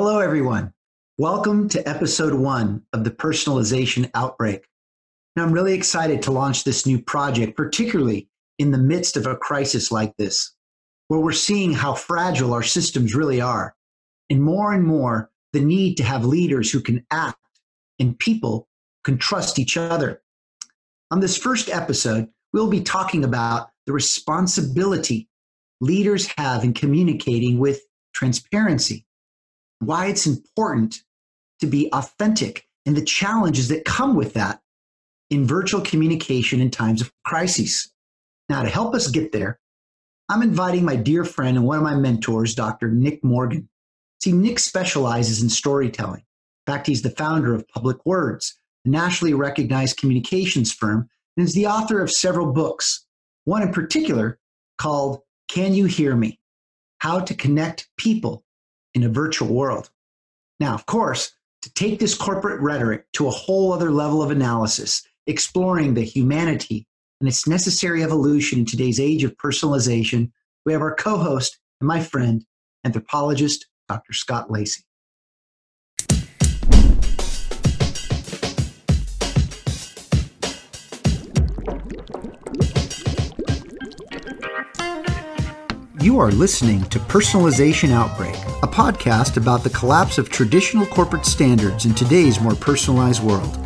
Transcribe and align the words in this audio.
Hello, 0.00 0.20
everyone. 0.20 0.72
Welcome 1.18 1.68
to 1.70 1.88
episode 1.88 2.32
one 2.32 2.84
of 2.92 3.02
the 3.02 3.10
personalization 3.10 4.08
outbreak. 4.14 4.64
Now, 5.34 5.42
I'm 5.42 5.50
really 5.50 5.74
excited 5.74 6.22
to 6.22 6.30
launch 6.30 6.62
this 6.62 6.86
new 6.86 7.02
project, 7.02 7.56
particularly 7.56 8.28
in 8.60 8.70
the 8.70 8.78
midst 8.78 9.16
of 9.16 9.26
a 9.26 9.34
crisis 9.34 9.90
like 9.90 10.16
this, 10.16 10.54
where 11.08 11.18
we're 11.18 11.32
seeing 11.32 11.72
how 11.72 11.94
fragile 11.94 12.54
our 12.54 12.62
systems 12.62 13.16
really 13.16 13.40
are, 13.40 13.74
and 14.30 14.40
more 14.40 14.72
and 14.72 14.84
more 14.84 15.32
the 15.52 15.58
need 15.58 15.96
to 15.96 16.04
have 16.04 16.24
leaders 16.24 16.70
who 16.70 16.80
can 16.80 17.04
act 17.10 17.58
and 17.98 18.16
people 18.20 18.68
can 19.02 19.18
trust 19.18 19.58
each 19.58 19.76
other. 19.76 20.22
On 21.10 21.18
this 21.18 21.36
first 21.36 21.68
episode, 21.70 22.28
we'll 22.52 22.70
be 22.70 22.82
talking 22.82 23.24
about 23.24 23.70
the 23.84 23.92
responsibility 23.92 25.28
leaders 25.80 26.32
have 26.38 26.62
in 26.62 26.72
communicating 26.72 27.58
with 27.58 27.80
transparency, 28.14 29.04
why 29.80 30.06
it's 30.06 30.26
important 30.26 31.02
to 31.60 31.66
be 31.66 31.90
authentic, 31.92 32.66
and 32.86 32.96
the 32.96 33.04
challenges 33.04 33.68
that 33.68 33.84
come 33.84 34.14
with 34.16 34.34
that 34.34 34.60
in 35.30 35.46
virtual 35.46 35.80
communication 35.80 36.60
in 36.60 36.70
times 36.70 37.00
of 37.00 37.12
crises. 37.24 37.92
Now, 38.48 38.62
to 38.62 38.68
help 38.68 38.94
us 38.94 39.08
get 39.08 39.32
there, 39.32 39.60
I'm 40.28 40.42
inviting 40.42 40.84
my 40.84 40.96
dear 40.96 41.24
friend 41.24 41.56
and 41.56 41.66
one 41.66 41.78
of 41.78 41.84
my 41.84 41.96
mentors, 41.96 42.54
Dr. 42.54 42.90
Nick 42.90 43.22
Morgan. 43.24 43.68
See, 44.22 44.32
Nick 44.32 44.58
specializes 44.58 45.42
in 45.42 45.48
storytelling. 45.48 46.20
In 46.66 46.72
fact, 46.72 46.86
he's 46.86 47.02
the 47.02 47.10
founder 47.10 47.54
of 47.54 47.68
Public 47.68 48.04
Words, 48.04 48.58
a 48.84 48.88
nationally 48.88 49.34
recognized 49.34 49.98
communications 49.98 50.72
firm, 50.72 51.08
and 51.36 51.46
is 51.46 51.54
the 51.54 51.66
author 51.66 52.00
of 52.00 52.10
several 52.10 52.52
books, 52.52 53.06
one 53.44 53.62
in 53.62 53.72
particular 53.72 54.38
called 54.78 55.20
Can 55.48 55.72
You 55.72 55.86
Hear 55.86 56.16
Me? 56.16 56.40
How 56.98 57.20
to 57.20 57.34
Connect 57.34 57.88
People 57.96 58.44
in 58.94 59.02
a 59.04 59.08
Virtual 59.08 59.52
World. 59.52 59.90
Now, 60.60 60.74
of 60.74 60.86
course, 60.86 61.32
to 61.62 61.72
take 61.74 61.98
this 61.98 62.14
corporate 62.14 62.60
rhetoric 62.60 63.04
to 63.14 63.26
a 63.26 63.32
whole 63.32 63.72
other 63.72 63.90
level 63.90 64.22
of 64.22 64.30
analysis, 64.30 65.02
exploring 65.26 65.94
the 65.94 66.02
humanity 66.02 66.86
and 67.20 67.28
its 67.28 67.46
necessary 67.46 68.02
evolution 68.02 68.60
in 68.60 68.64
today's 68.64 69.00
age 69.00 69.24
of 69.24 69.36
personalization, 69.36 70.30
we 70.64 70.72
have 70.72 70.82
our 70.82 70.94
co 70.94 71.16
host 71.16 71.58
and 71.80 71.88
my 71.88 72.00
friend, 72.00 72.44
anthropologist 72.84 73.66
Dr. 73.88 74.12
Scott 74.12 74.50
Lacy. 74.50 74.82
You 86.00 86.20
are 86.20 86.30
listening 86.30 86.84
to 86.84 86.98
Personalization 87.00 87.90
Outbreak, 87.90 88.36
a 88.62 88.66
podcast 88.66 89.36
about 89.36 89.62
the 89.62 89.70
collapse 89.70 90.18
of 90.18 90.30
traditional 90.30 90.84
corporate 90.86 91.24
standards 91.24 91.84
in 91.84 91.94
today's 91.94 92.40
more 92.40 92.56
personalized 92.56 93.22
world. 93.22 93.56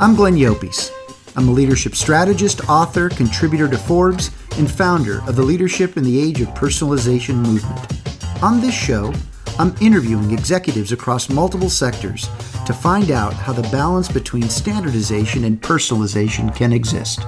I'm 0.00 0.14
Glenn 0.14 0.36
Llopis. 0.36 0.90
I'm 1.36 1.48
a 1.48 1.52
leadership 1.52 1.94
strategist, 1.94 2.66
author, 2.66 3.10
contributor 3.10 3.68
to 3.68 3.76
Forbes, 3.76 4.30
and 4.56 4.70
founder 4.70 5.20
of 5.26 5.36
the 5.36 5.42
Leadership 5.42 5.98
in 5.98 6.02
the 6.02 6.18
Age 6.18 6.40
of 6.40 6.48
Personalization 6.48 7.34
movement. 7.34 8.42
On 8.42 8.58
this 8.58 8.74
show, 8.74 9.12
I'm 9.58 9.74
interviewing 9.82 10.30
executives 10.30 10.92
across 10.92 11.28
multiple 11.28 11.68
sectors 11.68 12.26
to 12.64 12.72
find 12.72 13.10
out 13.10 13.34
how 13.34 13.52
the 13.52 13.68
balance 13.70 14.10
between 14.10 14.48
standardization 14.48 15.44
and 15.44 15.60
personalization 15.60 16.56
can 16.56 16.72
exist. 16.72 17.20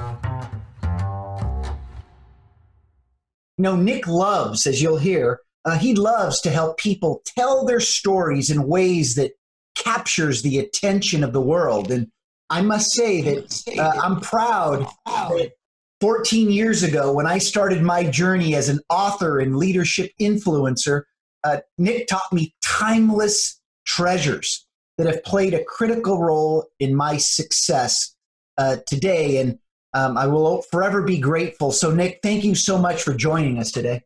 You 3.59 3.65
know, 3.65 3.77
Nick 3.77 4.07
loves, 4.07 4.67
as 4.67 4.81
you'll 4.81 4.97
hear, 4.97 5.41
uh, 5.65 5.79
he 5.79 5.95
loves 5.95 6.41
to 6.41 6.51
help 6.51 6.79
people 6.79 7.23
tell 7.25 7.65
their 7.65 7.81
stories 7.81 8.51
in 8.51 8.67
ways 8.67 9.15
that 9.17 9.33
captures 9.75 10.43
the 10.43 10.59
attention 10.59 11.23
of 11.23 11.33
the 11.33 11.41
world. 11.41 11.91
And 11.91 12.11
I 12.49 12.63
must 12.63 12.93
say 12.93 13.21
that 13.23 13.79
uh, 13.79 14.01
I'm 14.03 14.21
proud 14.21 14.87
that 15.07 15.53
14 16.01 16.51
years 16.51 16.83
ago, 16.83 17.13
when 17.13 17.27
I 17.27 17.39
started 17.39 17.83
my 17.83 18.05
journey 18.05 18.55
as 18.55 18.69
an 18.69 18.81
author 18.89 19.39
and 19.39 19.57
leadership 19.57 20.13
influencer, 20.21 21.03
uh, 21.45 21.59
Nick 21.79 22.09
taught 22.09 22.33
me 22.33 22.55
timeless 22.65 23.61
treasures 23.87 24.67
that 24.99 25.07
have 25.07 25.23
played 25.25 25.55
a 25.55 25.65
critical 25.65 26.19
role 26.19 26.67
in 26.79 26.95
my 26.95 27.17
success 27.17 28.15
uh, 28.59 28.77
today. 28.87 29.39
And 29.39 29.59
um, 29.95 30.17
I 30.17 30.27
will 30.27 30.63
forever 30.63 31.03
be 31.03 31.19
grateful. 31.19 31.73
So, 31.73 31.91
Nick, 31.91 32.21
thank 32.23 32.45
you 32.45 32.55
so 32.55 32.79
much 32.79 33.03
for 33.03 33.15
joining 33.15 33.59
us 33.59 33.71
today. 33.71 34.03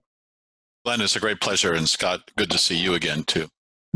Glenn, 0.85 1.01
it's 1.01 1.17
a 1.17 1.21
great 1.21 1.41
pleasure. 1.41 1.73
And 1.73 1.89
Scott, 1.89 2.31
good 2.37 2.51
to 2.51 2.59
see 2.59 2.77
you 2.77 2.95
again, 2.95 3.25
too. 3.25 3.49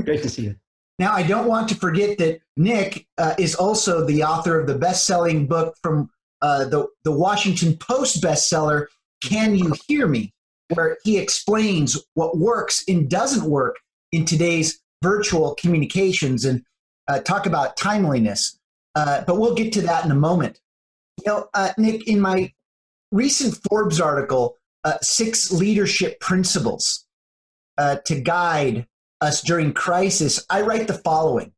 Great 0.02 0.22
to 0.22 0.28
see 0.28 0.42
you. 0.42 0.56
Now, 0.98 1.12
I 1.12 1.22
don't 1.22 1.46
want 1.46 1.68
to 1.68 1.74
forget 1.74 2.18
that 2.18 2.40
Nick 2.56 3.06
uh, 3.18 3.34
is 3.38 3.54
also 3.54 4.04
the 4.04 4.24
author 4.24 4.58
of 4.58 4.66
the 4.66 4.76
best 4.76 5.06
selling 5.06 5.46
book 5.46 5.76
from 5.82 6.10
uh, 6.42 6.64
the, 6.64 6.88
the 7.04 7.12
Washington 7.12 7.76
Post 7.76 8.22
bestseller, 8.22 8.86
Can 9.22 9.54
You 9.54 9.74
Hear 9.86 10.06
Me? 10.06 10.32
where 10.74 10.98
he 11.04 11.18
explains 11.18 12.02
what 12.14 12.36
works 12.36 12.84
and 12.88 13.08
doesn't 13.08 13.48
work 13.48 13.76
in 14.12 14.24
today's 14.24 14.80
virtual 15.02 15.54
communications 15.54 16.44
and 16.44 16.62
uh, 17.08 17.20
talk 17.20 17.46
about 17.46 17.76
timeliness. 17.76 18.58
Uh, 18.94 19.22
but 19.26 19.38
we'll 19.38 19.54
get 19.54 19.72
to 19.72 19.82
that 19.82 20.04
in 20.04 20.10
a 20.10 20.16
moment. 20.16 20.60
You 21.18 21.32
know, 21.32 21.48
uh, 21.54 21.72
Nick, 21.78 22.06
in 22.06 22.20
my 22.20 22.52
recent 23.12 23.58
Forbes 23.68 24.00
article, 24.00 24.57
uh, 24.84 24.98
Six 25.02 25.50
Leadership 25.50 26.20
Principles 26.20 27.06
uh, 27.76 27.96
to 28.06 28.20
Guide 28.20 28.86
Us 29.20 29.42
During 29.42 29.72
Crisis, 29.72 30.44
I 30.50 30.62
write 30.62 30.86
the 30.86 30.94
following, 30.94 31.52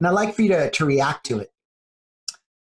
and 0.00 0.06
I'd 0.06 0.12
like 0.12 0.34
for 0.34 0.42
you 0.42 0.48
to, 0.50 0.70
to 0.70 0.84
react 0.84 1.26
to 1.26 1.38
it. 1.38 1.50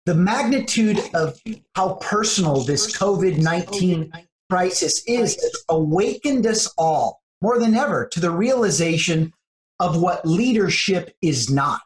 The 0.05 0.15
magnitude 0.15 1.01
of 1.13 1.39
how 1.75 1.95
personal 1.95 2.61
this 2.61 2.95
COVID 2.97 3.39
19 3.39 4.11
crisis 4.49 5.03
is 5.05 5.37
awakened 5.67 6.47
us 6.47 6.73
all 6.77 7.21
more 7.41 7.59
than 7.59 7.75
ever 7.75 8.07
to 8.07 8.19
the 8.19 8.31
realization 8.31 9.33
of 9.79 10.01
what 10.01 10.25
leadership 10.25 11.15
is 11.21 11.49
not. 11.49 11.81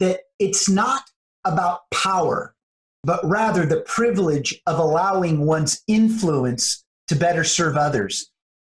That 0.00 0.20
it's 0.38 0.68
not 0.68 1.02
about 1.44 1.82
power, 1.92 2.54
but 3.04 3.24
rather 3.24 3.64
the 3.64 3.80
privilege 3.82 4.60
of 4.66 4.78
allowing 4.78 5.46
one's 5.46 5.82
influence 5.86 6.84
to 7.08 7.16
better 7.16 7.44
serve 7.44 7.76
others. 7.76 8.30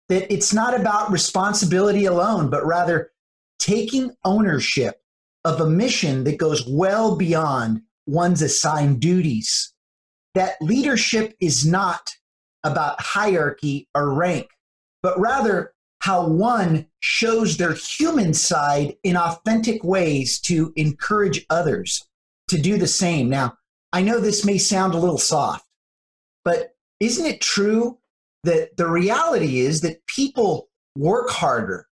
That 0.08 0.32
it's 0.32 0.52
not 0.52 0.78
about 0.78 1.10
responsibility 1.10 2.04
alone, 2.04 2.50
but 2.50 2.66
rather 2.66 3.12
taking 3.58 4.10
ownership 4.24 5.00
of 5.44 5.60
a 5.60 5.68
mission 5.68 6.24
that 6.24 6.38
goes 6.38 6.66
well 6.66 7.16
beyond 7.16 7.82
one's 8.06 8.42
assigned 8.42 9.00
duties. 9.00 9.72
That 10.34 10.56
leadership 10.60 11.34
is 11.40 11.66
not 11.66 12.10
about 12.64 13.00
hierarchy 13.00 13.88
or 13.94 14.12
rank, 14.12 14.48
but 15.02 15.18
rather 15.18 15.74
how 16.00 16.26
one 16.26 16.86
shows 17.00 17.56
their 17.56 17.72
human 17.72 18.34
side 18.34 18.94
in 19.04 19.16
authentic 19.16 19.82
ways 19.84 20.38
to 20.40 20.72
encourage 20.76 21.46
others 21.48 22.06
to 22.48 22.60
do 22.60 22.76
the 22.76 22.86
same. 22.86 23.30
Now, 23.30 23.56
I 23.92 24.02
know 24.02 24.20
this 24.20 24.44
may 24.44 24.58
sound 24.58 24.92
a 24.92 24.98
little 24.98 25.18
soft, 25.18 25.66
but 26.44 26.74
isn't 27.00 27.24
it 27.24 27.40
true 27.40 27.98
that 28.44 28.76
the 28.76 28.86
reality 28.86 29.60
is 29.60 29.80
that 29.80 30.06
people 30.06 30.68
work 30.96 31.30
harder 31.30 31.88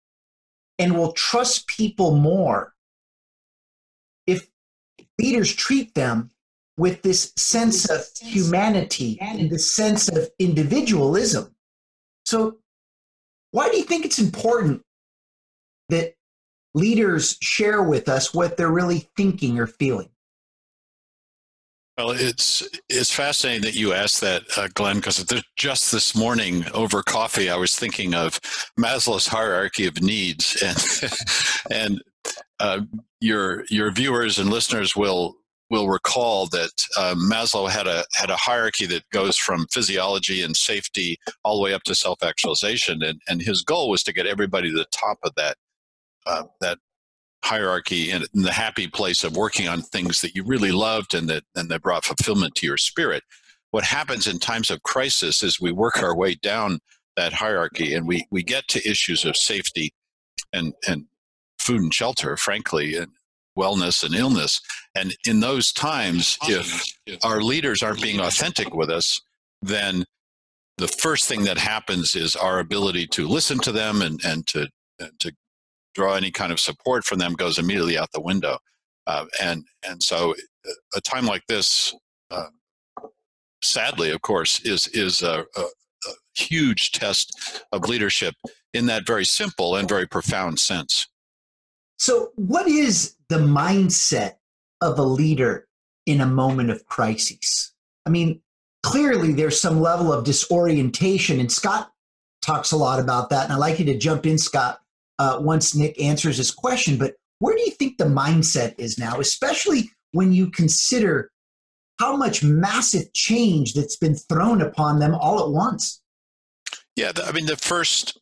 and 0.78 0.96
will 0.96 1.12
trust 1.12 1.66
people 1.66 2.16
more 2.16 2.74
if 4.26 4.48
leaders 5.18 5.52
treat 5.52 5.94
them 5.94 6.30
with 6.76 7.02
this 7.02 7.32
sense 7.36 7.88
of 7.90 8.04
humanity 8.20 9.18
and 9.20 9.50
the 9.50 9.58
sense 9.58 10.08
of 10.08 10.28
individualism. 10.38 11.54
So, 12.24 12.58
why 13.50 13.68
do 13.70 13.76
you 13.76 13.84
think 13.84 14.04
it's 14.04 14.18
important 14.18 14.82
that 15.90 16.14
leaders 16.74 17.36
share 17.42 17.82
with 17.82 18.08
us 18.08 18.32
what 18.32 18.56
they're 18.56 18.70
really 18.70 19.10
thinking 19.16 19.58
or 19.58 19.66
feeling? 19.66 20.08
Well, 22.02 22.16
it's 22.18 22.68
it's 22.88 23.14
fascinating 23.14 23.62
that 23.62 23.76
you 23.76 23.92
asked 23.92 24.20
that, 24.22 24.42
uh, 24.56 24.66
Glenn, 24.74 24.96
because 24.96 25.24
just 25.56 25.92
this 25.92 26.16
morning 26.16 26.64
over 26.74 27.00
coffee, 27.00 27.48
I 27.48 27.54
was 27.54 27.76
thinking 27.76 28.12
of 28.12 28.40
Maslow's 28.76 29.28
hierarchy 29.28 29.86
of 29.86 30.02
needs, 30.02 30.60
and 31.70 31.92
and 31.92 32.02
uh, 32.58 32.80
your 33.20 33.64
your 33.70 33.92
viewers 33.92 34.40
and 34.40 34.50
listeners 34.50 34.96
will 34.96 35.36
will 35.70 35.88
recall 35.88 36.48
that 36.48 36.72
uh, 36.98 37.14
Maslow 37.14 37.70
had 37.70 37.86
a 37.86 38.04
had 38.16 38.30
a 38.30 38.36
hierarchy 38.36 38.86
that 38.86 39.08
goes 39.12 39.36
from 39.36 39.68
physiology 39.70 40.42
and 40.42 40.56
safety 40.56 41.16
all 41.44 41.56
the 41.56 41.62
way 41.62 41.72
up 41.72 41.84
to 41.84 41.94
self 41.94 42.20
actualization, 42.24 43.00
and 43.04 43.20
and 43.28 43.42
his 43.42 43.62
goal 43.62 43.88
was 43.88 44.02
to 44.02 44.12
get 44.12 44.26
everybody 44.26 44.72
to 44.72 44.76
the 44.76 44.86
top 44.90 45.18
of 45.22 45.30
that 45.36 45.56
uh, 46.26 46.42
that 46.60 46.78
hierarchy 47.44 48.10
and 48.10 48.26
the 48.32 48.52
happy 48.52 48.86
place 48.86 49.24
of 49.24 49.36
working 49.36 49.68
on 49.68 49.82
things 49.82 50.20
that 50.20 50.34
you 50.34 50.44
really 50.44 50.72
loved 50.72 51.14
and 51.14 51.28
that 51.28 51.44
and 51.54 51.68
that 51.68 51.82
brought 51.82 52.04
fulfillment 52.04 52.54
to 52.56 52.66
your 52.66 52.76
spirit. 52.76 53.22
What 53.70 53.84
happens 53.84 54.26
in 54.26 54.38
times 54.38 54.70
of 54.70 54.82
crisis 54.82 55.42
is 55.42 55.60
we 55.60 55.72
work 55.72 56.02
our 56.02 56.16
way 56.16 56.34
down 56.34 56.80
that 57.16 57.32
hierarchy 57.32 57.94
and 57.94 58.06
we 58.06 58.26
we 58.30 58.42
get 58.42 58.68
to 58.68 58.88
issues 58.88 59.24
of 59.24 59.36
safety 59.36 59.92
and 60.52 60.72
and 60.86 61.06
food 61.58 61.80
and 61.80 61.94
shelter, 61.94 62.36
frankly, 62.36 62.96
and 62.96 63.08
wellness 63.58 64.02
and 64.02 64.14
illness. 64.14 64.60
And 64.94 65.14
in 65.26 65.40
those 65.40 65.72
times, 65.72 66.38
if 66.48 67.24
our 67.24 67.40
leaders 67.40 67.82
aren't 67.82 68.02
being 68.02 68.20
authentic 68.20 68.74
with 68.74 68.90
us, 68.90 69.20
then 69.62 70.04
the 70.78 70.88
first 70.88 71.26
thing 71.26 71.44
that 71.44 71.58
happens 71.58 72.16
is 72.16 72.34
our 72.34 72.58
ability 72.58 73.06
to 73.08 73.28
listen 73.28 73.58
to 73.60 73.72
them 73.72 74.02
and, 74.02 74.20
and 74.24 74.46
to 74.48 74.68
and 74.98 75.10
to 75.20 75.32
draw 75.94 76.14
any 76.14 76.30
kind 76.30 76.52
of 76.52 76.60
support 76.60 77.04
from 77.04 77.18
them 77.18 77.34
goes 77.34 77.58
immediately 77.58 77.98
out 77.98 78.12
the 78.12 78.20
window. 78.20 78.58
Uh, 79.06 79.26
and 79.40 79.64
and 79.86 80.02
so 80.02 80.34
a 80.94 81.00
time 81.00 81.26
like 81.26 81.44
this, 81.48 81.94
uh, 82.30 82.46
sadly, 83.62 84.10
of 84.10 84.22
course, 84.22 84.60
is 84.60 84.86
is 84.88 85.22
a, 85.22 85.44
a, 85.56 85.60
a 85.60 86.10
huge 86.36 86.92
test 86.92 87.64
of 87.72 87.88
leadership 87.88 88.34
in 88.72 88.86
that 88.86 89.06
very 89.06 89.24
simple 89.24 89.76
and 89.76 89.88
very 89.88 90.06
profound 90.06 90.58
sense. 90.58 91.08
So, 91.98 92.30
what 92.36 92.68
is 92.68 93.16
the 93.28 93.38
mindset 93.38 94.34
of 94.80 94.98
a 94.98 95.04
leader 95.04 95.68
in 96.06 96.20
a 96.20 96.26
moment 96.26 96.70
of 96.70 96.84
crisis? 96.86 97.72
I 98.06 98.10
mean, 98.10 98.40
clearly 98.82 99.32
there's 99.32 99.60
some 99.60 99.80
level 99.80 100.12
of 100.12 100.24
disorientation, 100.24 101.38
and 101.40 101.50
Scott 101.50 101.92
talks 102.40 102.72
a 102.72 102.76
lot 102.76 102.98
about 102.98 103.30
that. 103.30 103.44
And 103.44 103.52
I'd 103.52 103.58
like 103.58 103.78
you 103.78 103.84
to 103.86 103.96
jump 103.96 104.26
in, 104.26 104.36
Scott, 104.36 104.80
uh, 105.22 105.38
once 105.40 105.74
Nick 105.74 106.00
answers 106.00 106.36
his 106.36 106.50
question. 106.50 106.98
But 106.98 107.14
where 107.38 107.54
do 107.56 107.62
you 107.62 107.70
think 107.70 107.98
the 107.98 108.04
mindset 108.04 108.74
is 108.78 108.98
now, 108.98 109.20
especially 109.20 109.90
when 110.12 110.32
you 110.32 110.50
consider 110.50 111.30
how 112.00 112.16
much 112.16 112.42
massive 112.42 113.12
change 113.12 113.74
that's 113.74 113.96
been 113.96 114.16
thrown 114.16 114.60
upon 114.60 114.98
them 114.98 115.14
all 115.14 115.40
at 115.40 115.50
once? 115.50 116.02
Yeah, 116.96 117.12
I 117.24 117.32
mean, 117.32 117.46
the 117.46 117.56
first 117.56 118.18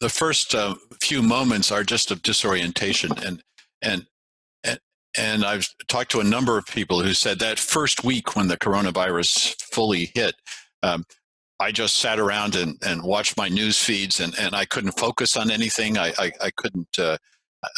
the 0.00 0.08
first 0.08 0.54
uh, 0.54 0.74
few 1.00 1.22
moments 1.22 1.72
are 1.72 1.84
just 1.84 2.10
of 2.10 2.22
disorientation, 2.22 3.12
and 3.24 3.42
and 3.80 4.06
and 4.64 4.78
and 5.16 5.44
I've 5.44 5.68
talked 5.86 6.10
to 6.12 6.20
a 6.20 6.24
number 6.24 6.58
of 6.58 6.66
people 6.66 7.02
who 7.02 7.14
said 7.14 7.38
that 7.38 7.58
first 7.58 8.04
week 8.04 8.36
when 8.36 8.48
the 8.48 8.56
coronavirus 8.58 9.60
fully 9.62 10.10
hit, 10.14 10.34
um, 10.82 11.04
I 11.60 11.72
just 11.72 11.96
sat 11.96 12.20
around 12.20 12.54
and, 12.54 12.78
and 12.82 13.02
watched 13.02 13.36
my 13.36 13.48
news 13.48 13.78
feeds, 13.82 14.20
and, 14.20 14.38
and 14.38 14.54
I 14.54 14.64
couldn't 14.64 14.98
focus 14.98 15.36
on 15.36 15.50
anything. 15.50 15.98
I 15.98 16.12
I, 16.18 16.32
I 16.40 16.50
couldn't 16.56 16.98
uh, 16.98 17.16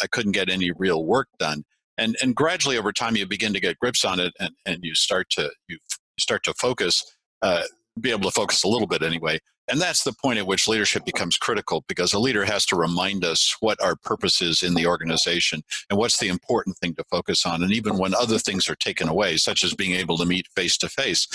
I 0.02 0.06
couldn't 0.10 0.32
get 0.32 0.50
any 0.50 0.70
real 0.72 1.04
work 1.04 1.28
done. 1.38 1.64
And 1.98 2.16
and 2.22 2.34
gradually 2.34 2.78
over 2.78 2.92
time, 2.92 3.16
you 3.16 3.26
begin 3.26 3.52
to 3.52 3.60
get 3.60 3.78
grips 3.78 4.04
on 4.04 4.20
it, 4.20 4.32
and, 4.38 4.50
and 4.66 4.78
you 4.82 4.94
start 4.94 5.28
to 5.30 5.50
you 5.68 5.78
start 6.18 6.42
to 6.44 6.54
focus. 6.54 7.02
Uh, 7.42 7.62
be 8.00 8.10
able 8.10 8.22
to 8.22 8.30
focus 8.30 8.62
a 8.64 8.68
little 8.68 8.86
bit 8.86 9.02
anyway. 9.02 9.38
And 9.70 9.80
that's 9.80 10.04
the 10.04 10.12
point 10.12 10.38
at 10.38 10.46
which 10.46 10.68
leadership 10.68 11.04
becomes 11.04 11.36
critical 11.36 11.84
because 11.88 12.12
a 12.12 12.18
leader 12.18 12.44
has 12.44 12.66
to 12.66 12.76
remind 12.76 13.24
us 13.24 13.56
what 13.60 13.80
our 13.82 13.96
purpose 13.96 14.42
is 14.42 14.62
in 14.62 14.74
the 14.74 14.86
organization 14.86 15.62
and 15.88 15.98
what's 15.98 16.18
the 16.18 16.28
important 16.28 16.76
thing 16.78 16.94
to 16.96 17.04
focus 17.04 17.46
on. 17.46 17.62
And 17.62 17.72
even 17.72 17.98
when 17.98 18.14
other 18.14 18.38
things 18.38 18.68
are 18.68 18.76
taken 18.76 19.08
away, 19.08 19.36
such 19.36 19.64
as 19.64 19.74
being 19.74 19.92
able 19.92 20.16
to 20.18 20.26
meet 20.26 20.48
face 20.56 20.76
to 20.78 20.88
face, 20.88 21.28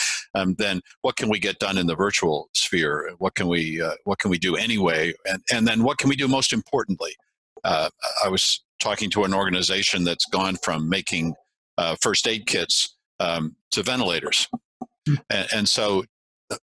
then 0.58 0.82
what 1.02 1.16
can 1.16 1.30
we 1.30 1.40
get 1.40 1.60
done 1.60 1.78
in 1.78 1.88
the 1.88 1.96
virtual 1.96 2.50
sphere? 2.54 3.12
What 3.18 3.36
can 3.36 3.48
we 3.48 3.82
uh, 3.82 3.96
what 4.04 4.20
can 4.20 4.30
we 4.32 4.38
do 4.38 4.56
anyway? 4.56 5.14
And 5.28 5.42
and 5.52 5.68
then 5.68 5.84
what 5.84 5.98
can 5.98 6.10
we 6.10 6.16
do 6.16 6.28
most 6.28 6.54
importantly? 6.54 7.16
Uh, 7.64 7.90
I 8.24 8.30
was 8.30 8.64
talking 8.80 9.10
to 9.12 9.24
an 9.24 9.34
organization 9.34 10.04
that's 10.04 10.26
gone 10.26 10.56
from 10.58 10.88
making 10.90 11.34
uh, 11.78 11.96
first 12.02 12.28
aid 12.28 12.46
kits 12.46 12.96
um, 13.20 13.56
to 13.72 13.84
ventilators. 13.84 14.48
Hmm. 15.08 15.16
And, 15.30 15.48
and, 15.54 15.70
so 15.70 16.04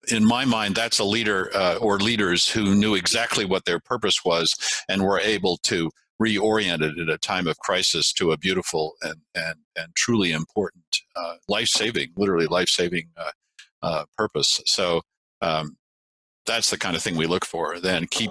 in 0.08 0.24
my 0.24 0.44
mind, 0.44 0.74
that's 0.74 0.98
a 0.98 1.04
leader 1.04 1.50
uh, 1.54 1.76
or 1.76 1.98
leaders 1.98 2.48
who 2.48 2.74
knew 2.74 2.94
exactly 2.94 3.44
what 3.44 3.64
their 3.64 3.80
purpose 3.80 4.24
was 4.24 4.54
and 4.88 5.02
were 5.02 5.20
able 5.20 5.58
to 5.64 5.90
reorient 6.20 6.82
it 6.82 6.98
at 6.98 7.08
a 7.08 7.18
time 7.18 7.46
of 7.46 7.58
crisis 7.58 8.12
to 8.14 8.32
a 8.32 8.38
beautiful 8.38 8.94
and, 9.02 9.20
and, 9.34 9.56
and 9.76 9.94
truly 9.94 10.32
important, 10.32 10.84
uh, 11.14 11.34
life 11.48 11.68
saving, 11.68 12.08
literally 12.16 12.46
life 12.46 12.68
saving 12.68 13.08
uh, 13.16 13.30
uh, 13.82 14.04
purpose. 14.16 14.60
So 14.64 15.02
um, 15.42 15.76
that's 16.46 16.70
the 16.70 16.78
kind 16.78 16.96
of 16.96 17.02
thing 17.02 17.16
we 17.16 17.26
look 17.26 17.44
for. 17.44 17.78
Then 17.78 18.06
keep 18.06 18.30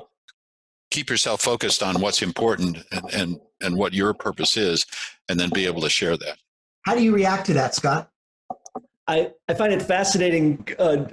keep 0.91 1.09
yourself 1.09 1.41
focused 1.41 1.83
on 1.83 1.99
what's 1.99 2.21
important 2.21 2.77
and, 2.91 3.13
and, 3.13 3.39
and 3.61 3.75
what 3.75 3.93
your 3.93 4.13
purpose 4.13 4.55
is, 4.55 4.85
and 5.27 5.39
then 5.39 5.49
be 5.49 5.65
able 5.65 5.81
to 5.81 5.89
share 5.89 6.15
that. 6.15 6.37
How 6.85 6.95
do 6.95 7.03
you 7.03 7.13
react 7.13 7.47
to 7.47 7.53
that, 7.55 7.75
Scott? 7.75 8.09
I, 9.07 9.31
I 9.47 9.53
find 9.53 9.71
it 9.71 9.81
fascinating, 9.81 10.67
uh, 10.79 11.05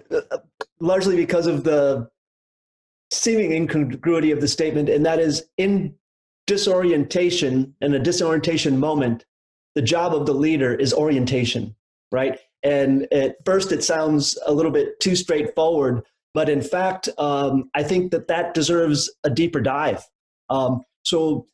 largely 0.81 1.17
because 1.17 1.47
of 1.47 1.65
the 1.65 2.09
seeming 3.11 3.53
incongruity 3.53 4.31
of 4.31 4.41
the 4.41 4.49
statement, 4.49 4.89
and 4.89 5.05
that 5.05 5.19
is 5.19 5.45
in 5.59 5.95
disorientation 6.47 7.75
and 7.81 7.95
a 7.95 7.99
disorientation 7.99 8.79
moment, 8.79 9.25
the 9.75 9.83
job 9.83 10.15
of 10.15 10.27
the 10.27 10.35
leader 10.35 10.75
is 10.75 10.93
orientation, 10.95 11.75
right? 12.11 12.39
And 12.63 13.13
at 13.13 13.37
first, 13.45 13.73
it 13.73 13.85
sounds 13.85 14.39
a 14.47 14.53
little 14.53 14.73
bit 14.73 14.99
too 15.01 15.17
straightforward, 15.17 16.05
but 16.35 16.49
in 16.49 16.63
fact, 16.63 17.09
um, 17.19 17.71
I 17.75 17.83
think 17.83 18.13
that 18.13 18.29
that 18.29 18.55
deserves 18.55 19.13
a 19.25 19.31
deeper 19.31 19.61
dive. 19.61 20.07
Um, 20.49 20.83
so 21.03 21.47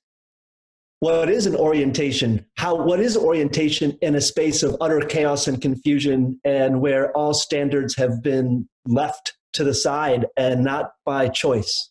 what 1.00 1.29
is 1.29 1.47
an 1.47 1.55
orientation? 1.55 2.45
How 2.56 2.75
what 2.75 3.00
is 3.00 3.17
orientation 3.17 3.97
in 4.03 4.15
a 4.15 4.21
space 4.21 4.62
of 4.62 4.77
utter 4.81 5.00
chaos 5.00 5.47
and 5.47 5.61
confusion 5.61 6.41
and 6.45 6.81
where 6.81 7.17
all 7.17 7.35
standards 7.35 7.97
have 7.97 8.23
been 8.23 8.69
left 8.87 9.35
to 9.53 9.65
the 9.65 9.75
side 9.75 10.27
and 10.37 10.65
not 10.65 10.93
by 11.05 11.29
choice? 11.29 11.91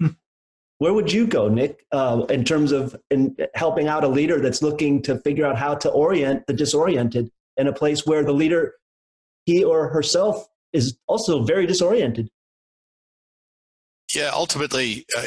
Hmm. 0.00 0.08
where 0.78 0.92
would 0.92 1.12
you 1.12 1.24
go 1.24 1.48
nick 1.48 1.86
uh, 1.92 2.26
in 2.28 2.44
terms 2.44 2.72
of 2.72 2.96
in 3.10 3.36
helping 3.54 3.86
out 3.86 4.02
a 4.02 4.08
leader 4.08 4.40
that's 4.40 4.60
looking 4.60 5.02
to 5.02 5.18
figure 5.20 5.46
out 5.46 5.56
how 5.56 5.74
to 5.76 5.88
orient 5.90 6.46
the 6.46 6.52
disoriented 6.52 7.30
in 7.56 7.68
a 7.68 7.72
place 7.72 8.04
where 8.04 8.24
the 8.24 8.32
leader 8.32 8.74
he 9.46 9.62
or 9.62 9.88
herself 9.88 10.46
is 10.72 10.98
also 11.06 11.44
very 11.44 11.66
disoriented? 11.66 12.28
Yeah 14.14 14.30
ultimately 14.32 15.06
uh, 15.16 15.26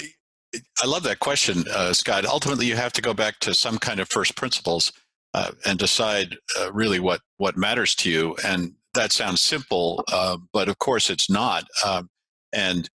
I 0.82 0.88
love 0.88 1.04
that 1.04 1.20
question, 1.20 1.64
uh, 1.74 1.94
Scott. 1.94 2.26
Ultimately, 2.26 2.66
you 2.66 2.76
have 2.76 2.94
to 2.94 3.02
go 3.02 3.14
back 3.14 3.40
to 3.40 3.54
some 3.54 3.78
kind 3.78 4.00
of 4.00 4.10
first 4.10 4.36
principles 4.36 4.92
uh, 5.34 5.52
and 5.66 5.78
decide 5.78 6.38
uh, 6.60 6.72
really 6.72 7.00
what 7.00 7.22
what 7.38 7.58
matters 7.58 7.96
to 7.96 8.10
you. 8.10 8.36
And 8.44 8.74
that 8.94 9.12
sounds 9.12 9.42
simple, 9.42 10.04
uh, 10.12 10.38
but 10.54 10.70
of 10.70 10.80
course 10.80 11.10
it's 11.10 11.30
not. 11.30 11.66
Um, 11.86 12.10
and 12.54 12.90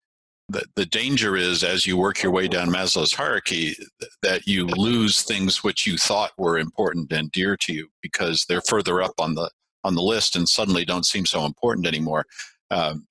the, 0.50 0.66
the 0.76 0.86
danger 0.86 1.38
is 1.38 1.64
as 1.64 1.86
you 1.86 1.96
work 1.96 2.22
your 2.22 2.32
way 2.32 2.48
down 2.48 2.70
Maslow's 2.70 3.14
hierarchy 3.14 3.76
that 4.22 4.48
you 4.48 4.66
lose 4.66 5.22
things 5.22 5.64
which 5.64 5.88
you 5.88 5.98
thought 5.98 6.32
were 6.38 6.58
important 6.58 7.12
and 7.12 7.32
dear 7.32 7.56
to 7.58 7.74
you 7.74 7.88
because 8.02 8.46
they're 8.50 8.62
further 8.68 9.02
up 9.02 9.14
on 9.20 9.36
the 9.36 9.50
on 9.84 9.96
the 9.96 10.02
list 10.02 10.36
and 10.36 10.48
suddenly 10.48 10.86
don't 10.86 11.06
seem 11.06 11.26
so 11.26 11.46
important 11.46 11.88
anymore. 11.88 12.26
Um, 12.70 13.08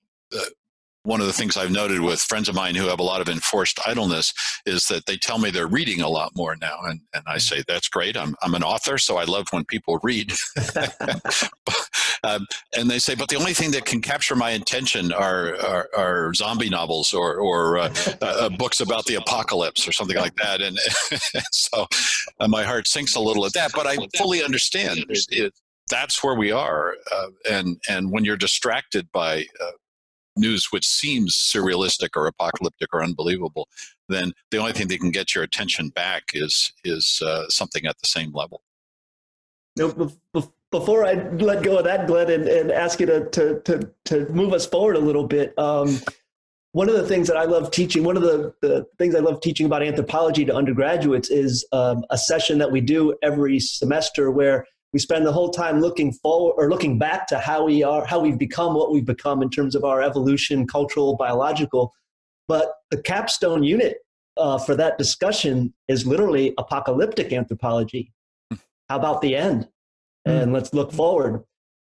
one 1.03 1.19
of 1.19 1.27
the 1.27 1.33
things 1.33 1.57
I've 1.57 1.71
noted 1.71 1.99
with 1.99 2.21
friends 2.21 2.47
of 2.47 2.55
mine 2.55 2.75
who 2.75 2.87
have 2.87 2.99
a 2.99 3.03
lot 3.03 3.21
of 3.21 3.29
enforced 3.29 3.79
idleness 3.87 4.33
is 4.65 4.85
that 4.87 5.05
they 5.07 5.17
tell 5.17 5.39
me 5.39 5.49
they're 5.49 5.67
reading 5.67 6.01
a 6.01 6.07
lot 6.07 6.35
more 6.35 6.55
now. 6.61 6.77
And, 6.83 7.01
and 7.13 7.23
I 7.25 7.39
say, 7.39 7.63
that's 7.67 7.87
great. 7.87 8.15
I'm, 8.15 8.35
I'm 8.43 8.53
an 8.53 8.63
author, 8.63 8.97
so 8.97 9.17
I 9.17 9.23
love 9.23 9.47
when 9.49 9.65
people 9.65 9.99
read. 10.03 10.31
um, 12.23 12.45
and 12.77 12.89
they 12.89 12.99
say, 12.99 13.15
but 13.15 13.29
the 13.29 13.37
only 13.37 13.53
thing 13.53 13.71
that 13.71 13.85
can 13.85 14.01
capture 14.01 14.35
my 14.35 14.51
attention 14.51 15.11
are, 15.11 15.55
are, 15.65 15.89
are 15.97 16.33
zombie 16.35 16.69
novels 16.69 17.13
or, 17.13 17.37
or 17.37 17.79
uh, 17.79 17.93
uh, 18.21 18.49
books 18.49 18.79
about 18.79 19.05
the 19.05 19.15
apocalypse 19.15 19.87
or 19.87 19.91
something 19.91 20.17
like 20.17 20.35
that. 20.35 20.61
And, 20.71 20.77
so 21.51 21.87
uh, 22.39 22.47
my 22.47 22.63
heart 22.63 22.87
sinks 22.87 23.15
a 23.15 23.19
little 23.19 23.45
at 23.45 23.53
that, 23.53 23.71
but 23.73 23.87
I 23.87 23.97
fully 24.15 24.43
understand. 24.43 25.05
It, 25.09 25.53
that's 25.89 26.23
where 26.23 26.35
we 26.35 26.51
are. 26.51 26.95
Uh, 27.11 27.27
and, 27.49 27.81
and 27.89 28.11
when 28.11 28.23
you're 28.23 28.37
distracted 28.37 29.11
by 29.11 29.45
uh, 29.61 29.71
news 30.35 30.67
which 30.71 30.85
seems 30.85 31.35
surrealistic 31.35 32.09
or 32.15 32.27
apocalyptic 32.27 32.89
or 32.93 33.03
unbelievable, 33.03 33.67
then 34.09 34.33
the 34.49 34.57
only 34.57 34.71
thing 34.71 34.87
that 34.87 34.99
can 34.99 35.11
get 35.11 35.35
your 35.35 35.43
attention 35.43 35.89
back 35.89 36.23
is 36.33 36.71
is 36.83 37.21
uh, 37.25 37.47
something 37.49 37.85
at 37.85 37.97
the 37.99 38.07
same 38.07 38.31
level. 38.33 38.61
No, 39.77 40.11
before 40.71 41.05
I 41.05 41.13
let 41.13 41.63
go 41.63 41.77
of 41.77 41.85
that, 41.85 42.07
Glenn, 42.07 42.29
and, 42.29 42.47
and 42.47 42.71
ask 42.71 42.99
you 42.99 43.05
to, 43.05 43.29
to, 43.29 43.59
to, 43.61 43.91
to 44.05 44.25
move 44.29 44.53
us 44.53 44.65
forward 44.65 44.95
a 44.95 44.99
little 44.99 45.27
bit, 45.27 45.57
um, 45.57 45.99
one 46.73 46.87
of 46.87 46.95
the 46.95 47.05
things 47.05 47.27
that 47.27 47.35
I 47.35 47.43
love 47.43 47.71
teaching, 47.71 48.03
one 48.03 48.15
of 48.15 48.23
the, 48.23 48.53
the 48.61 48.87
things 48.97 49.13
I 49.13 49.19
love 49.19 49.41
teaching 49.41 49.65
about 49.65 49.83
anthropology 49.83 50.45
to 50.45 50.55
undergraduates 50.55 51.29
is 51.29 51.65
um, 51.73 52.05
a 52.09 52.17
session 52.17 52.57
that 52.59 52.71
we 52.71 52.79
do 52.79 53.13
every 53.21 53.59
semester 53.59 54.31
where 54.31 54.65
we 54.93 54.99
spend 54.99 55.25
the 55.25 55.31
whole 55.31 55.49
time 55.49 55.79
looking 55.79 56.11
forward 56.11 56.53
or 56.57 56.69
looking 56.69 56.99
back 56.99 57.27
to 57.27 57.39
how 57.39 57.65
we 57.65 57.83
are 57.83 58.05
how 58.05 58.19
we've 58.19 58.37
become 58.37 58.73
what 58.73 58.91
we've 58.91 59.05
become 59.05 59.41
in 59.41 59.49
terms 59.49 59.75
of 59.75 59.83
our 59.83 60.01
evolution 60.01 60.67
cultural 60.67 61.15
biological. 61.15 61.93
But 62.47 62.73
the 62.89 63.01
capstone 63.01 63.63
unit 63.63 63.97
uh, 64.37 64.57
for 64.57 64.75
that 64.75 64.97
discussion 64.97 65.73
is 65.87 66.05
literally 66.05 66.53
apocalyptic 66.57 67.31
anthropology. 67.31 68.11
How 68.89 68.97
about 68.97 69.21
the 69.21 69.35
end? 69.35 69.69
And 70.25 70.49
hmm. 70.49 70.53
let's 70.53 70.73
look 70.73 70.91
forward. 70.91 71.43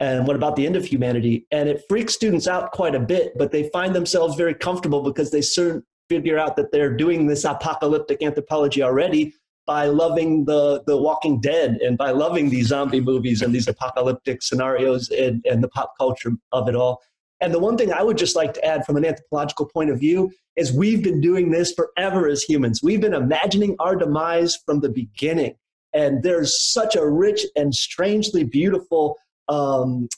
And 0.02 0.26
what 0.28 0.36
about 0.36 0.56
the 0.56 0.66
end 0.66 0.76
of 0.76 0.86
humanity? 0.86 1.46
And 1.52 1.68
it 1.68 1.84
freaks 1.90 2.14
students 2.14 2.48
out 2.48 2.72
quite 2.72 2.96
a 2.96 3.00
bit 3.00 3.38
but 3.38 3.52
they 3.52 3.70
find 3.70 3.96
themselves 3.96 4.36
very 4.36 4.54
comfortable 4.54 5.02
because 5.02 5.32
they 5.32 5.42
certain 5.42 5.84
figure 6.10 6.40
out 6.40 6.56
that 6.56 6.72
they're 6.72 6.96
doing 6.96 7.28
this 7.28 7.46
apocalyptic 7.46 8.24
anthropology 8.24 8.82
already 8.82 9.34
by 9.70 9.86
loving 9.86 10.46
the 10.46 10.82
the 10.88 10.98
Walking 10.98 11.40
Dead 11.40 11.78
and 11.86 11.96
by 11.96 12.10
loving 12.10 12.50
these 12.50 12.70
zombie 12.70 13.00
movies 13.00 13.44
and 13.44 13.54
these 13.54 13.68
apocalyptic 13.68 14.42
scenarios 14.42 15.10
and, 15.10 15.46
and 15.46 15.64
the 15.64 15.68
pop 15.68 15.94
culture 15.96 16.32
of 16.52 16.68
it 16.68 16.76
all. 16.76 17.04
And 17.40 17.54
the 17.54 17.60
one 17.60 17.78
thing 17.78 17.94
I 17.94 18.02
would 18.02 18.18
just 18.18 18.36
like 18.36 18.56
to 18.56 18.66
add 18.66 18.84
from 18.84 18.98
an 18.98 19.06
anthropological 19.06 19.68
point 19.68 19.92
of 19.92 20.00
view 20.00 20.32
is 20.56 20.74
we've 20.74 21.04
been 21.04 21.22
doing 21.22 21.52
this 21.52 21.72
forever 21.72 22.28
as 22.28 22.42
humans. 22.42 22.82
We've 22.82 23.00
been 23.00 23.14
imagining 23.14 23.76
our 23.78 23.96
demise 23.96 24.58
from 24.66 24.80
the 24.80 24.90
beginning. 24.90 25.54
And 25.94 26.24
there's 26.24 26.60
such 26.74 26.96
a 26.96 27.08
rich 27.08 27.46
and 27.56 27.74
strangely 27.74 28.44
beautiful 28.44 29.18
um, 29.50 30.10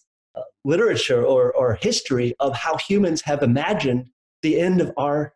literature 0.64 1.26
or, 1.26 1.52
or 1.52 1.78
history 1.82 2.36
of 2.40 2.56
how 2.56 2.78
humans 2.78 3.22
have 3.24 3.44
imagined 3.44 4.06
the 4.44 4.62
end 4.62 4.80
of 4.80 4.94
our 4.96 5.34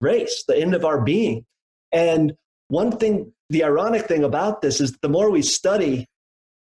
race, 0.00 0.44
the 0.46 0.56
end 0.56 0.72
of 0.72 0.84
our 0.84 1.00
being. 1.00 1.44
And 1.90 2.32
one 2.68 2.96
thing, 2.96 3.32
the 3.50 3.64
ironic 3.64 4.06
thing 4.06 4.24
about 4.24 4.62
this 4.62 4.80
is 4.80 4.96
the 5.02 5.08
more 5.08 5.30
we 5.30 5.42
study 5.42 6.06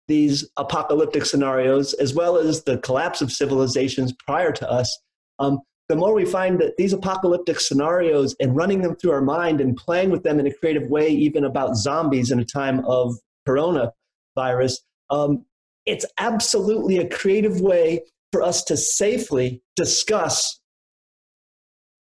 these 0.08 0.48
apocalyptic 0.56 1.24
scenarios, 1.24 1.94
as 1.94 2.14
well 2.14 2.36
as 2.36 2.62
the 2.64 2.78
collapse 2.78 3.22
of 3.22 3.32
civilizations 3.32 4.12
prior 4.26 4.52
to 4.52 4.70
us, 4.70 4.96
um, 5.38 5.60
the 5.88 5.96
more 5.96 6.14
we 6.14 6.24
find 6.24 6.60
that 6.60 6.76
these 6.76 6.92
apocalyptic 6.92 7.60
scenarios 7.60 8.34
and 8.40 8.56
running 8.56 8.82
them 8.82 8.96
through 8.96 9.12
our 9.12 9.20
mind 9.20 9.60
and 9.60 9.76
playing 9.76 10.10
with 10.10 10.22
them 10.22 10.40
in 10.40 10.46
a 10.46 10.54
creative 10.54 10.88
way, 10.88 11.08
even 11.08 11.44
about 11.44 11.76
zombies 11.76 12.30
in 12.30 12.40
a 12.40 12.44
time 12.44 12.84
of 12.86 13.14
coronavirus, 13.48 14.78
um, 15.10 15.44
it's 15.86 16.06
absolutely 16.18 16.98
a 16.98 17.08
creative 17.08 17.60
way 17.60 18.02
for 18.32 18.42
us 18.42 18.64
to 18.64 18.76
safely 18.76 19.62
discuss 19.76 20.60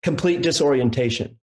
complete 0.03 0.41
disorientation, 0.41 1.39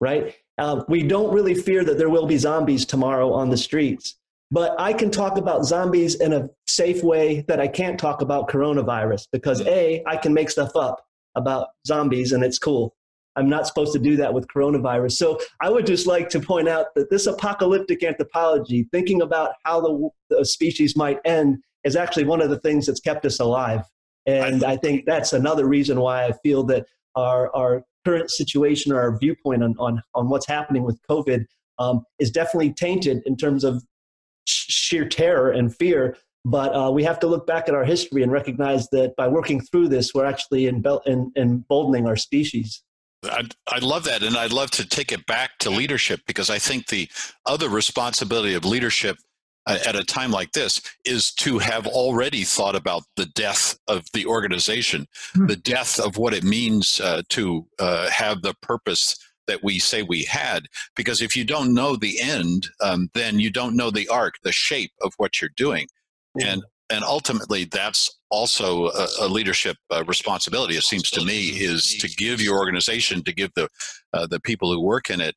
right? 0.00 0.34
Uh, 0.58 0.82
we 0.88 1.02
don't 1.02 1.32
really 1.32 1.54
fear 1.54 1.84
that 1.84 1.98
there 1.98 2.08
will 2.08 2.26
be 2.26 2.38
zombies 2.38 2.86
tomorrow 2.86 3.32
on 3.32 3.50
the 3.50 3.56
streets, 3.56 4.16
but 4.50 4.74
I 4.78 4.92
can 4.92 5.10
talk 5.10 5.36
about 5.36 5.64
zombies 5.64 6.14
in 6.14 6.32
a 6.32 6.48
safe 6.66 7.02
way 7.02 7.44
that 7.48 7.60
I 7.60 7.68
can't 7.68 7.98
talk 7.98 8.22
about 8.22 8.48
coronavirus 8.48 9.26
because 9.32 9.60
A, 9.62 10.02
I 10.06 10.16
can 10.16 10.32
make 10.32 10.50
stuff 10.50 10.74
up 10.74 11.04
about 11.34 11.68
zombies 11.86 12.32
and 12.32 12.42
it's 12.42 12.58
cool. 12.58 12.94
I'm 13.36 13.50
not 13.50 13.66
supposed 13.66 13.92
to 13.92 13.98
do 13.98 14.16
that 14.16 14.32
with 14.32 14.48
coronavirus. 14.48 15.12
So 15.12 15.38
I 15.60 15.68
would 15.68 15.86
just 15.86 16.06
like 16.06 16.30
to 16.30 16.40
point 16.40 16.68
out 16.68 16.86
that 16.94 17.10
this 17.10 17.26
apocalyptic 17.26 18.02
anthropology, 18.02 18.88
thinking 18.92 19.20
about 19.20 19.52
how 19.64 19.80
the, 19.80 20.08
the 20.30 20.44
species 20.44 20.96
might 20.96 21.20
end, 21.26 21.58
is 21.84 21.96
actually 21.96 22.24
one 22.24 22.40
of 22.40 22.48
the 22.48 22.58
things 22.60 22.86
that's 22.86 23.00
kept 23.00 23.26
us 23.26 23.38
alive. 23.38 23.82
And 24.24 24.64
I 24.64 24.76
think 24.76 25.04
that's 25.04 25.34
another 25.34 25.66
reason 25.66 26.00
why 26.00 26.24
I 26.24 26.32
feel 26.42 26.64
that 26.64 26.86
our, 27.14 27.54
our 27.54 27.84
current 28.06 28.30
situation 28.30 28.92
or 28.92 29.00
our 29.00 29.18
viewpoint 29.18 29.64
on, 29.64 29.74
on, 29.78 30.00
on 30.14 30.28
what's 30.28 30.46
happening 30.46 30.84
with 30.84 30.98
COVID 31.10 31.44
um, 31.78 32.04
is 32.18 32.30
definitely 32.30 32.72
tainted 32.72 33.22
in 33.26 33.36
terms 33.36 33.64
of 33.64 33.82
sheer 34.46 35.08
terror 35.08 35.50
and 35.50 35.74
fear. 35.74 36.16
But 36.44 36.68
uh, 36.68 36.92
we 36.92 37.02
have 37.02 37.18
to 37.20 37.26
look 37.26 37.46
back 37.46 37.68
at 37.68 37.74
our 37.74 37.84
history 37.84 38.22
and 38.22 38.30
recognize 38.30 38.88
that 38.90 39.14
by 39.16 39.26
working 39.26 39.60
through 39.60 39.88
this, 39.88 40.14
we're 40.14 40.24
actually 40.24 40.68
emboldening 40.68 42.06
our 42.06 42.14
species. 42.14 42.84
I, 43.24 43.42
I 43.66 43.78
love 43.80 44.04
that. 44.04 44.22
And 44.22 44.36
I'd 44.36 44.52
love 44.52 44.70
to 44.72 44.86
take 44.86 45.10
it 45.10 45.26
back 45.26 45.58
to 45.60 45.70
leadership 45.70 46.20
because 46.26 46.48
I 46.48 46.58
think 46.58 46.86
the 46.86 47.08
other 47.46 47.68
responsibility 47.68 48.54
of 48.54 48.64
leadership 48.64 49.16
at 49.66 49.96
a 49.96 50.04
time 50.04 50.30
like 50.30 50.52
this 50.52 50.80
is 51.04 51.32
to 51.32 51.58
have 51.58 51.86
already 51.86 52.44
thought 52.44 52.76
about 52.76 53.02
the 53.16 53.26
death 53.26 53.76
of 53.88 54.04
the 54.12 54.26
organization, 54.26 55.06
mm-hmm. 55.34 55.46
the 55.46 55.56
death 55.56 55.98
of 55.98 56.16
what 56.16 56.34
it 56.34 56.44
means 56.44 57.00
uh, 57.00 57.22
to 57.30 57.66
uh, 57.78 58.08
have 58.10 58.42
the 58.42 58.54
purpose 58.62 59.16
that 59.46 59.62
we 59.62 59.78
say 59.78 60.02
we 60.02 60.24
had. 60.24 60.66
Because 60.94 61.22
if 61.22 61.36
you 61.36 61.44
don't 61.44 61.74
know 61.74 61.96
the 61.96 62.20
end, 62.20 62.68
um, 62.80 63.10
then 63.14 63.40
you 63.40 63.50
don't 63.50 63.76
know 63.76 63.90
the 63.90 64.08
arc, 64.08 64.34
the 64.42 64.52
shape 64.52 64.92
of 65.02 65.12
what 65.16 65.40
you're 65.40 65.50
doing. 65.56 65.86
Mm-hmm. 66.38 66.48
And 66.48 66.62
and 66.88 67.02
ultimately, 67.02 67.64
that's 67.64 68.16
also 68.30 68.86
a, 68.90 69.08
a 69.22 69.28
leadership 69.28 69.76
uh, 69.90 70.04
responsibility. 70.04 70.76
It 70.76 70.84
seems 70.84 71.10
to 71.10 71.24
me 71.24 71.48
is 71.48 71.96
to 71.96 72.08
give 72.08 72.40
your 72.40 72.58
organization, 72.58 73.24
to 73.24 73.32
give 73.32 73.50
the 73.56 73.68
uh, 74.12 74.28
the 74.28 74.38
people 74.38 74.72
who 74.72 74.80
work 74.80 75.10
in 75.10 75.20
it, 75.20 75.34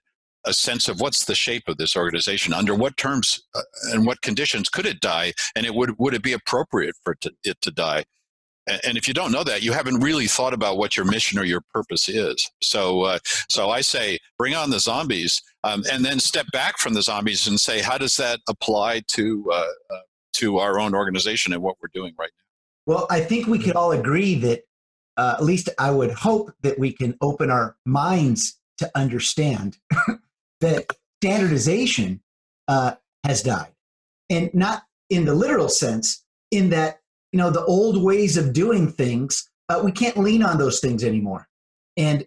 a 0.50 0.54
sense 0.54 0.90
of 0.90 1.00
what's 1.00 1.26
the 1.26 1.36
shape 1.36 1.64
of 1.68 1.78
this 1.78 1.96
organization, 1.96 2.54
under 2.54 2.76
what 2.76 2.98
terms 2.98 3.42
uh, 3.56 3.62
and 3.92 4.06
what 4.06 4.22
conditions 4.22 4.70
could 4.70 4.86
it 4.86 5.00
die, 5.00 5.34
and 5.56 5.66
it 5.66 5.74
would 5.76 5.98
would 6.00 6.14
it 6.14 6.24
be 6.24 6.34
appropriate 6.34 6.96
for 7.04 7.14
it 7.14 7.22
to, 7.22 7.32
it 7.44 7.62
to 7.62 7.72
die? 7.72 8.04
and 8.84 8.98
if 8.98 9.08
you 9.08 9.14
don't 9.14 9.32
know 9.32 9.44
that, 9.44 9.64
you 9.64 9.74
haven't 9.74 10.00
really 10.00 10.28
thought 10.28 10.54
about 10.54 10.78
what 10.78 10.96
your 10.96 11.06
mission 11.06 11.40
or 11.40 11.44
your 11.44 11.62
purpose 11.74 12.08
is. 12.08 12.50
So, 12.62 13.02
uh, 13.02 13.20
so 13.50 13.70
I 13.70 13.82
say, 13.82 14.20
bring 14.38 14.56
on 14.56 14.70
the 14.70 14.80
zombies, 14.80 15.42
um, 15.64 15.84
and 15.92 16.06
then 16.06 16.20
step 16.20 16.46
back 16.52 16.78
from 16.78 16.94
the 16.94 17.02
zombies 17.02 17.48
and 17.48 17.60
say, 17.60 17.82
how 17.82 17.98
does 17.98 18.16
that 18.18 18.40
apply 18.48 19.02
to 19.08 19.46
uh, 19.52 19.56
uh, 19.56 20.00
to 20.34 20.60
our 20.60 20.80
own 20.80 20.94
organization 20.94 21.54
and 21.54 21.62
what 21.62 21.76
we're 21.82 21.90
doing 21.94 22.14
right 22.18 22.30
now? 22.38 22.94
Well, 22.94 23.08
I 23.10 23.22
think 23.22 23.48
we 23.48 23.60
could 23.60 23.76
all 23.76 23.92
agree 23.92 24.36
that, 24.36 24.62
uh, 25.18 25.36
at 25.38 25.44
least 25.44 25.70
I 25.78 25.92
would 25.92 26.12
hope 26.12 26.52
that 26.62 26.80
we 26.80 26.94
can 26.94 27.16
open 27.22 27.50
our 27.50 27.76
minds 27.86 28.58
to 28.78 28.90
understand 28.96 29.78
that 30.62 30.92
standardization 31.22 32.22
uh, 32.68 32.96
has 33.24 33.44
died, 33.44 33.74
and 34.30 34.50
not 34.54 34.84
in 35.10 35.26
the 35.26 35.36
literal 35.36 35.70
sense, 35.70 36.24
in 36.52 36.70
that 36.70 37.00
you 37.32 37.38
know 37.38 37.50
the 37.50 37.66
old 37.66 38.02
ways 38.02 38.38
of 38.38 38.54
doing 38.54 38.92
things 38.92 39.50
uh, 39.70 39.82
we 39.84 39.92
can't 39.92 40.18
lean 40.18 40.42
on 40.42 40.58
those 40.58 40.80
things 40.80 41.04
anymore. 41.04 41.48
And 41.96 42.26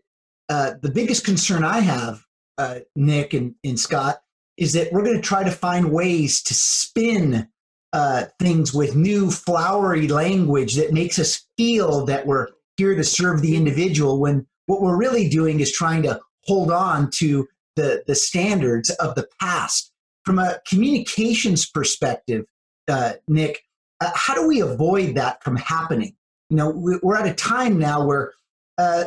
uh, 0.52 0.74
the 0.82 0.90
biggest 0.90 1.24
concern 1.24 1.64
i 1.64 1.80
have 1.80 2.22
uh, 2.58 2.80
nick 2.94 3.32
and, 3.32 3.54
and 3.64 3.80
scott 3.80 4.20
is 4.58 4.74
that 4.74 4.92
we're 4.92 5.02
going 5.02 5.16
to 5.16 5.22
try 5.22 5.42
to 5.42 5.50
find 5.50 5.90
ways 5.90 6.42
to 6.42 6.52
spin 6.52 7.48
uh, 7.94 8.24
things 8.38 8.74
with 8.74 8.94
new 8.94 9.30
flowery 9.30 10.08
language 10.08 10.74
that 10.74 10.92
makes 10.92 11.18
us 11.18 11.46
feel 11.56 12.04
that 12.04 12.26
we're 12.26 12.48
here 12.76 12.94
to 12.94 13.04
serve 13.04 13.40
the 13.40 13.56
individual 13.56 14.20
when 14.20 14.46
what 14.66 14.82
we're 14.82 14.96
really 14.96 15.28
doing 15.28 15.60
is 15.60 15.72
trying 15.72 16.02
to 16.02 16.20
hold 16.44 16.70
on 16.70 17.08
to 17.10 17.48
the, 17.76 18.02
the 18.06 18.14
standards 18.14 18.90
of 18.90 19.14
the 19.14 19.26
past 19.40 19.92
from 20.24 20.38
a 20.38 20.60
communications 20.68 21.68
perspective 21.68 22.44
uh, 22.88 23.12
nick 23.28 23.62
uh, 24.02 24.10
how 24.14 24.34
do 24.34 24.46
we 24.46 24.60
avoid 24.60 25.14
that 25.14 25.42
from 25.44 25.56
happening? 25.56 26.16
You 26.50 26.56
know, 26.56 26.70
we're 26.70 27.16
at 27.16 27.26
a 27.26 27.34
time 27.34 27.78
now 27.78 28.04
where 28.04 28.32
uh, 28.76 29.04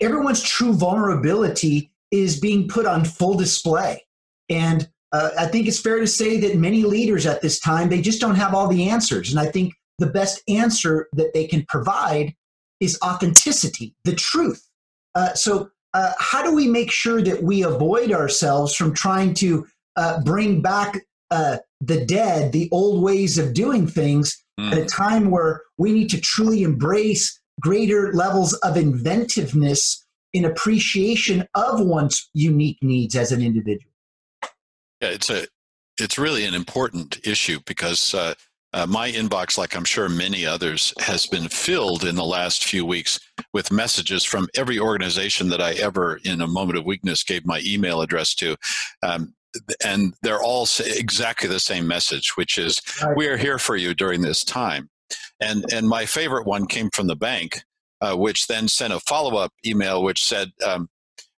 everyone's 0.00 0.42
true 0.42 0.72
vulnerability 0.72 1.90
is 2.12 2.38
being 2.38 2.68
put 2.68 2.86
on 2.86 3.04
full 3.04 3.34
display. 3.34 4.04
And 4.48 4.88
uh, 5.12 5.30
I 5.36 5.46
think 5.46 5.66
it's 5.66 5.80
fair 5.80 5.98
to 5.98 6.06
say 6.06 6.38
that 6.40 6.56
many 6.56 6.84
leaders 6.84 7.26
at 7.26 7.42
this 7.42 7.58
time, 7.58 7.88
they 7.88 8.00
just 8.00 8.20
don't 8.20 8.36
have 8.36 8.54
all 8.54 8.68
the 8.68 8.88
answers. 8.88 9.30
And 9.30 9.40
I 9.40 9.46
think 9.46 9.74
the 9.98 10.06
best 10.06 10.42
answer 10.48 11.08
that 11.14 11.34
they 11.34 11.46
can 11.46 11.64
provide 11.66 12.34
is 12.78 12.98
authenticity, 13.04 13.96
the 14.04 14.14
truth. 14.14 14.64
Uh, 15.16 15.34
so, 15.34 15.70
uh, 15.94 16.12
how 16.18 16.42
do 16.42 16.54
we 16.54 16.66
make 16.66 16.90
sure 16.90 17.22
that 17.22 17.42
we 17.42 17.62
avoid 17.62 18.12
ourselves 18.12 18.74
from 18.74 18.94
trying 18.94 19.34
to 19.34 19.66
uh, 19.96 20.20
bring 20.22 20.62
back 20.62 21.00
uh, 21.30 21.58
the 21.80 22.04
dead, 22.04 22.52
the 22.52 22.68
old 22.70 23.02
ways 23.02 23.38
of 23.38 23.54
doing 23.54 23.86
things 23.86 24.42
mm. 24.58 24.70
at 24.72 24.78
a 24.78 24.86
time 24.86 25.30
where 25.30 25.62
we 25.78 25.92
need 25.92 26.10
to 26.10 26.20
truly 26.20 26.62
embrace 26.62 27.40
greater 27.60 28.12
levels 28.12 28.52
of 28.54 28.76
inventiveness 28.76 30.06
in 30.32 30.44
appreciation 30.44 31.46
of 31.54 31.80
one's 31.80 32.28
unique 32.34 32.78
needs 32.82 33.16
as 33.16 33.32
an 33.32 33.42
individual. 33.42 33.92
Yeah, 35.00 35.08
it's 35.08 35.30
a 35.30 35.46
it's 35.98 36.18
really 36.18 36.44
an 36.44 36.54
important 36.54 37.18
issue 37.26 37.60
because 37.66 38.14
uh, 38.72 38.86
my 38.86 39.10
inbox, 39.10 39.58
like 39.58 39.74
I'm 39.74 39.84
sure 39.84 40.08
many 40.08 40.46
others, 40.46 40.94
has 40.98 41.26
been 41.26 41.48
filled 41.48 42.04
in 42.04 42.14
the 42.14 42.24
last 42.24 42.64
few 42.64 42.86
weeks 42.86 43.18
with 43.52 43.72
messages 43.72 44.24
from 44.24 44.48
every 44.56 44.78
organization 44.78 45.48
that 45.48 45.60
I 45.60 45.72
ever, 45.72 46.20
in 46.24 46.40
a 46.40 46.46
moment 46.46 46.78
of 46.78 46.84
weakness, 46.84 47.24
gave 47.24 47.44
my 47.44 47.60
email 47.64 48.00
address 48.00 48.34
to. 48.36 48.56
Um, 49.02 49.34
and 49.84 50.14
they're 50.22 50.42
all 50.42 50.68
exactly 50.78 51.48
the 51.48 51.58
same 51.58 51.86
message, 51.86 52.36
which 52.36 52.58
is 52.58 52.80
we 53.16 53.26
are 53.26 53.36
here 53.36 53.58
for 53.58 53.76
you 53.76 53.94
during 53.94 54.22
this 54.22 54.44
time. 54.44 54.88
And 55.40 55.64
and 55.72 55.88
my 55.88 56.06
favorite 56.06 56.46
one 56.46 56.66
came 56.66 56.90
from 56.90 57.08
the 57.08 57.16
bank, 57.16 57.62
uh, 58.00 58.14
which 58.14 58.46
then 58.46 58.68
sent 58.68 58.92
a 58.92 59.00
follow 59.00 59.36
up 59.36 59.52
email 59.66 60.04
which 60.04 60.24
said 60.24 60.52
um, 60.64 60.88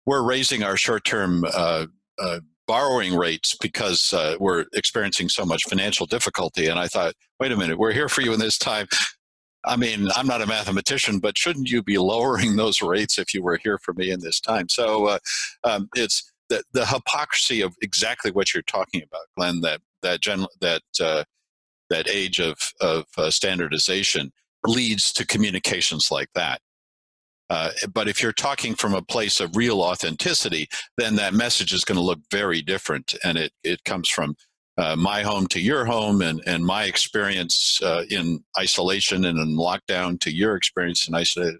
we're 0.05 0.23
raising 0.23 0.63
our 0.63 0.75
short 0.75 1.05
term 1.05 1.45
uh, 1.53 1.85
uh, 2.19 2.39
borrowing 2.71 3.17
rates 3.17 3.53
because 3.59 4.13
uh, 4.13 4.37
we're 4.39 4.63
experiencing 4.71 5.27
so 5.27 5.43
much 5.43 5.59
financial 5.67 6.05
difficulty. 6.05 6.67
And 6.67 6.79
I 6.79 6.87
thought, 6.87 7.15
wait 7.37 7.51
a 7.51 7.57
minute, 7.57 7.77
we're 7.77 7.91
here 7.91 8.07
for 8.07 8.21
you 8.21 8.31
in 8.33 8.39
this 8.39 8.57
time. 8.57 8.87
I 9.65 9.75
mean, 9.75 10.07
I'm 10.15 10.25
not 10.25 10.41
a 10.41 10.47
mathematician, 10.47 11.19
but 11.19 11.37
shouldn't 11.37 11.69
you 11.69 11.83
be 11.83 11.97
lowering 12.13 12.55
those 12.55 12.81
rates 12.81 13.19
if 13.19 13.33
you 13.33 13.43
were 13.43 13.59
here 13.61 13.77
for 13.83 13.93
me 13.93 14.09
in 14.09 14.21
this 14.21 14.39
time? 14.39 14.69
So 14.69 15.07
uh, 15.07 15.19
um, 15.65 15.89
it's 15.97 16.31
the, 16.47 16.63
the 16.71 16.85
hypocrisy 16.85 17.59
of 17.59 17.75
exactly 17.81 18.31
what 18.31 18.53
you're 18.53 18.63
talking 18.63 19.03
about, 19.03 19.23
Glenn. 19.35 19.59
That 19.59 19.81
that 20.01 20.21
gen, 20.21 20.45
that 20.61 20.83
uh, 21.01 21.25
that 21.89 22.07
age 22.07 22.39
of 22.39 22.57
of 22.79 23.03
uh, 23.17 23.31
standardization 23.31 24.31
leads 24.65 25.11
to 25.11 25.27
communications 25.27 26.07
like 26.09 26.29
that. 26.35 26.61
Uh, 27.51 27.69
but 27.93 28.07
if 28.07 28.23
you're 28.23 28.31
talking 28.31 28.73
from 28.75 28.93
a 28.93 29.01
place 29.01 29.41
of 29.41 29.57
real 29.57 29.81
authenticity, 29.81 30.69
then 30.97 31.15
that 31.17 31.33
message 31.33 31.73
is 31.73 31.83
going 31.83 31.97
to 31.97 32.01
look 32.01 32.19
very 32.31 32.61
different, 32.61 33.13
and 33.25 33.37
it 33.37 33.51
it 33.63 33.83
comes 33.83 34.07
from 34.07 34.35
uh, 34.77 34.95
my 34.95 35.21
home 35.21 35.47
to 35.47 35.59
your 35.59 35.83
home 35.85 36.21
and, 36.21 36.41
and 36.47 36.65
my 36.65 36.85
experience 36.85 37.79
uh, 37.83 38.03
in 38.09 38.41
isolation 38.57 39.25
and 39.25 39.37
in 39.37 39.57
lockdown 39.57 40.17
to 40.19 40.31
your 40.31 40.55
experience 40.55 41.07
in 41.09 41.13
isolation, 41.13 41.59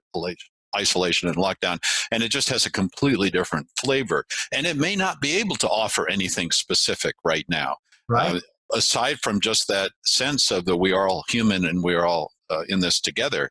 isolation 0.75 1.27
and 1.27 1.37
lockdown. 1.37 1.77
And 2.11 2.23
it 2.23 2.29
just 2.29 2.49
has 2.49 2.65
a 2.65 2.71
completely 2.71 3.29
different 3.29 3.67
flavor. 3.77 4.25
And 4.53 4.65
it 4.65 4.77
may 4.77 4.95
not 4.95 5.19
be 5.19 5.37
able 5.37 5.57
to 5.57 5.67
offer 5.67 6.09
anything 6.09 6.51
specific 6.51 7.15
right 7.23 7.45
now. 7.49 7.75
Right. 8.07 8.37
Uh, 8.37 8.39
aside 8.73 9.19
from 9.19 9.41
just 9.41 9.67
that 9.67 9.91
sense 10.05 10.49
of 10.49 10.63
that 10.65 10.77
we 10.77 10.93
are 10.93 11.09
all 11.09 11.25
human 11.27 11.65
and 11.65 11.83
we 11.83 11.93
are 11.93 12.05
all 12.05 12.31
uh, 12.49 12.63
in 12.69 12.79
this 12.79 13.01
together. 13.01 13.49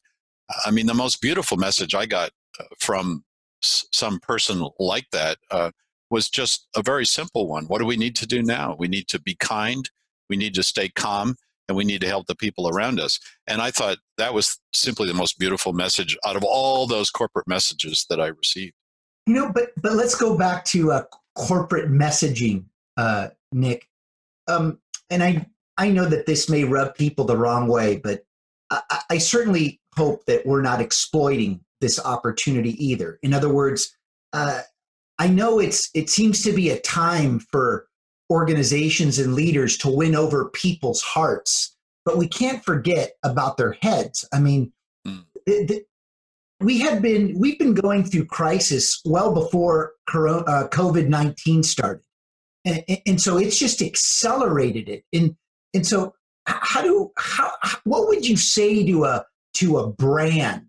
I 0.65 0.71
mean, 0.71 0.87
the 0.87 0.95
most 0.95 1.21
beautiful 1.21 1.57
message 1.57 1.95
I 1.95 2.07
got 2.07 2.31
uh, 2.59 2.65
from 2.79 3.25
some 3.63 4.19
person 4.21 4.67
like 4.79 5.07
that 5.13 5.39
uh, 5.51 5.71
was 6.11 6.29
just 6.29 6.67
a 6.77 6.83
very 6.83 7.07
simple 7.07 7.47
one. 7.49 7.67
What 7.67 7.79
do 7.79 7.85
we 7.85 7.97
need 7.97 8.17
to 8.17 8.27
do 8.27 8.43
now? 8.43 8.75
We 8.79 8.89
need 8.89 9.09
to 9.09 9.21
be 9.21 9.35
kind, 9.37 9.89
we 10.29 10.37
need 10.37 10.55
to 10.55 10.63
stay 10.63 10.89
calm, 10.89 11.37
and 11.69 11.77
we 11.77 11.85
need 11.85 12.01
to 12.01 12.09
help 12.09 12.27
the 12.27 12.35
people 12.35 12.69
around 12.69 12.99
us. 12.99 13.21
And 13.47 13.61
I 13.61 13.71
thought 13.71 13.99
that 14.19 14.35
was 14.35 14.59
simply 14.73 15.07
the 15.07 15.15
most 15.15 15.39
beautiful 15.39 15.73
message 15.73 16.17
out 16.27 16.37
of 16.37 16.43
all 16.43 16.87
those 16.87 17.11
corporate 17.11 17.47
messages 17.47 18.07
that 18.11 18.21
I 18.21 18.29
received. 18.29 18.75
You 19.27 19.35
know, 19.35 19.53
but 19.53 19.71
but 19.81 19.93
let's 19.93 20.15
go 20.15 20.37
back 20.37 20.65
to 20.67 20.93
uh, 20.93 21.03
corporate 21.37 21.91
messaging, 21.91 22.65
uh, 22.97 23.29
Nick. 23.53 23.87
Um, 24.49 24.79
and 25.11 25.23
I 25.23 25.47
I 25.77 25.91
know 25.91 26.07
that 26.07 26.27
this 26.27 26.49
may 26.49 26.65
rub 26.65 26.95
people 26.95 27.25
the 27.25 27.37
wrong 27.37 27.69
way, 27.69 27.99
but 27.99 28.25
I, 28.71 29.03
I 29.11 29.19
certainly 29.19 29.80
hope 29.97 30.25
that 30.27 30.47
we're 30.47 30.63
not 30.63 30.81
exploiting 30.81 31.61
this 31.81 32.05
opportunity 32.05 32.73
either. 32.85 33.19
In 33.23 33.35
other 33.35 33.49
words, 33.49 33.97
uh, 34.33 34.61
I 35.19 35.29
know 35.29 35.59
it's 35.59 35.91
it 35.95 36.09
seems 36.09 36.43
to 36.45 36.53
be 36.53 36.71
a 36.71 36.81
time 36.81 37.41
for 37.41 37.87
organizations 38.31 39.19
and 39.19 39.35
leaders 39.35 39.77
to 39.79 39.91
win 39.91 40.15
over 40.15 40.51
people's 40.51 41.03
hearts, 41.03 41.77
but 42.05 42.17
we 42.17 42.29
can't 42.29 42.65
forget 42.65 43.13
about 43.23 43.57
their 43.57 43.73
heads. 43.83 44.27
I 44.33 44.41
mean, 44.41 44.73
mm. 45.07 45.25
the, 45.47 45.65
the, 45.65 45.85
we 46.61 46.79
had 46.79 47.03
been 47.03 47.39
we've 47.39 47.59
been 47.59 47.75
going 47.75 48.05
through 48.05 48.27
crisis 48.27 49.01
well 49.05 49.33
before 49.35 49.93
uh, 50.09 50.69
COVID 50.69 51.09
nineteen 51.09 51.63
started, 51.63 52.05
and, 52.65 52.85
and 53.07 53.21
so 53.21 53.37
it's 53.37 53.59
just 53.59 53.83
accelerated 53.83 54.89
it. 54.89 55.05
And 55.13 55.37
and 55.75 55.87
so 55.87 56.15
how 56.47 56.83
do 56.83 57.11
how 57.17 57.53
what 57.85 58.09
would 58.09 58.27
you 58.27 58.37
say 58.37 58.85
to 58.87 59.05
a 59.05 59.25
to 59.61 59.79
a 59.79 59.91
brand 59.91 60.67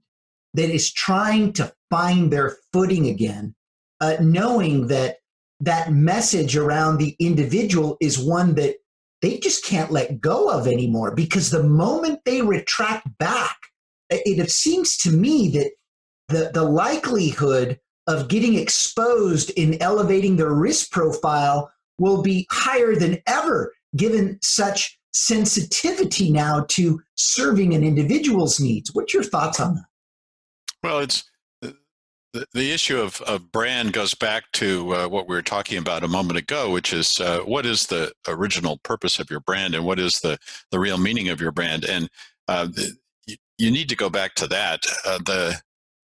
that 0.53 0.69
is 0.69 0.91
trying 0.91 1.53
to 1.53 1.73
find 1.89 2.31
their 2.31 2.57
footing 2.71 3.07
again 3.07 3.55
uh, 4.01 4.17
knowing 4.19 4.87
that 4.87 5.17
that 5.61 5.93
message 5.93 6.57
around 6.57 6.97
the 6.97 7.15
individual 7.19 7.95
is 8.01 8.17
one 8.17 8.55
that 8.55 8.75
they 9.21 9.37
just 9.37 9.63
can't 9.63 9.91
let 9.91 10.19
go 10.19 10.49
of 10.49 10.67
anymore. 10.67 11.13
Because 11.13 11.51
the 11.51 11.63
moment 11.63 12.19
they 12.25 12.41
retract 12.41 13.07
back, 13.19 13.55
it, 14.09 14.49
seems 14.49 14.97
to 14.97 15.11
me 15.11 15.49
that 15.49 15.71
the, 16.29 16.51
the 16.51 16.63
likelihood 16.63 17.79
of 18.07 18.27
getting 18.27 18.55
exposed 18.55 19.51
in 19.51 19.81
elevating 19.81 20.35
their 20.35 20.53
risk 20.53 20.91
profile 20.91 21.71
will 21.99 22.23
be 22.23 22.47
higher 22.49 22.95
than 22.95 23.19
ever 23.27 23.71
given 23.95 24.39
such 24.41 24.99
sensitivity 25.11 26.31
now 26.31 26.65
to 26.69 27.01
serving 27.15 27.73
an 27.73 27.83
individual's 27.83 28.59
needs. 28.59 28.91
What's 28.93 29.13
your 29.13 29.23
thoughts 29.23 29.59
on 29.59 29.75
that? 29.75 29.85
Well, 30.83 30.99
it's 30.99 31.23
the, 32.33 32.45
the 32.53 32.71
issue 32.71 32.99
of, 32.99 33.21
of 33.21 33.51
brand 33.51 33.93
goes 33.93 34.13
back 34.13 34.51
to 34.53 34.95
uh, 34.95 35.07
what 35.07 35.27
we 35.27 35.35
were 35.35 35.41
talking 35.41 35.77
about 35.77 36.03
a 36.03 36.07
moment 36.07 36.39
ago, 36.39 36.71
which 36.71 36.93
is 36.93 37.19
uh, 37.19 37.39
what 37.39 37.65
is 37.65 37.87
the 37.87 38.11
original 38.27 38.77
purpose 38.83 39.19
of 39.19 39.29
your 39.29 39.41
brand 39.41 39.75
and 39.75 39.85
what 39.85 39.99
is 39.99 40.21
the, 40.21 40.37
the 40.71 40.79
real 40.79 40.97
meaning 40.97 41.29
of 41.29 41.41
your 41.41 41.51
brand? 41.51 41.83
And 41.85 42.09
uh, 42.47 42.65
the, 42.65 42.95
you 43.57 43.69
need 43.69 43.89
to 43.89 43.95
go 43.95 44.09
back 44.09 44.33
to 44.35 44.47
that. 44.47 44.83
Uh, 45.05 45.19
the, 45.19 45.61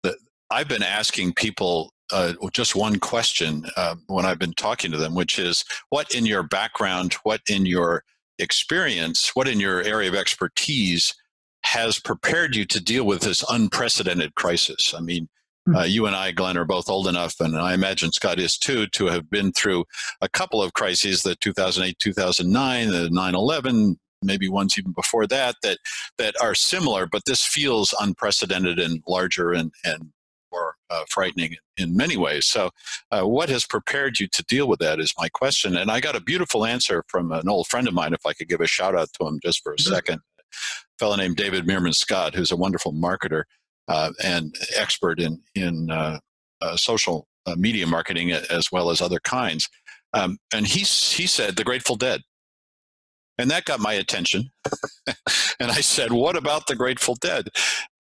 the, 0.02 0.16
I've 0.50 0.68
been 0.68 0.82
asking 0.82 1.34
people 1.34 1.92
uh, 2.12 2.34
just 2.52 2.76
one 2.76 2.98
question 2.98 3.64
uh, 3.76 3.96
when 4.06 4.26
I've 4.26 4.38
been 4.38 4.52
talking 4.54 4.90
to 4.90 4.96
them, 4.96 5.14
which 5.14 5.38
is 5.38 5.64
what 5.88 6.14
in 6.14 6.26
your 6.26 6.42
background, 6.42 7.14
what 7.22 7.40
in 7.48 7.66
your 7.66 8.04
experience, 8.40 9.30
what 9.34 9.48
in 9.48 9.60
your 9.60 9.82
area 9.82 10.08
of 10.08 10.14
expertise 10.14 11.14
has 11.62 11.98
prepared 11.98 12.56
you 12.56 12.64
to 12.64 12.82
deal 12.82 13.04
with 13.04 13.20
this 13.20 13.44
unprecedented 13.48 14.34
crisis? 14.34 14.94
I 14.96 15.00
mean, 15.00 15.28
Hmm. 15.66 15.76
Uh, 15.76 15.84
you 15.84 16.06
and 16.06 16.16
I, 16.16 16.32
Glenn, 16.32 16.56
are 16.56 16.64
both 16.64 16.88
old 16.88 17.06
enough, 17.06 17.38
and 17.40 17.56
I 17.56 17.74
imagine 17.74 18.12
Scott 18.12 18.38
is 18.38 18.56
too, 18.56 18.86
to 18.88 19.06
have 19.06 19.30
been 19.30 19.52
through 19.52 19.84
a 20.20 20.28
couple 20.28 20.62
of 20.62 20.72
crises 20.72 21.22
the 21.22 21.36
2008, 21.36 21.98
2009, 21.98 22.90
the 22.90 23.10
9 23.10 23.34
11, 23.34 23.98
maybe 24.22 24.48
ones 24.48 24.78
even 24.78 24.92
before 24.92 25.26
that, 25.26 25.56
that, 25.62 25.78
that 26.18 26.34
are 26.40 26.54
similar, 26.54 27.06
but 27.06 27.24
this 27.26 27.44
feels 27.44 27.94
unprecedented 28.00 28.78
and 28.78 29.02
larger 29.06 29.52
and, 29.52 29.72
and 29.84 30.10
more 30.52 30.76
uh, 30.90 31.04
frightening 31.08 31.56
in 31.76 31.96
many 31.96 32.16
ways. 32.16 32.46
So, 32.46 32.70
uh, 33.10 33.22
what 33.22 33.48
has 33.48 33.66
prepared 33.66 34.20
you 34.20 34.28
to 34.28 34.42
deal 34.44 34.68
with 34.68 34.80
that 34.80 35.00
is 35.00 35.14
my 35.18 35.28
question. 35.28 35.76
And 35.76 35.90
I 35.90 36.00
got 36.00 36.16
a 36.16 36.20
beautiful 36.20 36.64
answer 36.64 37.04
from 37.08 37.32
an 37.32 37.48
old 37.48 37.68
friend 37.68 37.88
of 37.88 37.94
mine, 37.94 38.12
if 38.12 38.26
I 38.26 38.32
could 38.32 38.48
give 38.48 38.60
a 38.60 38.66
shout 38.66 38.94
out 38.94 39.08
to 39.14 39.26
him 39.26 39.40
just 39.42 39.62
for 39.62 39.72
a 39.72 39.76
mm-hmm. 39.76 39.92
second. 39.92 40.20
A 40.40 40.98
fellow 40.98 41.16
named 41.16 41.36
David 41.36 41.66
Meerman 41.66 41.94
Scott, 41.94 42.34
who's 42.34 42.52
a 42.52 42.56
wonderful 42.56 42.92
marketer 42.92 43.44
uh, 43.90 44.12
and 44.22 44.54
expert 44.76 45.20
in 45.20 45.42
in 45.54 45.90
uh, 45.90 46.18
uh, 46.60 46.76
social 46.76 47.26
uh, 47.46 47.56
media 47.56 47.86
marketing 47.86 48.30
as 48.32 48.70
well 48.70 48.90
as 48.90 49.02
other 49.02 49.20
kinds. 49.20 49.68
Um, 50.12 50.38
and 50.54 50.66
he 50.66 50.80
he 50.80 51.26
said 51.26 51.56
the 51.56 51.64
Grateful 51.64 51.96
Dead, 51.96 52.22
and 53.38 53.50
that 53.50 53.64
got 53.64 53.80
my 53.80 53.92
attention. 53.94 54.50
and 55.60 55.70
I 55.70 55.80
said, 55.80 56.12
"What 56.12 56.36
about 56.36 56.66
the 56.66 56.76
Grateful 56.76 57.16
Dead?" 57.16 57.48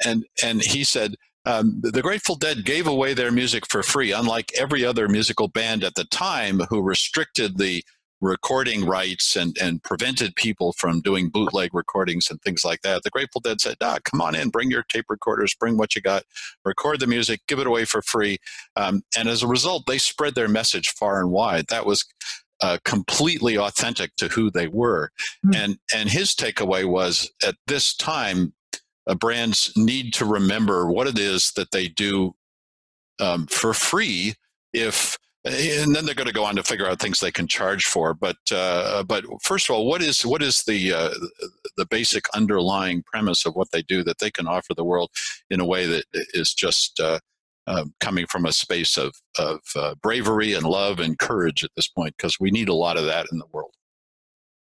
And 0.04 0.24
and 0.42 0.62
he 0.62 0.84
said. 0.84 1.16
Um, 1.46 1.80
the 1.82 2.02
Grateful 2.02 2.36
Dead 2.36 2.64
gave 2.64 2.86
away 2.86 3.14
their 3.14 3.32
music 3.32 3.64
for 3.68 3.82
free, 3.82 4.12
unlike 4.12 4.52
every 4.58 4.84
other 4.84 5.08
musical 5.08 5.48
band 5.48 5.82
at 5.84 5.94
the 5.94 6.04
time 6.04 6.60
who 6.68 6.82
restricted 6.82 7.58
the 7.58 7.82
recording 8.20 8.84
rights 8.84 9.34
and, 9.34 9.56
and 9.60 9.82
prevented 9.82 10.36
people 10.36 10.74
from 10.74 11.00
doing 11.00 11.30
bootleg 11.30 11.72
recordings 11.72 12.30
and 12.30 12.40
things 12.42 12.64
like 12.64 12.82
that. 12.82 13.02
The 13.02 13.10
Grateful 13.10 13.40
Dead 13.40 13.60
said, 13.60 13.76
ah, 13.80 13.98
come 14.04 14.20
on 14.20 14.34
in, 14.34 14.50
bring 14.50 14.70
your 14.70 14.82
tape 14.82 15.06
recorders, 15.08 15.54
bring 15.58 15.78
what 15.78 15.96
you 15.96 16.02
got, 16.02 16.24
record 16.64 17.00
the 17.00 17.06
music, 17.06 17.40
give 17.48 17.58
it 17.58 17.66
away 17.66 17.86
for 17.86 18.02
free. 18.02 18.38
Um, 18.76 19.02
and 19.16 19.28
as 19.28 19.42
a 19.42 19.48
result, 19.48 19.84
they 19.86 19.98
spread 19.98 20.34
their 20.34 20.48
message 20.48 20.90
far 20.90 21.20
and 21.20 21.30
wide. 21.30 21.68
That 21.68 21.86
was 21.86 22.04
uh, 22.60 22.76
completely 22.84 23.56
authentic 23.56 24.14
to 24.16 24.28
who 24.28 24.50
they 24.50 24.68
were. 24.68 25.10
Mm-hmm. 25.46 25.54
And, 25.54 25.78
and 25.94 26.10
his 26.10 26.34
takeaway 26.34 26.84
was 26.84 27.30
at 27.42 27.54
this 27.66 27.96
time, 27.96 28.52
uh, 29.06 29.14
brands 29.14 29.72
need 29.76 30.12
to 30.14 30.24
remember 30.24 30.90
what 30.90 31.06
it 31.06 31.18
is 31.18 31.52
that 31.56 31.70
they 31.70 31.88
do 31.88 32.34
um, 33.20 33.46
for 33.46 33.74
free 33.74 34.34
if 34.72 35.16
and 35.44 35.96
then 35.96 36.04
they're 36.04 36.14
going 36.14 36.26
to 36.26 36.34
go 36.34 36.44
on 36.44 36.56
to 36.56 36.62
figure 36.62 36.86
out 36.86 37.00
things 37.00 37.18
they 37.18 37.30
can 37.30 37.46
charge 37.46 37.84
for. 37.84 38.12
But 38.12 38.36
uh, 38.52 39.02
but 39.04 39.24
first 39.42 39.68
of 39.68 39.74
all, 39.74 39.86
what 39.86 40.02
is 40.02 40.24
what 40.24 40.42
is 40.42 40.62
the 40.64 40.92
uh, 40.92 41.10
the 41.76 41.86
basic 41.86 42.24
underlying 42.34 43.02
premise 43.04 43.46
of 43.46 43.54
what 43.54 43.70
they 43.72 43.82
do 43.82 44.04
that 44.04 44.18
they 44.18 44.30
can 44.30 44.46
offer 44.46 44.74
the 44.74 44.84
world 44.84 45.10
in 45.48 45.60
a 45.60 45.66
way 45.66 45.86
that 45.86 46.04
is 46.12 46.52
just 46.52 47.00
uh, 47.00 47.20
um, 47.66 47.94
coming 48.00 48.26
from 48.26 48.44
a 48.44 48.52
space 48.52 48.98
of 48.98 49.14
of 49.38 49.60
uh, 49.76 49.94
bravery 50.02 50.52
and 50.52 50.64
love 50.64 51.00
and 51.00 51.18
courage 51.18 51.64
at 51.64 51.70
this 51.74 51.88
point 51.88 52.14
because 52.18 52.38
we 52.38 52.50
need 52.50 52.68
a 52.68 52.74
lot 52.74 52.98
of 52.98 53.06
that 53.06 53.26
in 53.32 53.38
the 53.38 53.46
world. 53.50 53.72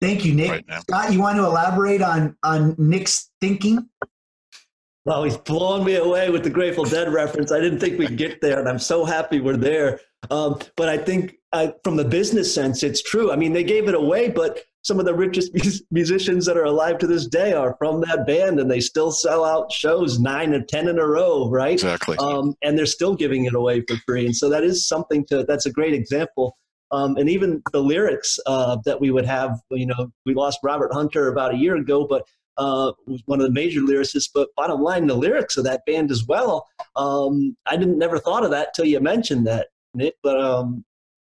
Thank 0.01 0.25
you, 0.25 0.35
Nick. 0.35 0.51
Right 0.51 0.83
Scott, 0.83 1.13
you 1.13 1.21
want 1.21 1.39
to 1.39 1.45
elaborate 1.45 2.03
on 2.03 2.37
on 2.45 2.77
Nick's 2.79 3.31
thinking? 3.41 3.89
Well, 5.05 5.25
he's 5.25 5.37
blown 5.37 5.85
me 5.85 5.97
away 5.97 6.31
with 6.31 6.45
the 6.45 6.51
Grateful 6.51 6.85
Dead 6.85 7.13
reference. 7.13 7.51
I 7.51 7.61
didn't 7.61 7.81
think 7.81 7.99
we'd 7.99 8.17
get 8.17 8.41
there, 8.41 8.61
and 8.61 8.69
I'm 8.69 8.79
so 8.79 9.05
happy 9.05 9.41
we're 9.41 9.57
there. 9.57 9.99
Um, 10.31 10.61
but 10.77 10.89
I 10.89 10.97
think 10.97 11.35
uh, 11.53 11.73
from 11.83 11.97
the 11.97 12.05
business 12.05 12.55
sense, 12.55 12.85
it's 12.85 13.03
true. 13.03 13.33
I 13.33 13.37
mean, 13.37 13.53
they 13.53 13.65
gave 13.65 13.89
it 13.89 13.97
away, 13.97 14.29
but 14.29 14.61
some 14.83 15.01
of 15.01 15.05
the 15.05 15.15
richest 15.15 15.53
musicians 15.91 16.47
that 16.47 16.57
are 16.57 16.65
alive 16.65 16.99
to 16.99 17.09
this 17.09 17.27
day 17.27 17.53
are 17.53 17.75
from 17.81 18.01
that 18.03 18.27
band, 18.29 18.61
and 18.61 18.71
they 18.71 18.79
still 18.79 19.11
sell 19.11 19.45
out 19.45 19.73
shows 19.73 20.21
nine 20.21 20.55
or 20.55 20.63
ten 20.63 20.87
in 20.87 21.01
a 21.01 21.07
row, 21.07 21.51
right? 21.51 21.75
Exactly. 21.75 22.17
Um, 22.19 22.55
and 22.63 22.79
they're 22.79 22.87
still 22.87 23.17
giving 23.17 23.47
it 23.47 23.55
away 23.55 23.83
for 23.89 23.97
free, 24.07 24.27
and 24.27 24.37
so 24.37 24.49
that 24.51 24.63
is 24.63 24.87
something 24.87 25.25
to. 25.27 25.45
That's 25.45 25.67
a 25.67 25.73
great 25.73 25.95
example. 25.95 26.57
Um, 26.93 27.17
and 27.17 27.29
even 27.29 27.63
the 27.73 27.83
lyrics 27.83 28.39
uh, 28.47 28.77
that 28.85 29.01
we 29.01 29.11
would 29.11 29.25
have, 29.25 29.59
you 29.71 29.87
know, 29.87 30.13
we 30.27 30.35
lost 30.35 30.59
Robert 30.63 30.93
Hunter 30.93 31.29
about 31.29 31.55
a 31.55 31.57
year 31.57 31.75
ago, 31.77 32.07
but 32.07 32.23
uh, 32.59 32.93
was 33.07 33.23
one 33.27 33.41
of 33.41 33.47
the 33.47 33.53
major 33.53 33.81
lyricists. 33.81 34.29
But 34.33 34.49
bottom 34.57 34.81
line, 34.81 35.07
the 35.07 35.15
lyrics 35.15 35.57
of 35.57 35.65
that 35.65 35.85
band 35.87 36.11
as 36.11 36.27
well. 36.27 36.67
Um, 36.97 37.57
I 37.67 37.77
didn't 37.77 37.99
never 37.99 38.19
thought 38.19 38.45
of 38.45 38.51
that 38.51 38.75
till 38.75 38.85
you 38.85 39.01
mentioned 39.01 39.47
that, 39.47 39.69
Nick. 39.95 40.15
But 40.23 40.41
um, 40.41 40.85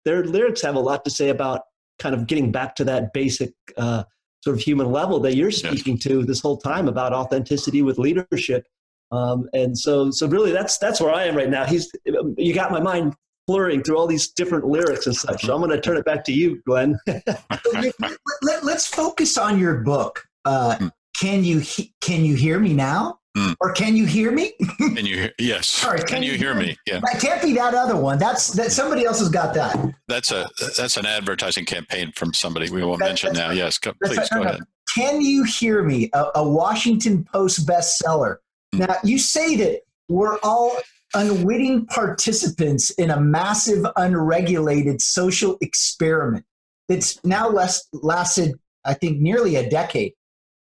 their 0.05 0.23
lyrics 0.23 0.61
have 0.61 0.75
a 0.75 0.79
lot 0.79 1.03
to 1.05 1.09
say 1.09 1.29
about 1.29 1.61
kind 1.99 2.15
of 2.15 2.27
getting 2.27 2.51
back 2.51 2.75
to 2.75 2.83
that 2.85 3.13
basic 3.13 3.53
uh, 3.77 4.03
sort 4.43 4.55
of 4.55 4.61
human 4.61 4.91
level 4.91 5.19
that 5.21 5.35
you're 5.35 5.51
speaking 5.51 5.95
yes. 5.95 6.03
to 6.03 6.23
this 6.23 6.39
whole 6.39 6.57
time 6.57 6.87
about 6.87 7.13
authenticity 7.13 7.81
with 7.81 7.97
leadership. 7.97 8.67
Um, 9.11 9.49
and 9.53 9.77
so, 9.77 10.11
so 10.11 10.27
really, 10.27 10.51
that's 10.51 10.77
that's 10.77 10.99
where 10.99 11.13
I 11.13 11.25
am 11.25 11.35
right 11.35 11.49
now. 11.49 11.65
He's 11.65 11.91
you 12.37 12.53
got 12.53 12.71
my 12.71 12.81
mind 12.81 13.15
blurring 13.47 13.81
through 13.81 13.97
all 13.97 14.07
these 14.07 14.27
different 14.27 14.65
lyrics 14.65 15.07
and 15.07 15.15
such. 15.15 15.43
So 15.43 15.55
I'm 15.55 15.61
going 15.61 15.71
to 15.71 15.79
turn 15.79 15.97
it 15.97 16.05
back 16.05 16.23
to 16.25 16.33
you, 16.33 16.61
Glenn. 16.65 16.99
Let, 17.07 18.63
us 18.63 18.85
focus 18.85 19.37
on 19.37 19.57
your 19.57 19.75
book. 19.75 20.23
Uh, 20.45 20.75
hmm. 20.77 20.87
Can 21.19 21.43
you 21.43 21.61
can 22.01 22.23
you 22.25 22.35
hear 22.35 22.59
me 22.59 22.73
now? 22.73 23.19
Mm. 23.37 23.55
Or 23.59 23.71
can 23.71 23.95
you 23.95 24.05
hear 24.05 24.31
me? 24.31 24.53
can 24.77 25.05
you? 25.05 25.29
Yes. 25.37 25.67
Sorry, 25.67 25.99
can, 25.99 26.07
can 26.07 26.23
you, 26.23 26.31
you, 26.31 26.37
hear 26.39 26.55
me? 26.55 26.67
me? 26.67 26.77
Yeah. 26.87 27.01
That 27.01 27.21
can't 27.21 27.41
be 27.41 27.53
that 27.53 27.75
other 27.75 27.95
one. 27.95 28.17
That's 28.17 28.49
that. 28.53 28.71
Somebody 28.71 29.05
else 29.05 29.19
has 29.19 29.29
got 29.29 29.53
that. 29.53 29.77
That's 30.07 30.31
a 30.31 30.49
that's 30.77 30.97
an 30.97 31.05
advertising 31.05 31.65
campaign 31.65 32.11
from 32.15 32.33
somebody 32.33 32.71
we 32.71 32.83
won't 32.83 32.99
that, 32.99 33.05
mention 33.05 33.33
now. 33.33 33.49
Right. 33.49 33.57
Yes, 33.57 33.77
go, 33.77 33.93
please 34.03 34.17
right. 34.17 34.29
go 34.31 34.41
no, 34.41 34.49
ahead. 34.49 34.61
Can 34.95 35.21
you 35.21 35.43
hear 35.43 35.83
me? 35.83 36.09
A, 36.13 36.25
a 36.35 36.49
Washington 36.49 37.23
Post 37.25 37.67
bestseller. 37.67 38.37
Mm. 38.73 38.87
Now 38.87 38.95
you 39.03 39.19
say 39.19 39.55
that 39.57 39.81
we're 40.09 40.39
all 40.41 40.75
unwitting 41.13 41.85
participants 41.85 42.89
in 42.91 43.11
a 43.11 43.19
massive, 43.19 43.85
unregulated 43.95 45.01
social 45.01 45.57
experiment 45.61 46.45
that's 46.87 47.23
now 47.23 47.49
less, 47.49 47.87
lasted, 47.93 48.55
I 48.85 48.93
think, 48.93 49.19
nearly 49.19 49.55
a 49.55 49.69
decade. 49.69 50.13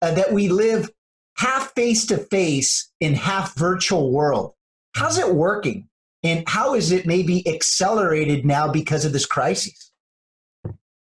Uh, 0.05 0.12
that 0.12 0.31
we 0.31 0.49
live 0.49 0.90
half 1.38 1.73
face 1.75 2.05
to 2.05 2.19
face 2.19 2.93
in 3.01 3.14
half 3.14 3.57
virtual 3.57 4.12
world. 4.12 4.53
How's 4.95 5.17
it 5.17 5.35
working? 5.35 5.88
And 6.23 6.47
how 6.47 6.75
is 6.75 6.93
it 6.93 7.07
maybe 7.07 7.49
accelerated 7.49 8.45
now 8.45 8.71
because 8.71 9.07
of 9.07 9.14
this 9.14 9.25
crisis? 9.25 9.93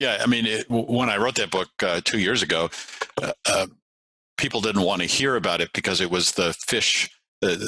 Yeah, 0.01 0.17
I 0.23 0.27
mean, 0.27 0.47
it, 0.47 0.65
when 0.71 1.11
I 1.11 1.19
wrote 1.19 1.35
that 1.35 1.51
book 1.51 1.69
uh, 1.83 2.01
two 2.05 2.19
years 2.19 2.43
ago, 2.43 2.71
uh, 3.23 3.33
uh, 3.45 3.67
people 4.39 4.63
didn't 4.63 4.81
want 4.81 5.03
to 5.03 5.07
hear 5.07 5.37
about 5.37 5.61
it 5.61 5.75
because 5.75 6.01
it 6.01 6.11
was 6.11 6.33
the 6.33 6.55
fish 6.55 7.11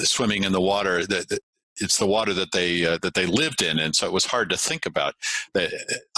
swimming 0.04 0.44
in 0.44 0.52
the 0.52 0.62
water. 0.62 1.04
That 1.04 1.40
it's 1.80 1.98
the 1.98 2.06
water 2.06 2.34
that 2.34 2.52
they 2.52 2.84
uh, 2.84 2.98
that 3.02 3.14
they 3.14 3.26
lived 3.26 3.62
in, 3.62 3.78
and 3.78 3.94
so 3.94 4.06
it 4.06 4.12
was 4.12 4.26
hard 4.26 4.50
to 4.50 4.56
think 4.56 4.86
about. 4.86 5.14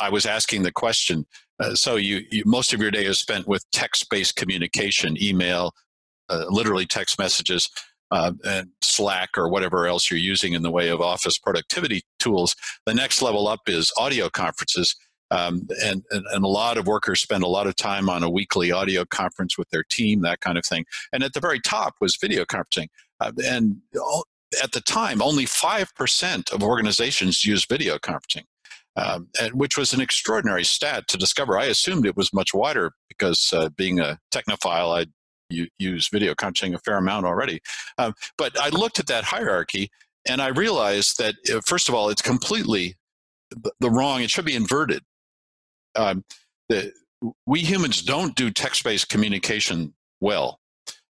I 0.00 0.08
was 0.10 0.26
asking 0.26 0.62
the 0.62 0.72
question. 0.72 1.26
Uh, 1.60 1.74
so 1.74 1.96
you, 1.96 2.22
you, 2.30 2.42
most 2.46 2.72
of 2.72 2.80
your 2.80 2.90
day 2.90 3.04
is 3.04 3.18
spent 3.18 3.46
with 3.46 3.62
text-based 3.70 4.34
communication, 4.34 5.22
email, 5.22 5.74
uh, 6.30 6.46
literally 6.48 6.86
text 6.86 7.18
messages 7.18 7.68
uh, 8.10 8.32
and 8.44 8.70
Slack 8.82 9.30
or 9.36 9.48
whatever 9.48 9.86
else 9.86 10.10
you're 10.10 10.18
using 10.18 10.54
in 10.54 10.62
the 10.62 10.70
way 10.70 10.88
of 10.88 11.00
office 11.00 11.38
productivity 11.38 12.02
tools. 12.18 12.56
The 12.86 12.94
next 12.94 13.22
level 13.22 13.46
up 13.46 13.60
is 13.66 13.92
audio 13.96 14.28
conferences. 14.28 14.96
Um, 15.32 15.68
and, 15.84 16.02
and, 16.10 16.24
and, 16.32 16.44
a 16.44 16.48
lot 16.48 16.76
of 16.76 16.88
workers 16.88 17.20
spend 17.20 17.44
a 17.44 17.48
lot 17.48 17.68
of 17.68 17.76
time 17.76 18.08
on 18.08 18.24
a 18.24 18.28
weekly 18.30 18.72
audio 18.72 19.04
conference 19.04 19.56
with 19.56 19.70
their 19.70 19.84
team, 19.88 20.22
that 20.22 20.40
kind 20.40 20.58
of 20.58 20.66
thing. 20.66 20.84
And 21.12 21.22
at 21.22 21.34
the 21.34 21.40
very 21.40 21.60
top 21.60 21.94
was 22.00 22.16
video 22.20 22.44
conferencing. 22.44 22.88
Uh, 23.20 23.30
and 23.44 23.76
at 24.62 24.72
the 24.72 24.80
time, 24.80 25.22
only 25.22 25.44
5% 25.44 26.52
of 26.52 26.62
organizations 26.62 27.44
use 27.44 27.64
video 27.66 27.98
conferencing. 27.98 28.44
Um, 28.96 29.28
and, 29.40 29.54
which 29.54 29.78
was 29.78 29.92
an 29.92 30.00
extraordinary 30.00 30.64
stat 30.64 31.06
to 31.08 31.16
discover. 31.16 31.56
I 31.56 31.66
assumed 31.66 32.04
it 32.04 32.16
was 32.16 32.34
much 32.34 32.52
wider 32.52 32.90
because 33.08 33.52
uh, 33.52 33.68
being 33.70 34.00
a 34.00 34.18
technophile, 34.32 34.98
I'd 34.98 35.12
use 35.78 36.08
video 36.08 36.34
conferencing 36.34 36.74
a 36.74 36.78
fair 36.80 36.96
amount 36.96 37.24
already. 37.24 37.60
Um, 37.98 38.14
but 38.36 38.58
I 38.60 38.68
looked 38.70 38.98
at 38.98 39.06
that 39.06 39.24
hierarchy 39.24 39.90
and 40.28 40.42
I 40.42 40.48
realized 40.48 41.18
that, 41.18 41.34
uh, 41.52 41.60
first 41.64 41.88
of 41.88 41.94
all, 41.94 42.10
it's 42.10 42.22
completely 42.22 42.96
the 43.80 43.90
wrong, 43.90 44.22
it 44.22 44.30
should 44.30 44.44
be 44.44 44.54
inverted. 44.54 45.02
Um, 45.96 46.24
the, 46.68 46.92
we 47.46 47.60
humans 47.60 48.02
don't 48.02 48.34
do 48.34 48.50
text 48.50 48.84
based 48.84 49.08
communication 49.08 49.94
well. 50.20 50.59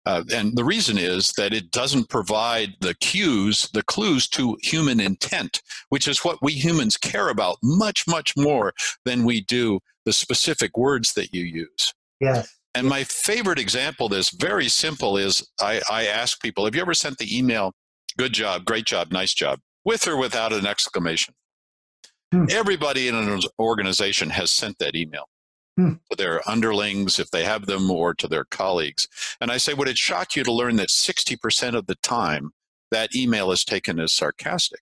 Uh, 0.08 0.24
and 0.32 0.56
the 0.56 0.64
reason 0.64 0.96
is 0.96 1.32
that 1.36 1.52
it 1.52 1.70
doesn't 1.70 2.08
provide 2.08 2.70
the 2.80 2.94
cues, 2.94 3.68
the 3.74 3.82
clues 3.82 4.26
to 4.26 4.56
human 4.62 5.00
intent, 5.00 5.60
which 5.90 6.08
is 6.08 6.24
what 6.24 6.38
we 6.40 6.52
humans 6.52 6.96
care 6.96 7.28
about 7.28 7.58
much, 7.62 8.08
much 8.08 8.32
more 8.34 8.72
than 9.04 9.26
we 9.26 9.42
do 9.42 9.78
the 10.06 10.12
specific 10.14 10.78
words 10.78 11.12
that 11.12 11.34
you 11.34 11.44
use. 11.44 11.92
Yes. 12.20 12.48
And 12.74 12.88
my 12.88 13.04
favorite 13.04 13.58
example 13.58 14.08
that's 14.08 14.34
very 14.34 14.68
simple 14.68 15.18
is 15.18 15.46
I, 15.60 15.82
I 15.90 16.06
ask 16.06 16.40
people, 16.40 16.64
have 16.64 16.74
you 16.74 16.80
ever 16.80 16.94
sent 16.94 17.18
the 17.18 17.36
email, 17.36 17.74
good 18.16 18.32
job, 18.32 18.64
great 18.64 18.86
job, 18.86 19.12
nice 19.12 19.34
job, 19.34 19.60
with 19.84 20.08
or 20.08 20.16
without 20.16 20.54
an 20.54 20.66
exclamation? 20.66 21.34
Hmm. 22.32 22.46
Everybody 22.48 23.08
in 23.08 23.14
an 23.14 23.40
organization 23.58 24.30
has 24.30 24.52
sent 24.52 24.78
that 24.78 24.96
email 24.96 25.24
hmm. 25.78 25.92
to 26.10 26.16
their 26.16 26.46
underlings, 26.48 27.20
if 27.20 27.30
they 27.30 27.44
have 27.44 27.66
them, 27.66 27.90
or 27.90 28.12
to 28.14 28.26
their 28.26 28.44
colleagues. 28.44 29.06
And 29.40 29.50
I 29.50 29.58
say, 29.58 29.74
would 29.74 29.88
it 29.88 29.96
shock 29.96 30.34
you 30.34 30.42
to 30.42 30.52
learn 30.52 30.76
that 30.76 30.88
60% 30.88 31.74
of 31.74 31.86
the 31.86 31.94
time 31.96 32.50
that 32.90 33.14
email 33.14 33.52
is 33.52 33.64
taken 33.64 34.00
as 34.00 34.12
sarcastic? 34.12 34.80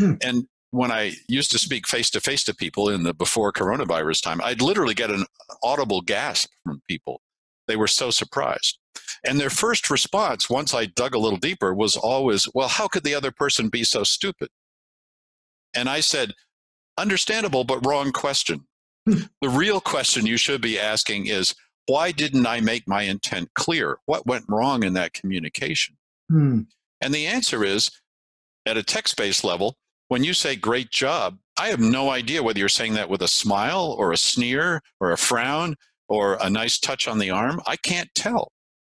Hmm. 0.00 0.14
And 0.22 0.46
when 0.70 0.92
I 0.92 1.14
used 1.28 1.50
to 1.50 1.58
speak 1.58 1.86
face 1.88 2.08
to 2.10 2.20
face 2.20 2.44
to 2.44 2.54
people 2.54 2.88
in 2.88 3.02
the 3.02 3.12
before 3.12 3.52
coronavirus 3.52 4.22
time, 4.22 4.40
I'd 4.42 4.62
literally 4.62 4.94
get 4.94 5.10
an 5.10 5.26
audible 5.62 6.00
gasp 6.00 6.50
from 6.64 6.80
people. 6.88 7.20
They 7.66 7.76
were 7.76 7.88
so 7.88 8.10
surprised. 8.10 8.78
And 9.24 9.38
their 9.40 9.50
first 9.50 9.90
response, 9.90 10.48
once 10.48 10.72
I 10.72 10.86
dug 10.86 11.14
a 11.14 11.18
little 11.18 11.38
deeper, 11.38 11.74
was 11.74 11.96
always, 11.96 12.48
Well, 12.54 12.68
how 12.68 12.86
could 12.86 13.04
the 13.04 13.14
other 13.14 13.32
person 13.32 13.68
be 13.68 13.84
so 13.84 14.04
stupid? 14.04 14.48
And 15.74 15.88
I 15.88 16.00
said, 16.00 16.32
Understandable, 16.96 17.64
but 17.64 17.84
wrong 17.84 18.12
question. 18.12 18.66
The 19.06 19.48
real 19.48 19.80
question 19.80 20.26
you 20.26 20.36
should 20.36 20.60
be 20.60 20.78
asking 20.78 21.26
is, 21.26 21.54
Why 21.86 22.12
didn't 22.12 22.46
I 22.46 22.60
make 22.60 22.86
my 22.86 23.02
intent 23.02 23.52
clear? 23.54 23.98
What 24.06 24.26
went 24.26 24.44
wrong 24.48 24.84
in 24.84 24.94
that 24.94 25.14
communication? 25.14 25.96
Hmm. 26.28 26.60
And 27.00 27.12
the 27.12 27.26
answer 27.26 27.64
is, 27.64 27.90
at 28.66 28.76
a 28.76 28.82
text 28.82 29.16
based 29.16 29.44
level, 29.44 29.76
when 30.08 30.24
you 30.24 30.34
say 30.34 30.56
great 30.56 30.90
job, 30.90 31.38
I 31.58 31.68
have 31.68 31.80
no 31.80 32.10
idea 32.10 32.42
whether 32.42 32.58
you're 32.58 32.68
saying 32.68 32.94
that 32.94 33.08
with 33.08 33.22
a 33.22 33.28
smile 33.28 33.94
or 33.98 34.12
a 34.12 34.16
sneer 34.16 34.82
or 35.00 35.12
a 35.12 35.18
frown 35.18 35.76
or 36.08 36.38
a 36.40 36.50
nice 36.50 36.78
touch 36.78 37.08
on 37.08 37.18
the 37.18 37.30
arm. 37.30 37.60
I 37.66 37.76
can't 37.76 38.10
tell. 38.14 38.52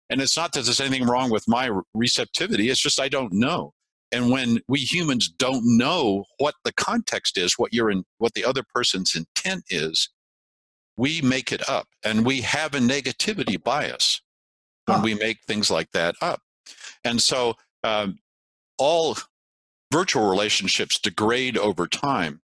And 0.09 0.21
it's 0.21 0.37
not 0.37 0.53
that 0.53 0.65
there's 0.65 0.81
anything 0.81 1.07
wrong 1.07 1.31
with 1.31 1.49
my 1.49 1.71
receptivity, 1.95 2.71
it's 2.71 2.81
just 2.81 3.01
I 3.01 3.09
don't 3.09 3.33
know. 3.33 3.73
And 4.13 4.31
when 4.31 4.61
we 4.69 4.79
humans 4.79 5.29
don't 5.29 5.63
know 5.65 6.25
what 6.39 6.55
the 6.65 6.73
context 6.73 7.37
is, 7.37 7.55
what 7.59 7.73
you're 7.73 7.91
in, 7.91 8.05
what 8.19 8.35
the 8.35 8.45
other 8.45 8.63
person's 8.63 9.15
intent 9.15 9.65
is, 9.69 10.09
we 10.97 11.21
make 11.21 11.53
it 11.53 11.69
up. 11.69 11.89
And 12.05 12.25
we 12.25 12.41
have 12.43 12.75
a 12.75 12.79
negativity 12.79 13.63
bias 13.63 14.23
when 14.87 14.99
huh. 14.99 15.05
we 15.05 15.15
make 15.15 15.39
things 15.47 15.71
like 15.71 15.91
that 15.93 16.15
up. 16.23 16.41
And 17.05 17.21
so 17.21 17.55
um, 17.85 18.19
all 18.79 19.17
virtual 19.93 20.29
relationships 20.29 20.99
degrade 20.99 21.57
over 21.57 21.87
time 21.87 22.41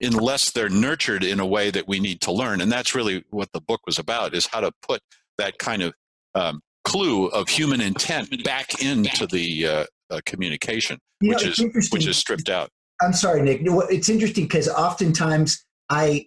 unless 0.00 0.50
they're 0.50 0.68
nurtured 0.68 1.24
in 1.24 1.40
a 1.40 1.46
way 1.46 1.70
that 1.70 1.88
we 1.88 2.00
need 2.00 2.20
to 2.20 2.32
learn 2.32 2.60
and 2.60 2.70
that's 2.70 2.94
really 2.94 3.24
what 3.30 3.50
the 3.52 3.60
book 3.60 3.80
was 3.86 3.98
about 3.98 4.34
is 4.34 4.46
how 4.46 4.60
to 4.60 4.70
put 4.82 5.00
that 5.38 5.58
kind 5.58 5.82
of 5.82 5.94
um, 6.34 6.60
clue 6.84 7.26
of 7.28 7.48
human 7.48 7.80
intent 7.80 8.44
back 8.44 8.82
into 8.82 9.26
the 9.26 9.66
uh, 9.66 9.84
uh, 10.10 10.20
communication 10.26 10.98
you 11.20 11.30
which 11.30 11.44
know, 11.44 11.50
is 11.50 11.90
which 11.90 12.06
is 12.06 12.16
stripped 12.16 12.48
out. 12.48 12.70
I'm 13.02 13.12
sorry 13.12 13.42
nick. 13.42 13.60
It's 13.64 14.08
interesting 14.08 14.44
because 14.44 14.68
oftentimes 14.68 15.64
i 15.90 16.26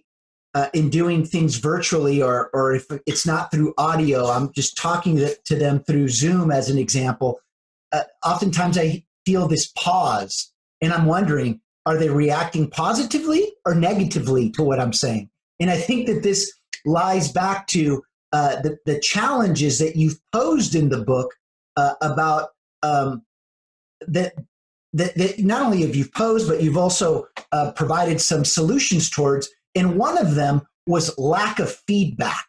uh, 0.54 0.66
in 0.74 0.90
doing 0.90 1.24
things 1.24 1.56
virtually 1.56 2.22
or 2.22 2.50
or 2.52 2.74
if 2.74 2.86
it's 3.06 3.26
not 3.26 3.52
through 3.52 3.72
audio 3.78 4.26
i'm 4.26 4.52
just 4.52 4.76
talking 4.76 5.16
to 5.16 5.56
them 5.56 5.78
through 5.84 6.08
zoom 6.08 6.50
as 6.50 6.68
an 6.68 6.76
example 6.76 7.38
uh, 7.92 8.02
oftentimes 8.24 8.76
i 8.76 9.04
feel 9.24 9.46
this 9.46 9.68
pause 9.76 10.50
and 10.80 10.92
I'm 10.92 11.06
wondering, 11.06 11.60
are 11.86 11.96
they 11.96 12.08
reacting 12.08 12.70
positively 12.70 13.52
or 13.66 13.74
negatively 13.74 14.50
to 14.50 14.62
what 14.62 14.80
I'm 14.80 14.92
saying? 14.92 15.30
And 15.58 15.70
I 15.70 15.76
think 15.76 16.06
that 16.06 16.22
this 16.22 16.52
lies 16.84 17.30
back 17.30 17.66
to 17.68 18.02
uh, 18.32 18.60
the, 18.62 18.78
the 18.86 19.00
challenges 19.00 19.78
that 19.78 19.96
you've 19.96 20.18
posed 20.32 20.74
in 20.74 20.88
the 20.88 21.02
book 21.02 21.34
uh, 21.76 21.94
about 22.00 22.50
um, 22.82 23.22
that, 24.08 24.34
that, 24.92 25.14
that, 25.16 25.38
not 25.38 25.62
only 25.62 25.82
have 25.82 25.94
you 25.94 26.06
posed, 26.06 26.48
but 26.48 26.62
you've 26.62 26.76
also 26.76 27.26
uh, 27.52 27.72
provided 27.72 28.20
some 28.20 28.44
solutions 28.44 29.10
towards. 29.10 29.48
And 29.74 29.96
one 29.96 30.18
of 30.18 30.34
them 30.34 30.62
was 30.86 31.16
lack 31.18 31.58
of 31.58 31.70
feedback. 31.70 32.44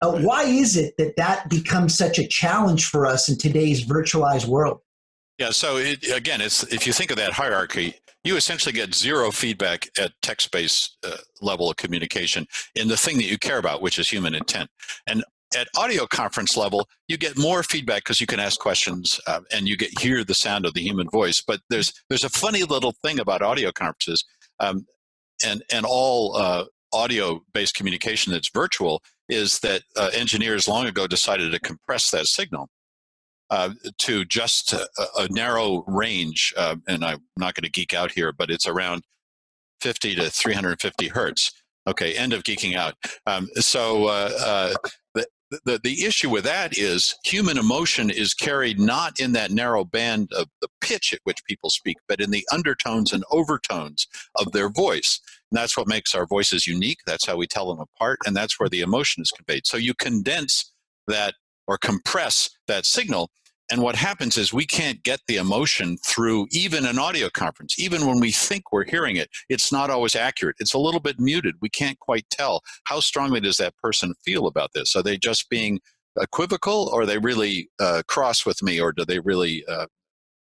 Uh, 0.00 0.18
why 0.18 0.44
is 0.44 0.76
it 0.76 0.94
that 0.98 1.16
that 1.16 1.48
becomes 1.48 1.96
such 1.96 2.18
a 2.18 2.26
challenge 2.26 2.86
for 2.86 3.06
us 3.06 3.28
in 3.28 3.36
today's 3.36 3.84
virtualized 3.84 4.46
world? 4.46 4.80
Yeah. 5.38 5.50
So 5.50 5.76
it, 5.76 6.08
again, 6.10 6.40
it's 6.40 6.62
if 6.64 6.86
you 6.86 6.92
think 6.92 7.10
of 7.10 7.16
that 7.16 7.32
hierarchy, 7.32 7.94
you 8.24 8.36
essentially 8.36 8.72
get 8.72 8.94
zero 8.94 9.30
feedback 9.30 9.88
at 9.98 10.12
text-based 10.22 10.98
uh, 11.06 11.16
level 11.40 11.70
of 11.70 11.76
communication 11.76 12.46
in 12.74 12.88
the 12.88 12.96
thing 12.96 13.16
that 13.16 13.24
you 13.24 13.38
care 13.38 13.58
about, 13.58 13.80
which 13.80 13.98
is 13.98 14.08
human 14.10 14.34
intent. 14.34 14.68
And 15.06 15.24
at 15.56 15.68
audio 15.76 16.06
conference 16.06 16.56
level, 16.56 16.88
you 17.08 17.16
get 17.16 17.38
more 17.38 17.62
feedback 17.62 18.04
because 18.04 18.20
you 18.20 18.26
can 18.26 18.40
ask 18.40 18.60
questions 18.60 19.20
uh, 19.26 19.40
and 19.52 19.68
you 19.68 19.76
get 19.76 19.98
hear 20.00 20.24
the 20.24 20.34
sound 20.34 20.66
of 20.66 20.74
the 20.74 20.82
human 20.82 21.08
voice. 21.08 21.42
But 21.46 21.60
there's 21.70 21.92
there's 22.08 22.24
a 22.24 22.30
funny 22.30 22.64
little 22.64 22.92
thing 23.02 23.18
about 23.18 23.42
audio 23.42 23.72
conferences, 23.72 24.24
um, 24.60 24.86
and 25.44 25.62
and 25.72 25.86
all 25.88 26.36
uh, 26.36 26.64
audio-based 26.92 27.74
communication 27.74 28.32
that's 28.32 28.50
virtual 28.50 29.02
is 29.28 29.58
that 29.60 29.82
uh, 29.96 30.10
engineers 30.14 30.66
long 30.66 30.86
ago 30.86 31.06
decided 31.06 31.52
to 31.52 31.60
compress 31.60 32.10
that 32.10 32.26
signal 32.26 32.68
uh, 33.50 33.70
to 33.98 34.24
just 34.24 34.72
a, 34.72 34.88
a 35.16 35.28
narrow 35.30 35.84
range, 35.86 36.52
uh, 36.56 36.76
and 36.86 37.04
I'm 37.04 37.20
not 37.36 37.54
going 37.54 37.64
to 37.64 37.70
geek 37.70 37.94
out 37.94 38.12
here, 38.12 38.32
but 38.32 38.50
it's 38.50 38.66
around 38.66 39.02
50 39.80 40.14
to 40.16 40.30
350 40.30 41.08
hertz. 41.08 41.52
Okay, 41.86 42.14
end 42.14 42.34
of 42.34 42.42
geeking 42.42 42.76
out. 42.76 42.94
Um, 43.26 43.48
so 43.54 44.06
uh, 44.06 44.30
uh, 44.44 44.74
the, 45.50 45.80
the 45.82 46.04
issue 46.04 46.30
with 46.30 46.44
that 46.44 46.76
is 46.76 47.14
human 47.24 47.58
emotion 47.58 48.10
is 48.10 48.34
carried 48.34 48.78
not 48.78 49.18
in 49.18 49.32
that 49.32 49.50
narrow 49.50 49.84
band 49.84 50.30
of 50.36 50.48
the 50.60 50.68
pitch 50.80 51.12
at 51.12 51.20
which 51.24 51.44
people 51.46 51.70
speak, 51.70 51.96
but 52.06 52.20
in 52.20 52.30
the 52.30 52.46
undertones 52.52 53.12
and 53.12 53.24
overtones 53.30 54.06
of 54.36 54.52
their 54.52 54.68
voice. 54.68 55.20
And 55.50 55.58
that's 55.58 55.76
what 55.76 55.88
makes 55.88 56.14
our 56.14 56.26
voices 56.26 56.66
unique. 56.66 56.98
That's 57.06 57.26
how 57.26 57.36
we 57.36 57.46
tell 57.46 57.68
them 57.68 57.80
apart, 57.80 58.18
and 58.26 58.36
that's 58.36 58.60
where 58.60 58.68
the 58.68 58.80
emotion 58.80 59.22
is 59.22 59.30
conveyed. 59.30 59.66
So 59.66 59.76
you 59.76 59.94
condense 59.94 60.72
that 61.06 61.34
or 61.66 61.78
compress 61.78 62.50
that 62.66 62.84
signal 62.84 63.30
and 63.70 63.82
what 63.82 63.96
happens 63.96 64.36
is 64.38 64.52
we 64.52 64.66
can't 64.66 65.02
get 65.02 65.20
the 65.28 65.36
emotion 65.36 65.98
through 65.98 66.46
even 66.52 66.86
an 66.86 66.98
audio 66.98 67.28
conference. 67.28 67.78
Even 67.78 68.06
when 68.06 68.18
we 68.18 68.32
think 68.32 68.72
we're 68.72 68.84
hearing 68.84 69.16
it, 69.16 69.28
it's 69.48 69.70
not 69.70 69.90
always 69.90 70.16
accurate. 70.16 70.56
It's 70.58 70.74
a 70.74 70.78
little 70.78 71.00
bit 71.00 71.20
muted. 71.20 71.56
We 71.60 71.68
can't 71.68 71.98
quite 71.98 72.28
tell 72.30 72.62
how 72.84 73.00
strongly 73.00 73.40
does 73.40 73.58
that 73.58 73.76
person 73.76 74.14
feel 74.24 74.46
about 74.46 74.70
this. 74.74 74.96
Are 74.96 75.02
they 75.02 75.18
just 75.18 75.50
being 75.50 75.80
equivocal, 76.18 76.90
or 76.92 77.06
they 77.06 77.18
really 77.18 77.70
uh, 77.78 78.02
cross 78.08 78.44
with 78.46 78.62
me, 78.62 78.80
or 78.80 78.92
do 78.92 79.04
they 79.04 79.20
really 79.20 79.64
uh, 79.66 79.86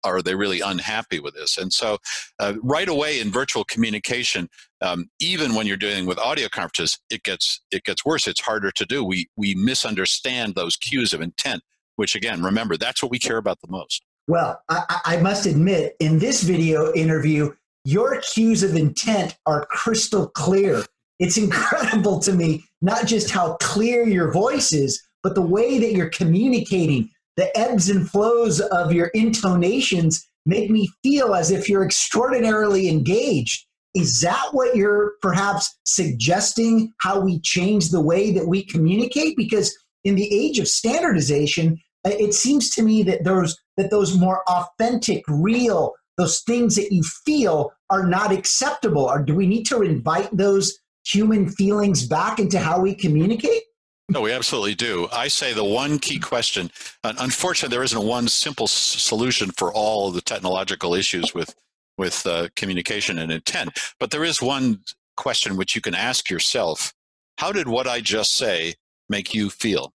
are 0.05 0.21
they 0.21 0.35
really 0.35 0.61
unhappy 0.61 1.19
with 1.19 1.35
this? 1.35 1.57
And 1.57 1.73
so, 1.73 1.99
uh, 2.39 2.55
right 2.63 2.89
away 2.89 3.21
in 3.21 3.33
virtual 3.33 3.65
communication, 3.65 4.49
um, 4.83 5.07
even 5.19 5.55
when 5.55 5.67
you're 5.67 5.79
dealing 5.79 6.05
with 6.05 6.19
audio 6.19 6.49
conferences, 6.49 6.99
it 7.11 7.23
gets 7.23 7.61
it 7.71 7.85
gets 7.85 8.05
worse. 8.05 8.27
It's 8.29 8.41
harder 8.41 8.71
to 8.71 8.85
do. 8.85 9.03
We 9.03 9.29
we 9.37 9.55
misunderstand 9.55 10.55
those 10.55 10.77
cues 10.77 11.15
of 11.15 11.21
intent 11.21 11.63
which 11.97 12.15
again, 12.15 12.43
remember, 12.43 12.77
that's 12.77 13.03
what 13.03 13.11
we 13.11 13.19
care 13.19 13.37
about 13.37 13.61
the 13.61 13.71
most. 13.71 14.03
Well, 14.27 14.61
I, 14.69 15.01
I 15.05 15.17
must 15.19 15.47
admit, 15.47 15.97
in 16.01 16.19
this 16.19 16.43
video 16.43 16.93
interview, 16.95 17.53
your 17.85 18.21
cues 18.21 18.63
of 18.63 18.75
intent 18.75 19.37
are 19.45 19.67
crystal 19.67 20.29
clear. 20.29 20.85
It's 21.19 21.37
incredible 21.39 22.21
to 22.21 22.33
me, 22.33 22.65
not 22.81 23.07
just 23.07 23.31
how 23.31 23.57
clear 23.61 24.07
your 24.07 24.33
voice 24.33 24.73
is, 24.73 25.03
but 25.23 25.35
the 25.35 25.43
way 25.43 25.79
that 25.79 25.93
you're 25.93 26.11
communicating. 26.11 27.11
The 27.37 27.57
ebbs 27.59 27.91
and 27.91 28.09
flows 28.09 28.61
of 28.61 28.93
your 28.93 29.09
intonations 29.09 30.27
make 30.47 30.71
me 30.71 30.89
feel 31.03 31.35
as 31.35 31.51
if 31.51 31.69
you're 31.69 31.85
extraordinarily 31.85 32.89
engaged. 32.89 33.67
Is 33.95 34.21
that 34.21 34.49
what 34.53 34.77
you're 34.77 35.15
perhaps 35.23 35.75
suggesting 35.85 36.93
how 37.01 37.21
we 37.21 37.41
change 37.41 37.91
the 37.91 38.01
way 38.01 38.33
that 38.33 38.47
we 38.47 38.65
communicate? 38.65 39.37
Because 39.37 39.77
in 40.05 40.15
the 40.15 40.33
age 40.33 40.59
of 40.59 40.69
standardization, 40.69 41.81
it 42.05 42.35
seems 42.35 42.71
to 42.71 42.83
me 42.83 43.03
that 43.05 43.25
those 43.25 43.57
that 43.77 43.91
those 43.91 44.17
more 44.17 44.43
authentic, 44.49 45.25
real, 45.29 45.95
those 46.17 46.41
things 46.43 46.77
that 46.77 46.93
you 46.93 47.03
feel 47.03 47.73
are 47.91 48.07
not 48.07 48.33
acceptable. 48.33 49.05
Or 49.05 49.23
do 49.23 49.35
we 49.35 49.47
need 49.47 49.65
to 49.65 49.83
invite 49.83 50.35
those 50.37 50.79
human 51.05 51.49
feelings 51.49 52.07
back 52.07 52.39
into 52.39 52.59
how 52.59 52.81
we 52.81 52.95
communicate? 52.95 53.63
No, 54.11 54.21
we 54.21 54.33
absolutely 54.33 54.75
do. 54.75 55.09
I 55.13 55.29
say 55.29 55.55
the 55.55 55.65
one 55.65 55.99
key 55.99 56.19
question, 56.19 56.71
unfortunately, 57.03 57.75
there 57.75 57.85
isn't 57.85 58.07
one 58.07 58.29
simple 58.29 58.67
solution 58.67 59.51
for 59.53 59.73
all 59.73 60.09
of 60.09 60.15
the 60.15 60.21
technological 60.21 60.95
issues 60.95 61.35
with, 61.35 61.55
with 61.97 62.27
uh, 62.27 62.49
communication 62.55 63.19
and 63.19 63.33
intent, 63.33 63.79
but 63.99 64.11
there 64.11 64.25
is 64.25 64.43
one 64.43 64.81
question 65.17 65.57
which 65.57 65.75
you 65.75 65.81
can 65.81 65.95
ask 65.95 66.29
yourself 66.29 66.93
How 67.39 67.51
did 67.51 67.67
what 67.67 67.87
I 67.87 68.01
just 68.01 68.33
say 68.33 68.75
make 69.09 69.33
you 69.33 69.49
feel? 69.49 69.94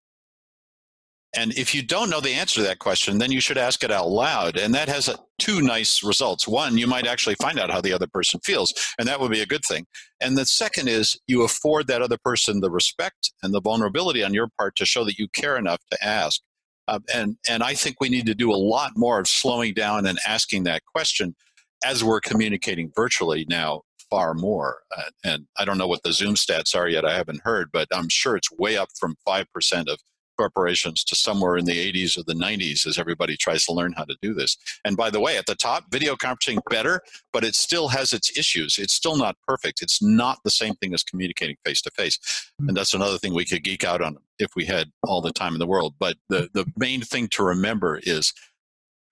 And 1.38 1.56
if 1.56 1.72
you 1.72 1.82
don't 1.82 2.10
know 2.10 2.20
the 2.20 2.32
answer 2.32 2.56
to 2.56 2.66
that 2.66 2.80
question, 2.80 3.18
then 3.18 3.30
you 3.30 3.40
should 3.40 3.58
ask 3.58 3.84
it 3.84 3.92
out 3.92 4.08
loud. 4.08 4.56
And 4.56 4.74
that 4.74 4.88
has 4.88 5.06
a, 5.06 5.16
two 5.38 5.62
nice 5.62 6.02
results. 6.02 6.48
One, 6.48 6.76
you 6.76 6.88
might 6.88 7.06
actually 7.06 7.36
find 7.36 7.60
out 7.60 7.70
how 7.70 7.80
the 7.80 7.92
other 7.92 8.08
person 8.08 8.40
feels, 8.44 8.74
and 8.98 9.06
that 9.06 9.20
would 9.20 9.30
be 9.30 9.40
a 9.40 9.46
good 9.46 9.64
thing. 9.64 9.86
And 10.20 10.36
the 10.36 10.44
second 10.44 10.88
is 10.88 11.16
you 11.28 11.44
afford 11.44 11.86
that 11.86 12.02
other 12.02 12.18
person 12.24 12.58
the 12.58 12.72
respect 12.72 13.32
and 13.44 13.54
the 13.54 13.60
vulnerability 13.60 14.24
on 14.24 14.34
your 14.34 14.48
part 14.58 14.74
to 14.76 14.84
show 14.84 15.04
that 15.04 15.20
you 15.20 15.28
care 15.28 15.56
enough 15.56 15.78
to 15.92 16.04
ask. 16.04 16.40
Uh, 16.88 16.98
and, 17.14 17.36
and 17.48 17.62
I 17.62 17.74
think 17.74 18.00
we 18.00 18.08
need 18.08 18.26
to 18.26 18.34
do 18.34 18.50
a 18.50 18.56
lot 18.56 18.92
more 18.96 19.20
of 19.20 19.28
slowing 19.28 19.74
down 19.74 20.06
and 20.06 20.18
asking 20.26 20.64
that 20.64 20.82
question 20.92 21.36
as 21.84 22.02
we're 22.02 22.20
communicating 22.20 22.90
virtually 22.96 23.46
now 23.48 23.82
far 24.10 24.34
more. 24.34 24.80
Uh, 24.96 25.10
and 25.24 25.46
I 25.56 25.64
don't 25.64 25.78
know 25.78 25.86
what 25.86 26.02
the 26.02 26.12
Zoom 26.12 26.34
stats 26.34 26.74
are 26.74 26.88
yet. 26.88 27.04
I 27.04 27.14
haven't 27.14 27.42
heard, 27.44 27.68
but 27.72 27.86
I'm 27.92 28.08
sure 28.08 28.34
it's 28.34 28.50
way 28.50 28.76
up 28.76 28.88
from 28.98 29.14
5% 29.24 29.44
of 29.86 30.00
corporations 30.38 31.02
to 31.04 31.16
somewhere 31.16 31.56
in 31.56 31.64
the 31.64 31.92
80s 31.92 32.16
or 32.16 32.22
the 32.22 32.34
90s 32.34 32.86
as 32.86 32.98
everybody 32.98 33.36
tries 33.36 33.64
to 33.64 33.72
learn 33.72 33.92
how 33.96 34.04
to 34.04 34.16
do 34.22 34.32
this. 34.32 34.56
And 34.84 34.96
by 34.96 35.10
the 35.10 35.20
way, 35.20 35.36
at 35.36 35.46
the 35.46 35.54
top, 35.54 35.84
video 35.90 36.14
conferencing 36.14 36.60
better, 36.70 37.02
but 37.32 37.44
it 37.44 37.54
still 37.54 37.88
has 37.88 38.12
its 38.12 38.36
issues. 38.38 38.78
It's 38.78 38.94
still 38.94 39.16
not 39.16 39.36
perfect. 39.46 39.82
It's 39.82 40.02
not 40.02 40.38
the 40.44 40.50
same 40.50 40.74
thing 40.76 40.94
as 40.94 41.02
communicating 41.02 41.56
face 41.64 41.82
to 41.82 41.90
face. 41.90 42.18
And 42.60 42.76
that's 42.76 42.94
another 42.94 43.18
thing 43.18 43.34
we 43.34 43.44
could 43.44 43.64
geek 43.64 43.84
out 43.84 44.00
on 44.00 44.16
if 44.38 44.50
we 44.54 44.64
had 44.64 44.90
all 45.04 45.20
the 45.20 45.32
time 45.32 45.54
in 45.54 45.58
the 45.58 45.66
world. 45.66 45.94
But 45.98 46.16
the, 46.28 46.48
the 46.54 46.66
main 46.76 47.02
thing 47.02 47.28
to 47.28 47.42
remember 47.42 48.00
is 48.02 48.32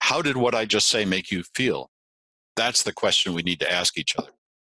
how 0.01 0.23
did 0.23 0.37
what 0.37 0.55
I 0.55 0.65
just 0.65 0.89
say 0.89 1.05
make 1.05 1.31
you 1.31 1.43
feel? 1.55 1.91
That's 2.55 2.85
the 2.85 2.93
question 2.93 3.35
we 3.35 3.43
need 3.43 3.61
to 3.61 3.71
ask 3.71 3.99
each 3.99 4.17
other. 4.17 4.31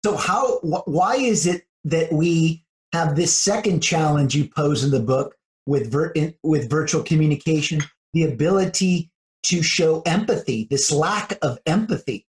So, 0.05 0.15
how, 0.15 0.59
wh- 0.59 0.87
why 0.87 1.15
is 1.15 1.45
it 1.45 1.63
that 1.83 2.11
we 2.11 2.63
have 2.93 3.15
this 3.15 3.35
second 3.35 3.81
challenge 3.81 4.35
you 4.35 4.47
pose 4.47 4.83
in 4.83 4.91
the 4.91 4.99
book 4.99 5.36
with 5.67 5.91
vir- 5.91 6.13
with 6.43 6.69
virtual 6.69 7.03
communication, 7.03 7.81
the 8.13 8.23
ability 8.23 9.11
to 9.43 9.61
show 9.61 10.01
empathy, 10.05 10.67
this 10.71 10.91
lack 10.91 11.37
of 11.41 11.59
empathy. 11.65 12.25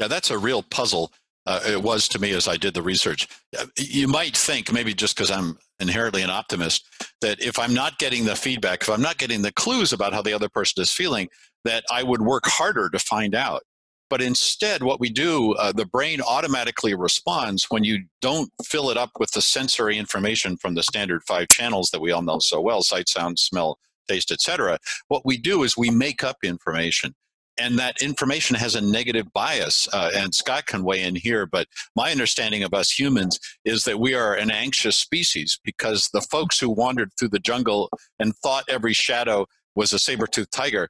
Yeah, 0.00 0.08
that's 0.08 0.30
a 0.30 0.38
real 0.38 0.62
puzzle. 0.62 1.12
Uh, 1.46 1.60
it 1.66 1.82
was 1.82 2.08
to 2.08 2.18
me 2.18 2.30
as 2.30 2.48
I 2.48 2.56
did 2.56 2.72
the 2.72 2.82
research. 2.82 3.28
Uh, 3.58 3.66
you 3.76 4.08
might 4.08 4.34
think, 4.34 4.72
maybe 4.72 4.94
just 4.94 5.14
because 5.14 5.30
I'm 5.30 5.58
inherently 5.78 6.22
an 6.22 6.30
optimist, 6.30 6.86
that 7.20 7.42
if 7.42 7.58
I'm 7.58 7.74
not 7.74 7.98
getting 7.98 8.24
the 8.24 8.34
feedback, 8.34 8.80
if 8.82 8.88
I'm 8.88 9.02
not 9.02 9.18
getting 9.18 9.42
the 9.42 9.52
clues 9.52 9.92
about 9.92 10.14
how 10.14 10.22
the 10.22 10.32
other 10.32 10.48
person 10.48 10.82
is 10.82 10.90
feeling, 10.90 11.28
that 11.64 11.84
I 11.90 12.02
would 12.02 12.22
work 12.22 12.46
harder 12.46 12.88
to 12.88 12.98
find 12.98 13.34
out. 13.34 13.62
But 14.10 14.22
instead, 14.22 14.82
what 14.82 15.00
we 15.00 15.08
do, 15.08 15.54
uh, 15.54 15.72
the 15.72 15.86
brain 15.86 16.20
automatically 16.20 16.94
responds 16.94 17.66
when 17.70 17.84
you 17.84 18.04
don't 18.20 18.50
fill 18.64 18.90
it 18.90 18.96
up 18.96 19.10
with 19.18 19.32
the 19.32 19.40
sensory 19.40 19.98
information 19.98 20.56
from 20.56 20.74
the 20.74 20.82
standard 20.82 21.22
five 21.26 21.48
channels 21.48 21.90
that 21.90 22.00
we 22.00 22.12
all 22.12 22.22
know 22.22 22.38
so 22.38 22.60
well 22.60 22.82
sight, 22.82 23.08
sound, 23.08 23.38
smell, 23.38 23.78
taste, 24.08 24.30
etc. 24.30 24.78
What 25.08 25.24
we 25.24 25.36
do 25.36 25.62
is 25.62 25.76
we 25.76 25.90
make 25.90 26.22
up 26.22 26.38
information. 26.42 27.14
And 27.56 27.78
that 27.78 28.02
information 28.02 28.56
has 28.56 28.74
a 28.74 28.80
negative 28.80 29.32
bias. 29.32 29.88
Uh, 29.92 30.10
and 30.12 30.34
Scott 30.34 30.66
can 30.66 30.82
weigh 30.82 31.04
in 31.04 31.14
here, 31.14 31.46
but 31.46 31.68
my 31.94 32.10
understanding 32.10 32.64
of 32.64 32.74
us 32.74 32.90
humans 32.90 33.38
is 33.64 33.84
that 33.84 34.00
we 34.00 34.12
are 34.12 34.34
an 34.34 34.50
anxious 34.50 34.96
species 34.96 35.60
because 35.64 36.10
the 36.12 36.20
folks 36.20 36.58
who 36.58 36.68
wandered 36.68 37.12
through 37.16 37.28
the 37.28 37.38
jungle 37.38 37.90
and 38.18 38.34
thought 38.36 38.64
every 38.68 38.92
shadow 38.92 39.46
was 39.76 39.92
a 39.92 40.00
saber 40.00 40.26
toothed 40.26 40.52
tiger 40.52 40.88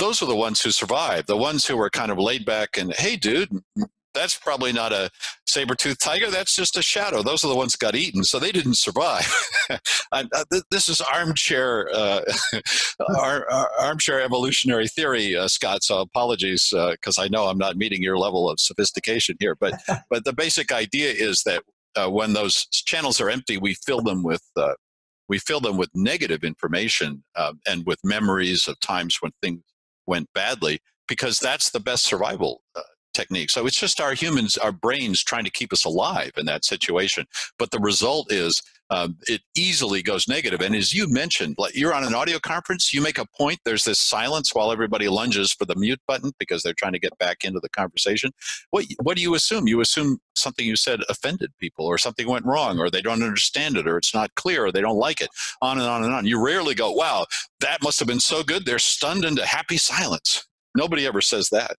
those 0.00 0.22
are 0.22 0.26
the 0.26 0.34
ones 0.34 0.62
who 0.62 0.70
survived. 0.70 1.28
The 1.28 1.36
ones 1.36 1.66
who 1.66 1.76
were 1.76 1.90
kind 1.90 2.10
of 2.10 2.18
laid 2.18 2.44
back 2.44 2.78
and, 2.78 2.92
hey, 2.94 3.16
dude, 3.16 3.50
that's 4.14 4.36
probably 4.36 4.72
not 4.72 4.92
a 4.92 5.10
saber-toothed 5.46 6.00
tiger. 6.00 6.30
That's 6.30 6.56
just 6.56 6.76
a 6.76 6.82
shadow. 6.82 7.22
Those 7.22 7.44
are 7.44 7.48
the 7.48 7.54
ones 7.54 7.72
that 7.72 7.78
got 7.78 7.94
eaten, 7.94 8.24
so 8.24 8.38
they 8.38 8.50
didn't 8.50 8.78
survive. 8.78 9.32
I, 10.12 10.26
uh, 10.34 10.44
this 10.70 10.88
is 10.88 11.00
armchair, 11.00 11.88
uh, 11.94 12.22
armchair 13.78 14.20
evolutionary 14.20 14.88
theory, 14.88 15.36
uh, 15.36 15.46
Scott. 15.46 15.84
So 15.84 16.00
apologies 16.00 16.70
because 16.72 17.18
uh, 17.18 17.22
I 17.22 17.28
know 17.28 17.46
I'm 17.46 17.58
not 17.58 17.76
meeting 17.76 18.02
your 18.02 18.18
level 18.18 18.50
of 18.50 18.58
sophistication 18.58 19.36
here. 19.38 19.54
But 19.54 19.74
but 20.10 20.24
the 20.24 20.32
basic 20.32 20.72
idea 20.72 21.12
is 21.12 21.42
that 21.44 21.62
uh, 21.94 22.10
when 22.10 22.32
those 22.32 22.66
channels 22.72 23.20
are 23.20 23.30
empty, 23.30 23.58
we 23.58 23.74
fill 23.74 24.00
them 24.00 24.24
with 24.24 24.42
uh, 24.56 24.74
we 25.28 25.38
fill 25.38 25.60
them 25.60 25.76
with 25.76 25.90
negative 25.94 26.42
information 26.42 27.22
and 27.64 27.86
with 27.86 28.00
memories 28.02 28.66
of 28.66 28.80
times 28.80 29.18
when 29.20 29.30
things 29.40 29.62
went 30.06 30.28
badly 30.34 30.80
because 31.08 31.38
that's 31.38 31.70
the 31.70 31.80
best 31.80 32.04
survival 32.04 32.62
uh, 32.76 32.82
technique. 33.14 33.50
So 33.50 33.66
it's 33.66 33.78
just 33.78 34.00
our 34.00 34.14
humans, 34.14 34.56
our 34.56 34.72
brains 34.72 35.22
trying 35.22 35.44
to 35.44 35.50
keep 35.50 35.72
us 35.72 35.84
alive 35.84 36.32
in 36.36 36.46
that 36.46 36.64
situation. 36.64 37.26
But 37.58 37.70
the 37.70 37.80
result 37.80 38.32
is 38.32 38.62
um, 38.90 39.16
it 39.28 39.40
easily 39.56 40.02
goes 40.02 40.28
negative. 40.28 40.60
And 40.60 40.74
as 40.74 40.92
you 40.92 41.08
mentioned, 41.08 41.54
like 41.58 41.76
you're 41.76 41.94
on 41.94 42.04
an 42.04 42.14
audio 42.14 42.38
conference, 42.38 42.92
you 42.92 43.00
make 43.00 43.18
a 43.18 43.26
point, 43.36 43.60
there's 43.64 43.84
this 43.84 43.98
silence 43.98 44.54
while 44.54 44.72
everybody 44.72 45.08
lunges 45.08 45.52
for 45.52 45.64
the 45.64 45.76
mute 45.76 46.00
button 46.06 46.32
because 46.38 46.62
they're 46.62 46.74
trying 46.74 46.92
to 46.92 46.98
get 46.98 47.16
back 47.18 47.44
into 47.44 47.60
the 47.60 47.68
conversation. 47.68 48.32
What, 48.70 48.86
what 49.02 49.16
do 49.16 49.22
you 49.22 49.34
assume? 49.34 49.68
You 49.68 49.80
assume 49.80 50.18
something 50.34 50.66
you 50.66 50.76
said 50.76 51.00
offended 51.08 51.50
people 51.58 51.86
or 51.86 51.98
something 51.98 52.28
went 52.28 52.46
wrong 52.46 52.78
or 52.78 52.90
they 52.90 53.02
don't 53.02 53.22
understand 53.22 53.76
it 53.76 53.86
or 53.86 53.96
it's 53.96 54.14
not 54.14 54.34
clear 54.34 54.66
or 54.66 54.72
they 54.72 54.80
don't 54.80 54.98
like 54.98 55.20
it, 55.20 55.30
on 55.62 55.78
and 55.78 55.86
on 55.86 56.04
and 56.04 56.12
on. 56.12 56.26
You 56.26 56.44
rarely 56.44 56.74
go, 56.74 56.90
wow, 56.90 57.26
that 57.60 57.82
must 57.82 57.98
have 58.00 58.08
been 58.08 58.20
so 58.20 58.42
good. 58.42 58.66
They're 58.66 58.78
stunned 58.78 59.24
into 59.24 59.44
happy 59.46 59.76
silence. 59.76 60.46
Nobody 60.76 61.06
ever 61.06 61.20
says 61.20 61.48
that. 61.50 61.76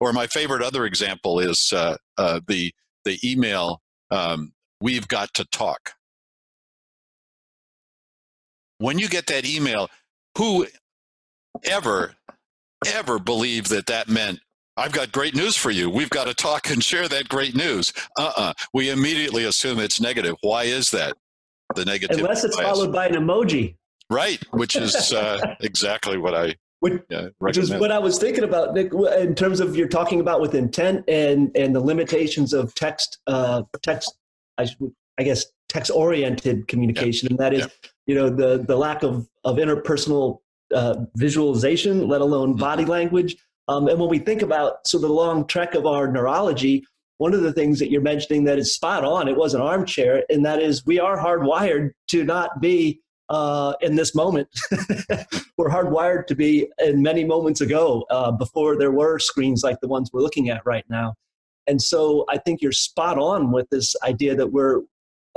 Or 0.00 0.12
my 0.12 0.26
favorite 0.26 0.62
other 0.62 0.86
example 0.86 1.40
is 1.40 1.72
uh, 1.74 1.96
uh, 2.16 2.40
the 2.48 2.72
the 3.04 3.18
email. 3.24 3.80
Um, 4.10 4.52
We've 4.82 5.06
got 5.08 5.34
to 5.34 5.44
talk. 5.44 5.92
When 8.80 8.98
you 8.98 9.08
get 9.08 9.26
that 9.26 9.44
email, 9.44 9.90
who 10.38 10.66
ever, 11.64 12.14
ever 12.86 13.18
believe 13.18 13.68
that 13.68 13.86
that 13.86 14.08
meant 14.08 14.40
I've 14.78 14.92
got 14.92 15.12
great 15.12 15.34
news 15.34 15.54
for 15.54 15.70
you. 15.70 15.90
We've 15.90 16.08
got 16.08 16.26
to 16.28 16.32
talk 16.32 16.70
and 16.70 16.82
share 16.82 17.06
that 17.06 17.28
great 17.28 17.54
news. 17.54 17.92
Uh 18.18 18.32
uh 18.34 18.52
We 18.72 18.88
immediately 18.88 19.44
assume 19.44 19.78
it's 19.80 20.00
negative. 20.00 20.36
Why 20.40 20.64
is 20.64 20.90
that? 20.92 21.14
The 21.74 21.84
negative. 21.84 22.18
Unless 22.20 22.44
it's 22.44 22.56
bias. 22.56 22.68
followed 22.68 22.90
by 22.90 23.06
an 23.06 23.14
emoji. 23.14 23.76
Right, 24.08 24.42
which 24.52 24.76
is 24.76 25.12
uh, 25.12 25.54
exactly 25.60 26.16
what 26.16 26.34
I. 26.34 26.56
Which, 26.80 27.02
which 27.38 27.58
is 27.58 27.70
what 27.70 27.92
I 27.92 27.98
was 27.98 28.18
thinking 28.18 28.42
about, 28.42 28.72
Nick, 28.72 28.92
in 28.94 29.34
terms 29.34 29.60
of 29.60 29.76
you're 29.76 29.86
talking 29.86 30.20
about 30.20 30.40
with 30.40 30.54
intent 30.54 31.04
and, 31.06 31.54
and 31.54 31.76
the 31.76 31.80
limitations 31.80 32.54
of 32.54 32.74
text, 32.74 33.18
uh, 33.26 33.62
text, 33.82 34.14
I, 34.56 34.66
I 35.18 35.22
guess, 35.22 35.44
text 35.70 35.90
oriented 35.94 36.68
communication. 36.68 37.28
Yeah. 37.28 37.30
And 37.30 37.38
that 37.38 37.54
is, 37.54 37.60
yeah. 37.60 37.90
you 38.06 38.14
know, 38.14 38.28
the, 38.28 38.58
the 38.58 38.76
lack 38.76 39.02
of, 39.02 39.28
of 39.44 39.56
interpersonal 39.56 40.40
uh, 40.74 41.04
visualization, 41.16 42.08
let 42.08 42.20
alone 42.20 42.50
mm-hmm. 42.50 42.60
body 42.60 42.84
language. 42.84 43.36
Um, 43.68 43.86
and 43.88 43.98
when 43.98 44.10
we 44.10 44.18
think 44.18 44.42
about 44.42 44.86
so 44.86 44.98
the 44.98 45.08
long 45.08 45.46
trek 45.46 45.74
of 45.74 45.86
our 45.86 46.10
neurology, 46.10 46.84
one 47.18 47.34
of 47.34 47.42
the 47.42 47.52
things 47.52 47.78
that 47.78 47.90
you're 47.90 48.00
mentioning 48.00 48.44
that 48.44 48.58
is 48.58 48.74
spot 48.74 49.04
on, 49.04 49.28
it 49.28 49.36
was 49.36 49.54
an 49.54 49.60
armchair, 49.60 50.24
and 50.28 50.44
that 50.44 50.60
is 50.60 50.84
we 50.86 50.98
are 50.98 51.16
hardwired 51.18 51.90
to 52.08 52.24
not 52.24 52.60
be 52.60 53.00
uh, 53.28 53.74
in 53.80 53.94
this 53.94 54.14
moment. 54.14 54.48
we're 55.56 55.68
hardwired 55.68 56.26
to 56.26 56.34
be 56.34 56.66
in 56.78 57.02
many 57.02 57.24
moments 57.24 57.60
ago 57.60 58.04
uh, 58.10 58.32
before 58.32 58.76
there 58.76 58.90
were 58.90 59.18
screens 59.18 59.62
like 59.62 59.78
the 59.80 59.88
ones 59.88 60.10
we're 60.12 60.22
looking 60.22 60.50
at 60.50 60.64
right 60.64 60.84
now. 60.88 61.14
And 61.66 61.80
so 61.80 62.24
I 62.28 62.38
think 62.38 62.60
you're 62.60 62.72
spot 62.72 63.18
on 63.18 63.52
with 63.52 63.68
this 63.70 63.94
idea 64.02 64.34
that 64.34 64.48
we're 64.48 64.80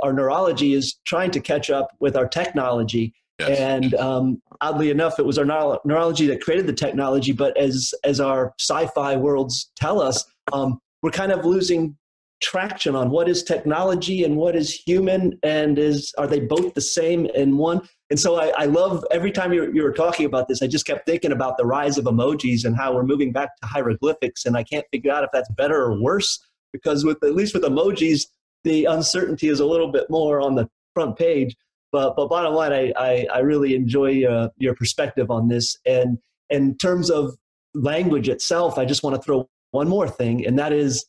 our 0.00 0.12
neurology 0.12 0.74
is 0.74 0.98
trying 1.06 1.30
to 1.30 1.40
catch 1.40 1.70
up 1.70 1.88
with 2.00 2.16
our 2.16 2.26
technology 2.26 3.14
Yes. 3.38 3.58
And 3.58 3.94
um, 3.94 4.42
oddly 4.60 4.90
enough, 4.90 5.18
it 5.18 5.26
was 5.26 5.38
our 5.38 5.44
neuro- 5.44 5.80
neurology 5.84 6.26
that 6.28 6.40
created 6.40 6.66
the 6.66 6.72
technology. 6.72 7.32
But 7.32 7.56
as 7.56 7.92
as 8.04 8.20
our 8.20 8.54
sci-fi 8.60 9.16
worlds 9.16 9.72
tell 9.76 10.00
us, 10.00 10.24
um, 10.52 10.78
we're 11.02 11.10
kind 11.10 11.32
of 11.32 11.44
losing 11.44 11.96
traction 12.42 12.94
on 12.94 13.10
what 13.10 13.28
is 13.28 13.42
technology 13.42 14.22
and 14.22 14.36
what 14.36 14.54
is 14.54 14.72
human, 14.72 15.38
and 15.42 15.78
is 15.78 16.12
are 16.16 16.28
they 16.28 16.40
both 16.40 16.74
the 16.74 16.80
same 16.80 17.26
in 17.26 17.56
one? 17.56 17.80
And 18.10 18.20
so 18.20 18.36
I, 18.36 18.52
I 18.56 18.64
love 18.66 19.04
every 19.10 19.32
time 19.32 19.52
you, 19.52 19.72
you 19.72 19.82
were 19.82 19.92
talking 19.92 20.26
about 20.26 20.46
this, 20.46 20.62
I 20.62 20.68
just 20.68 20.86
kept 20.86 21.06
thinking 21.06 21.32
about 21.32 21.56
the 21.56 21.64
rise 21.64 21.98
of 21.98 22.04
emojis 22.04 22.64
and 22.64 22.76
how 22.76 22.94
we're 22.94 23.02
moving 23.02 23.32
back 23.32 23.56
to 23.62 23.66
hieroglyphics, 23.66 24.44
and 24.44 24.56
I 24.56 24.62
can't 24.62 24.86
figure 24.92 25.10
out 25.10 25.24
if 25.24 25.30
that's 25.32 25.50
better 25.52 25.82
or 25.82 26.00
worse 26.00 26.38
because 26.72 27.04
with 27.04 27.22
at 27.24 27.34
least 27.34 27.54
with 27.54 27.64
emojis, 27.64 28.26
the 28.64 28.86
uncertainty 28.86 29.48
is 29.48 29.60
a 29.60 29.66
little 29.66 29.90
bit 29.92 30.08
more 30.10 30.40
on 30.40 30.54
the 30.54 30.68
front 30.94 31.16
page. 31.16 31.56
But 31.92 32.16
but 32.16 32.28
bottom 32.28 32.54
line, 32.54 32.72
I 32.72 32.92
I, 32.96 33.26
I 33.32 33.38
really 33.40 33.74
enjoy 33.74 34.24
uh, 34.24 34.48
your 34.56 34.74
perspective 34.74 35.30
on 35.30 35.48
this. 35.48 35.76
And 35.86 36.18
in 36.50 36.76
terms 36.76 37.10
of 37.10 37.36
language 37.74 38.28
itself, 38.28 38.78
I 38.78 38.84
just 38.84 39.02
want 39.02 39.16
to 39.16 39.22
throw 39.22 39.48
one 39.70 39.88
more 39.88 40.08
thing, 40.08 40.46
and 40.46 40.58
that 40.58 40.72
is, 40.72 41.06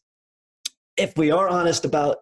if 0.97 1.17
we 1.17 1.31
are 1.31 1.47
honest 1.47 1.85
about 1.85 2.17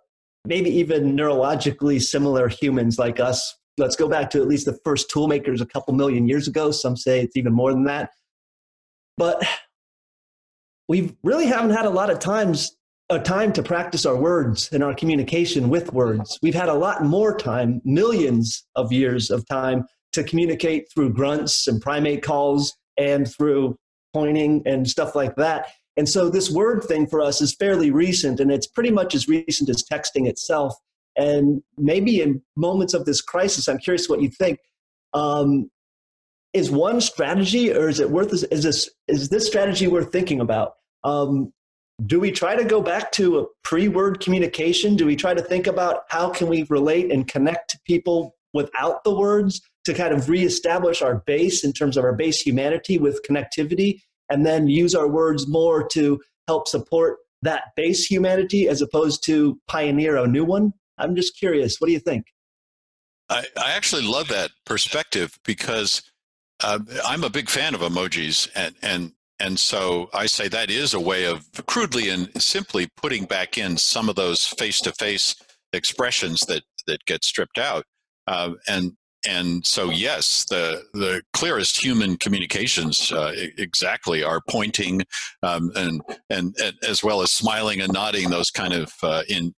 maybe 0.45 0.69
even 0.69 1.15
neurologically 1.15 2.01
similar 2.01 2.47
humans 2.49 2.99
like 2.99 3.19
us, 3.19 3.55
let's 3.77 3.95
go 3.95 4.09
back 4.09 4.29
to 4.31 4.41
at 4.41 4.47
least 4.47 4.65
the 4.65 4.77
first 4.83 5.09
tool 5.09 5.27
makers 5.27 5.61
a 5.61 5.65
couple 5.65 5.93
million 5.93 6.27
years 6.27 6.47
ago. 6.47 6.71
Some 6.71 6.97
say 6.97 7.21
it's 7.21 7.37
even 7.37 7.53
more 7.53 7.71
than 7.71 7.85
that. 7.85 8.09
But 9.17 9.41
we 10.87 11.15
really 11.23 11.45
haven't 11.45 11.71
had 11.71 11.85
a 11.85 11.89
lot 11.89 12.09
of 12.09 12.19
times 12.19 12.75
a 13.09 13.19
time 13.19 13.51
to 13.53 13.63
practice 13.63 14.05
our 14.05 14.15
words 14.15 14.69
and 14.71 14.83
our 14.83 14.93
communication 14.93 15.69
with 15.69 15.93
words. 15.93 16.39
We've 16.41 16.55
had 16.55 16.69
a 16.69 16.73
lot 16.73 17.03
more 17.03 17.37
time, 17.37 17.81
millions 17.83 18.65
of 18.75 18.91
years 18.91 19.29
of 19.29 19.45
time 19.47 19.85
to 20.13 20.23
communicate 20.23 20.87
through 20.93 21.13
grunts 21.13 21.67
and 21.67 21.81
primate 21.81 22.23
calls 22.23 22.73
and 22.97 23.29
through 23.29 23.75
pointing 24.13 24.61
and 24.65 24.89
stuff 24.89 25.15
like 25.15 25.35
that. 25.35 25.67
And 25.97 26.07
so 26.07 26.29
this 26.29 26.49
word 26.49 26.83
thing 26.83 27.07
for 27.07 27.21
us 27.21 27.41
is 27.41 27.55
fairly 27.55 27.91
recent 27.91 28.39
and 28.39 28.51
it's 28.51 28.67
pretty 28.67 28.91
much 28.91 29.13
as 29.13 29.27
recent 29.27 29.69
as 29.69 29.83
texting 29.83 30.27
itself. 30.27 30.73
And 31.15 31.61
maybe 31.77 32.21
in 32.21 32.41
moments 32.55 32.93
of 32.93 33.05
this 33.05 33.21
crisis, 33.21 33.67
I'm 33.67 33.77
curious 33.77 34.09
what 34.09 34.21
you 34.21 34.29
think. 34.29 34.59
Um, 35.13 35.69
is 36.53 36.69
one 36.69 37.01
strategy 37.01 37.73
or 37.73 37.89
is 37.89 37.99
it 37.99 38.09
worth 38.09 38.31
is 38.31 38.63
this 38.63 38.87
is 39.07 39.29
this 39.29 39.47
strategy 39.47 39.87
worth 39.87 40.11
thinking 40.11 40.39
about 40.39 40.73
um, 41.03 41.51
do 42.05 42.19
we 42.19 42.31
try 42.31 42.55
to 42.55 42.63
go 42.63 42.81
back 42.81 43.11
to 43.13 43.39
a 43.39 43.45
pre-word 43.63 44.19
communication? 44.19 44.95
Do 44.95 45.05
we 45.05 45.15
try 45.15 45.33
to 45.33 45.41
think 45.41 45.67
about 45.67 46.03
how 46.09 46.29
can 46.29 46.47
we 46.47 46.65
relate 46.69 47.11
and 47.11 47.27
connect 47.27 47.69
to 47.71 47.79
people 47.85 48.35
without 48.53 49.03
the 49.03 49.13
words 49.13 49.61
to 49.85 49.93
kind 49.93 50.13
of 50.13 50.29
reestablish 50.29 51.01
our 51.01 51.23
base 51.25 51.63
in 51.63 51.73
terms 51.73 51.97
of 51.97 52.03
our 52.03 52.13
base 52.13 52.41
humanity 52.41 52.97
with 52.97 53.21
connectivity 53.27 54.01
and 54.29 54.45
then 54.45 54.67
use 54.67 54.95
our 54.95 55.07
words 55.07 55.47
more 55.47 55.87
to 55.89 56.19
help 56.47 56.67
support 56.67 57.17
that 57.41 57.75
base 57.75 58.05
humanity 58.05 58.67
as 58.67 58.81
opposed 58.81 59.23
to 59.25 59.59
pioneer 59.67 60.17
a 60.17 60.27
new 60.27 60.45
one? 60.45 60.73
I'm 60.97 61.15
just 61.15 61.37
curious. 61.37 61.77
What 61.79 61.87
do 61.87 61.93
you 61.93 61.99
think? 61.99 62.25
I, 63.29 63.45
I 63.57 63.71
actually 63.71 64.03
love 64.03 64.27
that 64.29 64.51
perspective 64.65 65.39
because 65.45 66.01
uh, 66.63 66.79
i'm 67.05 67.23
a 67.23 67.29
big 67.29 67.49
fan 67.49 67.73
of 67.73 67.81
emojis 67.81 68.49
and, 68.53 68.75
and 68.81 69.13
and 69.43 69.59
so 69.59 70.09
I 70.13 70.25
say 70.25 70.47
that 70.47 70.71
is 70.71 70.93
a 70.93 70.99
way 70.99 71.25
of 71.25 71.45
crudely 71.67 72.09
and 72.09 72.29
simply 72.41 72.87
putting 72.95 73.25
back 73.25 73.57
in 73.57 73.75
some 73.77 74.07
of 74.07 74.15
those 74.15 74.45
face-to-face 74.45 75.35
expressions 75.73 76.39
that 76.47 76.63
that 76.87 77.03
get 77.05 77.23
stripped 77.25 77.57
out. 77.57 77.83
Uh, 78.25 78.51
and 78.67 78.93
and 79.27 79.65
so 79.65 79.89
yes, 79.89 80.45
the 80.49 80.83
the 80.93 81.21
clearest 81.33 81.83
human 81.83 82.15
communications 82.15 83.11
uh, 83.11 83.33
exactly 83.57 84.23
are 84.23 84.41
pointing 84.49 85.01
um, 85.43 85.71
and, 85.75 86.01
and, 86.29 86.55
and 86.63 86.75
as 86.87 87.03
well 87.03 87.21
as 87.21 87.31
smiling 87.31 87.81
and 87.81 87.91
nodding. 87.91 88.29
Those 88.29 88.49
kind 88.49 88.73
of 88.73 88.93
uh, 89.03 89.23
in 89.27 89.53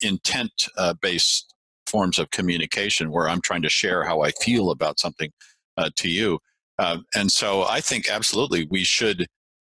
intent 0.00 0.68
uh, 0.78 0.94
based 1.02 1.54
forms 1.88 2.20
of 2.20 2.30
communication 2.30 3.10
where 3.10 3.28
I'm 3.28 3.40
trying 3.40 3.62
to 3.62 3.68
share 3.68 4.04
how 4.04 4.22
I 4.22 4.30
feel 4.30 4.70
about 4.70 5.00
something 5.00 5.30
uh, 5.76 5.90
to 5.96 6.08
you. 6.08 6.38
Uh, 6.78 6.98
and 7.14 7.30
so 7.30 7.64
I 7.64 7.80
think 7.80 8.08
absolutely 8.10 8.66
we 8.70 8.84
should 8.84 9.26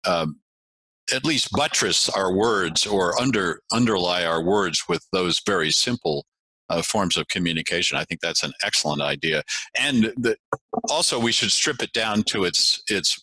um, 0.05 0.39
at 1.13 1.25
least 1.25 1.51
buttress 1.51 2.09
our 2.09 2.33
words 2.33 2.85
or 2.85 3.19
under 3.19 3.62
underlie 3.71 4.25
our 4.25 4.43
words 4.43 4.83
with 4.88 5.05
those 5.12 5.41
very 5.45 5.71
simple 5.71 6.25
uh, 6.69 6.81
forms 6.81 7.17
of 7.17 7.27
communication. 7.29 7.97
I 7.97 8.03
think 8.03 8.21
that's 8.21 8.43
an 8.43 8.53
excellent 8.63 9.01
idea, 9.01 9.43
and 9.77 10.13
the, 10.17 10.35
also 10.89 11.19
we 11.19 11.31
should 11.31 11.51
strip 11.51 11.81
it 11.81 11.93
down 11.93 12.23
to 12.23 12.43
its 12.43 12.83
its 12.89 13.17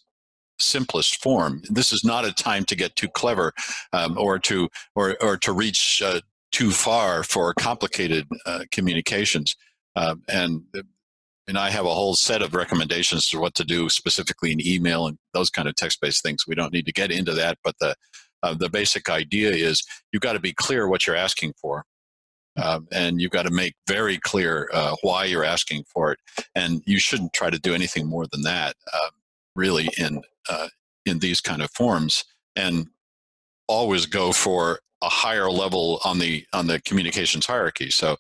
simplest 0.59 1.23
form. 1.23 1.63
This 1.69 1.93
is 1.93 2.03
not 2.05 2.25
a 2.25 2.33
time 2.33 2.65
to 2.65 2.75
get 2.75 2.97
too 2.97 3.09
clever 3.09 3.53
um, 3.93 4.17
or 4.19 4.39
to 4.41 4.69
or 4.95 5.17
or 5.21 5.37
to 5.39 5.53
reach 5.53 6.03
uh, 6.05 6.21
too 6.53 6.71
far 6.71 7.23
for 7.23 7.53
complicated 7.55 8.27
uh, 8.47 8.65
communications. 8.73 9.55
Um, 9.95 10.23
and 10.29 10.63
and 11.49 11.59
I 11.59 11.71
have 11.71 11.87
a 11.87 11.95
whole 11.95 12.15
set 12.15 12.43
of 12.43 12.55
recommendations 12.55 13.29
to 13.31 13.39
what 13.39 13.55
to 13.55 13.65
do 13.65 13.89
specifically 13.89 14.53
in 14.53 14.67
email 14.67 15.07
and 15.07 15.19
those 15.33 15.51
kind 15.51 15.69
of 15.69 15.77
text-based 15.77 16.23
things. 16.23 16.45
We 16.47 16.55
don't 16.55 16.73
need 16.73 16.87
to 16.87 16.93
get 16.93 17.11
into 17.11 17.35
that, 17.35 17.59
but 17.63 17.77
the 17.81 17.95
uh, 18.43 18.55
the 18.55 18.69
basic 18.69 19.09
idea 19.09 19.51
is 19.51 19.83
you've 20.13 20.23
got 20.23 20.35
to 20.35 20.41
be 20.41 20.53
clear 20.53 20.89
what 20.89 21.07
you're 21.07 21.17
asking 21.17 21.55
for, 21.61 21.85
um, 22.63 22.87
and 22.93 23.21
you've 23.21 23.31
got 23.31 23.45
to 23.45 23.51
make 23.51 23.75
very 23.89 24.19
clear 24.19 24.69
uh, 24.73 24.95
why 25.03 25.25
you're 25.25 25.45
asking 25.45 25.85
for 25.93 26.13
it. 26.13 26.19
And 26.55 26.83
you 26.87 26.99
shouldn't 26.99 27.33
try 27.33 27.51
to 27.51 27.59
do 27.59 27.75
anything 27.75 28.07
more 28.07 28.27
than 28.31 28.43
that, 28.43 28.77
uh, 28.93 29.09
really, 29.55 29.89
in 29.99 30.23
uh, 30.49 30.69
in 31.07 31.19
these 31.21 31.41
kind 31.41 31.63
of 31.63 31.71
forms. 31.71 32.25
And 32.55 32.87
always 33.69 34.07
go 34.07 34.33
for 34.33 34.81
a 35.03 35.09
higher 35.09 35.51
level 35.51 36.01
on 36.05 36.19
the 36.19 36.45
on 36.53 36.67
the 36.67 36.81
communications 36.81 37.47
hierarchy. 37.47 37.91
So 37.91 38.17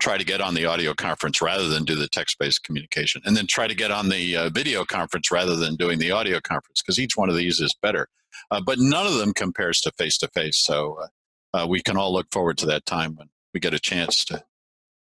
try 0.00 0.16
to 0.16 0.24
get 0.24 0.40
on 0.40 0.54
the 0.54 0.66
audio 0.66 0.94
conference 0.94 1.40
rather 1.40 1.68
than 1.68 1.84
do 1.84 1.94
the 1.94 2.08
text-based 2.08 2.62
communication 2.64 3.22
and 3.24 3.36
then 3.36 3.46
try 3.46 3.66
to 3.66 3.74
get 3.74 3.90
on 3.90 4.08
the 4.08 4.36
uh, 4.36 4.50
video 4.50 4.84
conference 4.84 5.30
rather 5.30 5.56
than 5.56 5.76
doing 5.76 5.98
the 5.98 6.10
audio 6.10 6.40
conference 6.40 6.82
because 6.82 6.98
each 6.98 7.16
one 7.16 7.28
of 7.28 7.36
these 7.36 7.60
is 7.60 7.74
better. 7.82 8.08
Uh, 8.50 8.60
but 8.60 8.78
none 8.78 9.06
of 9.06 9.14
them 9.14 9.32
compares 9.32 9.80
to 9.80 9.90
face-to-face 9.92 10.58
so 10.58 10.98
uh, 11.00 11.06
uh, 11.56 11.66
we 11.66 11.80
can 11.80 11.96
all 11.96 12.12
look 12.12 12.26
forward 12.32 12.58
to 12.58 12.66
that 12.66 12.84
time 12.86 13.14
when 13.16 13.28
we 13.52 13.60
get 13.60 13.74
a 13.74 13.78
chance 13.78 14.24
to 14.24 14.42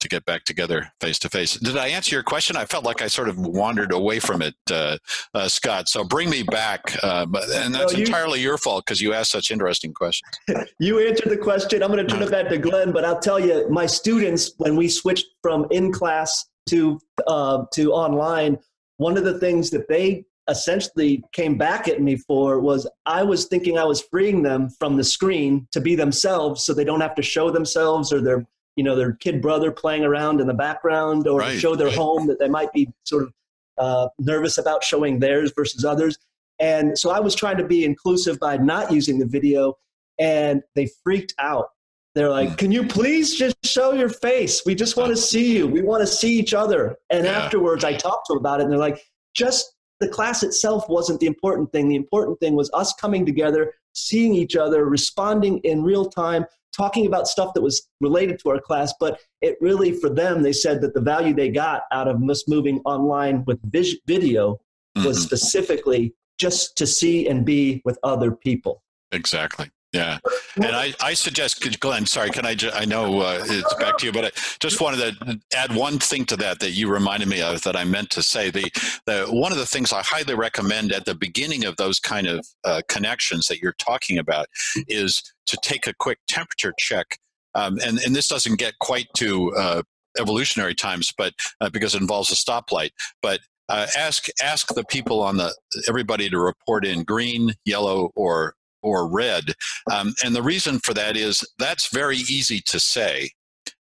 to 0.01 0.09
get 0.09 0.25
back 0.25 0.45
together 0.45 0.91
face 1.01 1.19
to 1.21 1.29
face. 1.29 1.55
Did 1.55 1.77
I 1.77 1.89
answer 1.89 2.15
your 2.15 2.23
question? 2.23 2.57
I 2.57 2.65
felt 2.65 2.85
like 2.85 3.03
I 3.03 3.09
sort 3.09 3.29
of 3.29 3.39
wandered 3.39 3.93
away 3.93 4.21
from 4.21 4.43
it, 4.43 4.55
uh, 4.71 4.99
uh, 5.35 5.49
Scott. 5.49 5.89
So 5.89 6.05
bring 6.05 6.31
me 6.31 6.43
back. 6.43 6.97
Uh, 7.03 7.27
and 7.55 7.75
that's 7.75 7.97
you, 7.97 8.05
entirely 8.05 8.41
your 8.41 8.59
fault 8.59 8.85
because 8.87 9.01
you 9.01 9.13
asked 9.13 9.31
such 9.31 9.51
interesting 9.51 9.93
questions. 9.93 10.31
you 10.79 11.07
answered 11.07 11.31
the 11.31 11.37
question. 11.37 11.83
I'm 11.83 11.93
going 11.93 12.07
to 12.07 12.13
turn 12.13 12.23
it 12.23 12.31
back 12.31 12.49
to 12.49 12.59
Glenn, 12.59 12.93
but 12.93 13.05
I'll 13.05 13.21
tell 13.21 13.41
you, 13.41 13.69
my 13.69 13.87
students, 13.87 14.53
when 14.59 14.77
we 14.77 14.89
switched 14.89 15.27
from 15.43 15.67
in 15.71 15.93
class 15.93 16.47
to 16.69 17.01
uh, 17.27 17.65
to 17.73 17.93
online, 17.93 18.59
one 18.99 19.17
of 19.17 19.25
the 19.25 19.39
things 19.39 19.71
that 19.71 19.89
they 19.89 20.25
essentially 20.49 21.23
came 21.33 21.59
back 21.59 21.89
at 21.89 22.01
me 22.01 22.17
for 22.17 22.61
was 22.61 22.89
I 23.07 23.23
was 23.23 23.47
thinking 23.47 23.79
I 23.79 23.85
was 23.85 24.01
freeing 24.01 24.43
them 24.43 24.71
from 24.71 24.97
the 24.97 25.05
screen 25.05 25.69
to 25.73 25.81
be 25.81 25.95
themselves 25.95 26.65
so 26.65 26.73
they 26.73 26.85
don't 26.85 27.03
have 27.03 27.15
to 27.17 27.23
show 27.23 27.51
themselves 27.51 28.13
or 28.13 28.21
their 28.21 28.47
you 28.79 28.85
know 28.85 28.95
their 28.95 29.15
kid 29.15 29.43
brother 29.43 29.73
playing 29.73 30.05
around 30.05 30.41
in 30.41 30.47
the 30.47 30.55
background 30.55 31.27
or 31.27 31.41
right, 31.41 31.59
show 31.59 31.75
their 31.75 31.89
right. 31.89 31.97
home 31.97 32.29
that 32.29 32.39
they 32.39 32.49
might 32.49 32.73
be 32.73 32.89
sort 33.03 33.25
of 33.25 33.33
uh, 33.77 34.09
nervous 34.21 34.57
about 34.57 34.85
showing 34.85 35.19
theirs 35.19 35.53
versus 35.55 35.85
others. 35.85 36.17
And 36.61 36.97
so 36.97 37.11
I 37.11 37.19
was 37.19 37.35
trying 37.35 37.57
to 37.57 37.65
be 37.65 37.85
inclusive 37.85 38.39
by 38.39 38.57
not 38.57 38.93
using 38.93 39.19
the 39.19 39.27
video, 39.27 39.77
and 40.21 40.63
they 40.77 40.89
freaked 41.03 41.35
out. 41.41 41.71
They're 42.15 42.31
like, 42.31 42.57
"Can 42.57 42.71
you 42.71 42.87
please 42.87 43.37
just 43.37 43.57
show 43.65 43.93
your 43.93 44.09
face? 44.09 44.63
We 44.65 44.77
just 44.77 44.97
want 44.97 45.11
to 45.11 45.17
see 45.17 45.57
you. 45.57 45.67
We 45.67 45.83
want 45.83 46.03
to 46.03 46.07
see 46.07 46.39
each 46.39 46.55
other." 46.55 46.97
And 47.11 47.25
yeah. 47.25 47.33
afterwards, 47.33 47.85
I 47.85 47.95
talked 47.95 48.27
to 48.27 48.35
them 48.35 48.39
about 48.39 48.61
it, 48.61 48.65
and 48.65 48.73
they're 48.73 48.79
like, 48.79 49.01
"Just 49.35 49.75
the 49.99 50.09
class 50.09 50.45
itself 50.45 50.89
wasn't 50.89 51.19
the 51.19 51.27
important 51.27 51.73
thing. 51.73 51.89
The 51.89 51.97
important 51.97 52.39
thing 52.39 52.55
was 52.55 52.71
us 52.73 52.93
coming 52.95 53.27
together, 53.27 53.75
seeing 53.93 54.35
each 54.35 54.55
other, 54.55 54.85
responding 54.85 55.59
in 55.59 55.83
real 55.83 56.07
time, 56.07 56.45
talking 56.77 57.07
about 57.07 57.29
stuff 57.29 57.55
that 57.55 57.63
was 57.63 57.89
related 58.01 58.39
to 58.41 58.51
our 58.51 58.61
class. 58.61 58.93
But 58.99 59.21
it 59.41 59.57
really, 59.61 59.93
for 59.93 60.11
them, 60.11 60.43
they 60.43 60.53
said 60.53 60.81
that 60.83 60.95
the 60.95 61.01
value 61.01 61.35
they 61.35 61.51
got 61.51 61.83
out 61.93 62.09
of 62.09 62.23
us 62.29 62.49
moving 62.49 62.81
online 62.85 63.45
with 63.47 63.59
vis- 63.71 63.97
video 64.07 64.61
was 64.97 65.19
mm-hmm. 65.19 65.27
specifically 65.27 66.15
just 66.39 66.77
to 66.77 66.87
see 66.87 67.29
and 67.29 67.45
be 67.45 67.83
with 67.85 67.99
other 68.03 68.33
people. 68.33 68.83
Exactly. 69.13 69.71
Yeah, 69.93 70.19
and 70.57 70.77
I, 70.77 70.93
I 71.01 71.15
suggest, 71.15 71.81
Glenn. 71.81 72.05
Sorry, 72.05 72.29
can 72.29 72.45
I? 72.45 72.55
Ju- 72.55 72.71
I 72.75 72.85
know 72.85 73.21
uh, 73.21 73.43
it's 73.43 73.75
back 73.77 73.97
to 73.99 74.07
you, 74.07 74.13
but 74.13 74.27
I 74.27 74.31
just 74.61 74.83
wanted 74.83 75.19
to 75.19 75.41
add 75.57 75.75
one 75.75 75.99
thing 75.99 76.27
to 76.27 76.37
that 76.37 76.61
that 76.61 76.73
you 76.73 76.91
reminded 76.93 77.27
me 77.27 77.41
of 77.41 77.63
that 77.63 77.75
I 77.75 77.85
meant 77.85 78.11
to 78.11 78.23
say. 78.23 78.51
The, 78.51 78.71
the 79.07 79.27
one 79.31 79.51
of 79.51 79.57
the 79.57 79.65
things 79.65 79.91
I 79.91 80.03
highly 80.03 80.35
recommend 80.35 80.93
at 80.93 81.07
the 81.07 81.15
beginning 81.15 81.65
of 81.65 81.77
those 81.77 82.01
kind 82.01 82.27
of 82.27 82.47
uh, 82.65 82.83
connections 82.89 83.47
that 83.47 83.61
you're 83.61 83.77
talking 83.79 84.19
about 84.19 84.47
is 84.89 85.23
to 85.47 85.59
take 85.63 85.87
a 85.87 85.95
quick 85.95 86.19
temperature 86.29 86.75
check, 86.79 87.19
um, 87.55 87.79
and 87.83 87.99
and 87.99 88.15
this 88.15 88.29
doesn't 88.29 88.59
get 88.59 88.79
quite 88.81 89.09
to 89.17 89.55
uh, 89.57 89.83
evolutionary 90.19 90.75
times, 90.75 91.15
but 91.17 91.33
uh, 91.63 91.71
because 91.71 91.95
it 91.95 92.03
involves 92.03 92.31
a 92.31 92.35
stoplight, 92.35 92.91
but 93.23 93.41
uh, 93.71 93.87
ask 93.97 94.27
ask 94.43 94.69
the 94.75 94.85
people 94.85 95.23
on 95.23 95.39
the 95.39 95.55
everybody 95.89 96.29
to 96.29 96.39
report 96.39 96.85
in 96.85 97.05
green, 97.05 97.55
yellow, 97.65 98.11
or 98.15 98.55
or 98.89 99.09
red. 99.09 99.55
Um, 99.93 100.15
and 100.25 100.35
the 100.35 100.43
reason 100.43 100.79
for 100.81 100.95
that 100.95 101.17
is 101.17 101.45
that's 101.59 101.93
very 101.93 102.19
easy 102.19 102.61
to 102.67 102.81
say. 102.81 103.31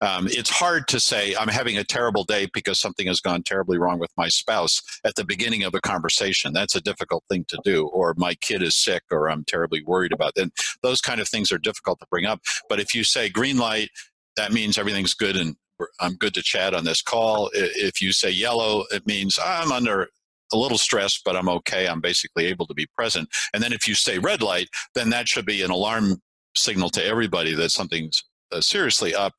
Um, 0.02 0.28
it's 0.28 0.50
hard 0.50 0.88
to 0.90 1.00
say 1.00 1.36
I'm 1.36 1.50
having 1.50 1.78
a 1.78 1.84
terrible 1.84 2.24
day 2.24 2.48
because 2.54 2.80
something 2.80 3.08
has 3.08 3.20
gone 3.20 3.44
terribly 3.44 3.78
wrong 3.78 4.00
with 4.00 4.12
my 4.18 4.28
spouse 4.30 4.82
at 5.06 5.16
the 5.16 5.26
beginning 5.26 5.64
of 5.64 5.74
a 5.74 5.82
conversation. 5.82 6.54
That's 6.54 6.76
a 6.76 6.82
difficult 6.82 7.24
thing 7.30 7.46
to 7.50 7.60
do. 7.64 7.88
Or 7.88 8.14
my 8.18 8.36
kid 8.36 8.62
is 8.62 8.76
sick, 8.76 9.04
or 9.12 9.30
I'm 9.30 9.44
terribly 9.46 9.84
worried 9.84 10.14
about. 10.14 10.34
Then 10.36 10.52
those 10.82 11.02
kind 11.02 11.20
of 11.20 11.28
things 11.28 11.52
are 11.52 11.58
difficult 11.58 12.00
to 12.00 12.08
bring 12.10 12.26
up. 12.26 12.42
But 12.70 12.80
if 12.80 12.96
you 12.96 13.04
say 13.04 13.30
green 13.30 13.58
light, 13.58 13.90
that 14.36 14.52
means 14.52 14.78
everything's 14.78 15.14
good 15.14 15.36
and 15.36 15.56
I'm 16.00 16.16
good 16.16 16.34
to 16.36 16.42
chat 16.42 16.74
on 16.74 16.86
this 16.86 17.02
call. 17.02 17.50
If 17.54 18.02
you 18.02 18.12
say 18.12 18.30
yellow, 18.30 18.86
it 18.92 19.06
means 19.06 19.40
I'm 19.44 19.72
under 19.72 20.08
a 20.54 20.58
little 20.58 20.78
stressed, 20.78 21.22
but 21.26 21.36
I'm 21.36 21.50
okay. 21.50 21.88
I'm 21.88 22.02
basically 22.02 22.46
able 22.46 22.68
to 22.68 22.74
be 22.74 22.88
present. 22.96 23.28
And 23.54 23.62
then 23.62 23.74
if 23.74 23.88
you 23.88 23.96
say 23.96 24.20
red 24.20 24.42
light, 24.42 24.70
then 24.96 25.10
that 25.10 25.28
should 25.28 25.46
be 25.46 25.62
an 25.62 25.72
alarm 25.72 26.22
signal 26.56 26.90
to 26.92 27.04
everybody 27.04 27.54
that 27.56 27.72
something's 27.72 28.24
uh, 28.52 28.62
seriously 28.62 29.16
up 29.16 29.34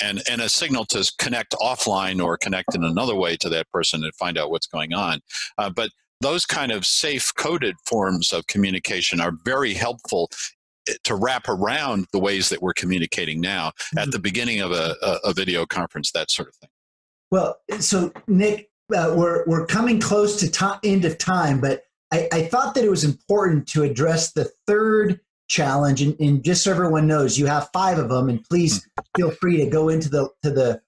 and, 0.00 0.22
and 0.30 0.40
a 0.40 0.48
signal 0.48 0.84
to 0.86 1.10
connect 1.18 1.52
offline 1.54 2.24
or 2.24 2.38
connect 2.38 2.74
in 2.74 2.84
another 2.84 3.14
way 3.14 3.36
to 3.36 3.48
that 3.48 3.68
person 3.70 4.02
and 4.04 4.14
find 4.14 4.38
out 4.38 4.50
what's 4.50 4.66
going 4.66 4.94
on. 4.94 5.20
Uh, 5.58 5.70
but 5.70 5.90
those 6.20 6.46
kind 6.46 6.70
of 6.70 6.84
safe 6.86 7.32
coded 7.34 7.74
forms 7.86 8.32
of 8.32 8.46
communication 8.46 9.20
are 9.20 9.32
very 9.44 9.74
helpful 9.74 10.30
eh, 10.88 10.94
to 11.04 11.14
wrap 11.14 11.48
around 11.48 12.06
the 12.12 12.18
ways 12.18 12.48
that 12.50 12.62
we're 12.62 12.74
communicating 12.74 13.40
now 13.40 13.68
mm-hmm. 13.68 13.98
at 13.98 14.10
the 14.10 14.18
beginning 14.18 14.60
of 14.60 14.70
a, 14.70 14.94
a, 15.02 15.30
a 15.30 15.32
video 15.32 15.66
conference, 15.66 16.12
that 16.12 16.30
sort 16.30 16.48
of 16.48 16.54
thing. 16.56 16.70
Well, 17.30 17.60
so 17.78 18.12
Nick, 18.26 18.69
uh, 18.92 19.14
we're 19.16 19.44
we're 19.46 19.66
coming 19.66 20.00
close 20.00 20.38
to 20.40 20.50
to- 20.50 20.80
end 20.84 21.04
of 21.04 21.18
time, 21.18 21.60
but 21.60 21.82
I, 22.12 22.28
I, 22.32 22.42
thought 22.42 22.74
that 22.74 22.84
it 22.84 22.90
was 22.90 23.04
important 23.04 23.68
to 23.68 23.84
address 23.84 24.32
the 24.32 24.50
third 24.66 25.20
challenge. 25.48 26.02
And, 26.02 26.18
and, 26.20 26.42
just 26.42 26.64
so 26.64 26.70
everyone 26.70 27.06
knows, 27.06 27.38
you 27.38 27.46
have 27.46 27.70
five 27.72 27.98
of 27.98 28.08
them, 28.08 28.28
and 28.28 28.42
please 28.44 28.84
hmm. 28.84 29.02
feel 29.16 29.30
free 29.30 29.58
to 29.58 29.66
go 29.66 29.88
into 29.88 30.08
the 30.08 30.28
to 30.42 30.50
the 30.50 30.80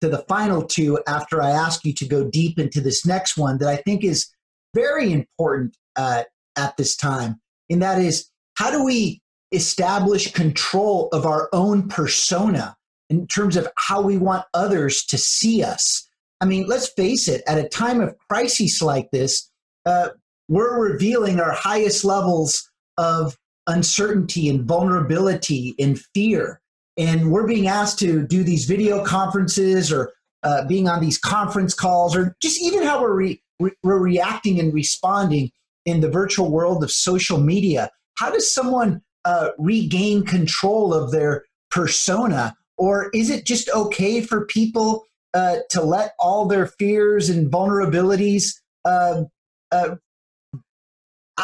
to 0.00 0.08
the 0.08 0.24
final 0.28 0.62
two 0.62 0.98
after 1.08 1.42
I 1.42 1.50
ask 1.50 1.84
you 1.84 1.92
to 1.94 2.06
go 2.06 2.24
deep 2.24 2.58
into 2.58 2.80
this 2.80 3.04
next 3.04 3.36
one 3.36 3.58
that 3.58 3.68
I 3.68 3.76
think 3.76 4.04
is 4.04 4.28
very 4.74 5.12
important 5.12 5.76
uh, 5.96 6.24
at 6.56 6.76
this 6.76 6.96
time. 6.96 7.40
And 7.70 7.82
that 7.82 8.00
is, 8.00 8.30
how 8.54 8.70
do 8.70 8.84
we 8.84 9.20
establish 9.52 10.32
control 10.32 11.08
of 11.12 11.26
our 11.26 11.48
own 11.52 11.88
persona 11.88 12.76
in 13.10 13.26
terms 13.26 13.56
of 13.56 13.68
how 13.76 14.00
we 14.00 14.18
want 14.18 14.44
others 14.54 15.04
to 15.06 15.18
see 15.18 15.62
us? 15.62 16.07
I 16.40 16.46
mean, 16.46 16.66
let's 16.66 16.88
face 16.88 17.28
it, 17.28 17.42
at 17.46 17.58
a 17.58 17.68
time 17.68 18.00
of 18.00 18.16
crisis 18.30 18.80
like 18.80 19.10
this, 19.10 19.50
uh, 19.86 20.10
we're 20.48 20.78
revealing 20.92 21.40
our 21.40 21.52
highest 21.52 22.04
levels 22.04 22.70
of 22.96 23.36
uncertainty 23.66 24.48
and 24.48 24.64
vulnerability 24.64 25.74
and 25.78 26.00
fear. 26.14 26.60
And 26.96 27.30
we're 27.30 27.46
being 27.46 27.68
asked 27.68 27.98
to 28.00 28.26
do 28.26 28.42
these 28.42 28.64
video 28.64 29.04
conferences 29.04 29.92
or 29.92 30.12
uh, 30.42 30.64
being 30.66 30.88
on 30.88 31.00
these 31.00 31.18
conference 31.18 31.74
calls 31.74 32.16
or 32.16 32.36
just 32.40 32.60
even 32.62 32.82
how 32.82 33.00
we're, 33.00 33.14
re- 33.14 33.42
we're 33.82 33.98
reacting 33.98 34.58
and 34.58 34.72
responding 34.72 35.50
in 35.84 36.00
the 36.00 36.10
virtual 36.10 36.50
world 36.50 36.82
of 36.82 36.90
social 36.90 37.38
media. 37.38 37.90
How 38.16 38.30
does 38.30 38.52
someone 38.52 39.02
uh, 39.24 39.50
regain 39.58 40.24
control 40.24 40.94
of 40.94 41.10
their 41.10 41.44
persona? 41.70 42.54
Or 42.76 43.10
is 43.12 43.30
it 43.30 43.44
just 43.44 43.68
okay 43.70 44.20
for 44.20 44.46
people 44.46 45.04
uh, 45.34 45.56
to 45.70 45.82
let 45.82 46.14
all 46.18 46.46
their 46.46 46.66
fears 46.66 47.28
and 47.28 47.50
vulnerabilities 47.50 48.54
uh, 48.84 49.22
uh, 49.70 49.96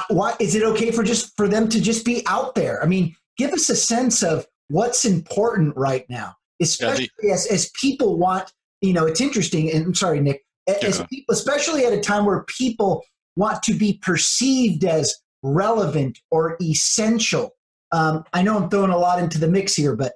why 0.09 0.35
is 0.41 0.55
it 0.55 0.63
okay 0.63 0.91
for 0.91 1.05
just 1.05 1.37
for 1.37 1.47
them 1.47 1.69
to 1.69 1.81
just 1.81 2.05
be 2.05 2.23
out 2.27 2.55
there? 2.55 2.83
I 2.83 2.87
mean 2.87 3.15
give 3.37 3.53
us 3.53 3.69
a 3.69 3.77
sense 3.77 4.23
of 4.23 4.47
what's 4.69 5.05
important 5.05 5.77
right 5.77 6.09
now 6.09 6.35
especially 6.61 7.11
yeah, 7.23 7.29
the, 7.29 7.33
as, 7.33 7.47
as 7.47 7.71
people 7.81 8.19
want 8.19 8.53
you 8.81 8.93
know 8.93 9.07
it's 9.07 9.21
interesting 9.21 9.71
and 9.71 9.87
i'm 9.87 9.95
sorry 9.95 10.21
nick 10.21 10.43
as 10.67 10.99
yeah. 10.99 11.07
people, 11.07 11.33
especially 11.33 11.85
at 11.85 11.93
a 11.93 12.01
time 12.01 12.25
where 12.25 12.45
people 12.45 13.05
want 13.37 13.63
to 13.63 13.75
be 13.75 13.99
perceived 14.01 14.85
as 14.85 15.15
relevant 15.43 16.19
or 16.31 16.57
essential. 16.63 17.51
Um, 17.93 18.25
i 18.33 18.43
know 18.43 18.57
i'm 18.57 18.71
throwing 18.71 18.91
a 18.91 18.99
lot 18.99 19.19
into 19.19 19.39
the 19.39 19.49
mix 19.49 19.75
here 19.75 19.95
but 19.95 20.15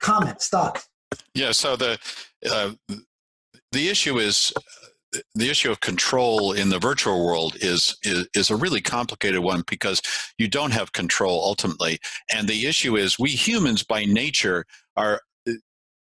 comments 0.00 0.48
thoughts 0.48 0.88
yeah 1.34 1.52
so 1.52 1.76
the 1.76 1.98
uh, 2.50 2.72
the 3.72 3.88
issue 3.88 4.18
is 4.18 4.52
the 5.34 5.48
issue 5.48 5.70
of 5.70 5.80
control 5.80 6.52
in 6.52 6.68
the 6.68 6.78
virtual 6.78 7.24
world 7.24 7.56
is, 7.60 7.96
is, 8.02 8.28
is 8.34 8.50
a 8.50 8.56
really 8.56 8.82
complicated 8.82 9.40
one 9.40 9.62
because 9.66 10.02
you 10.36 10.48
don't 10.48 10.72
have 10.72 10.92
control 10.92 11.42
ultimately 11.44 11.98
and 12.32 12.46
the 12.46 12.66
issue 12.66 12.96
is 12.96 13.18
we 13.18 13.30
humans 13.30 13.82
by 13.82 14.04
nature 14.04 14.66
are 14.96 15.20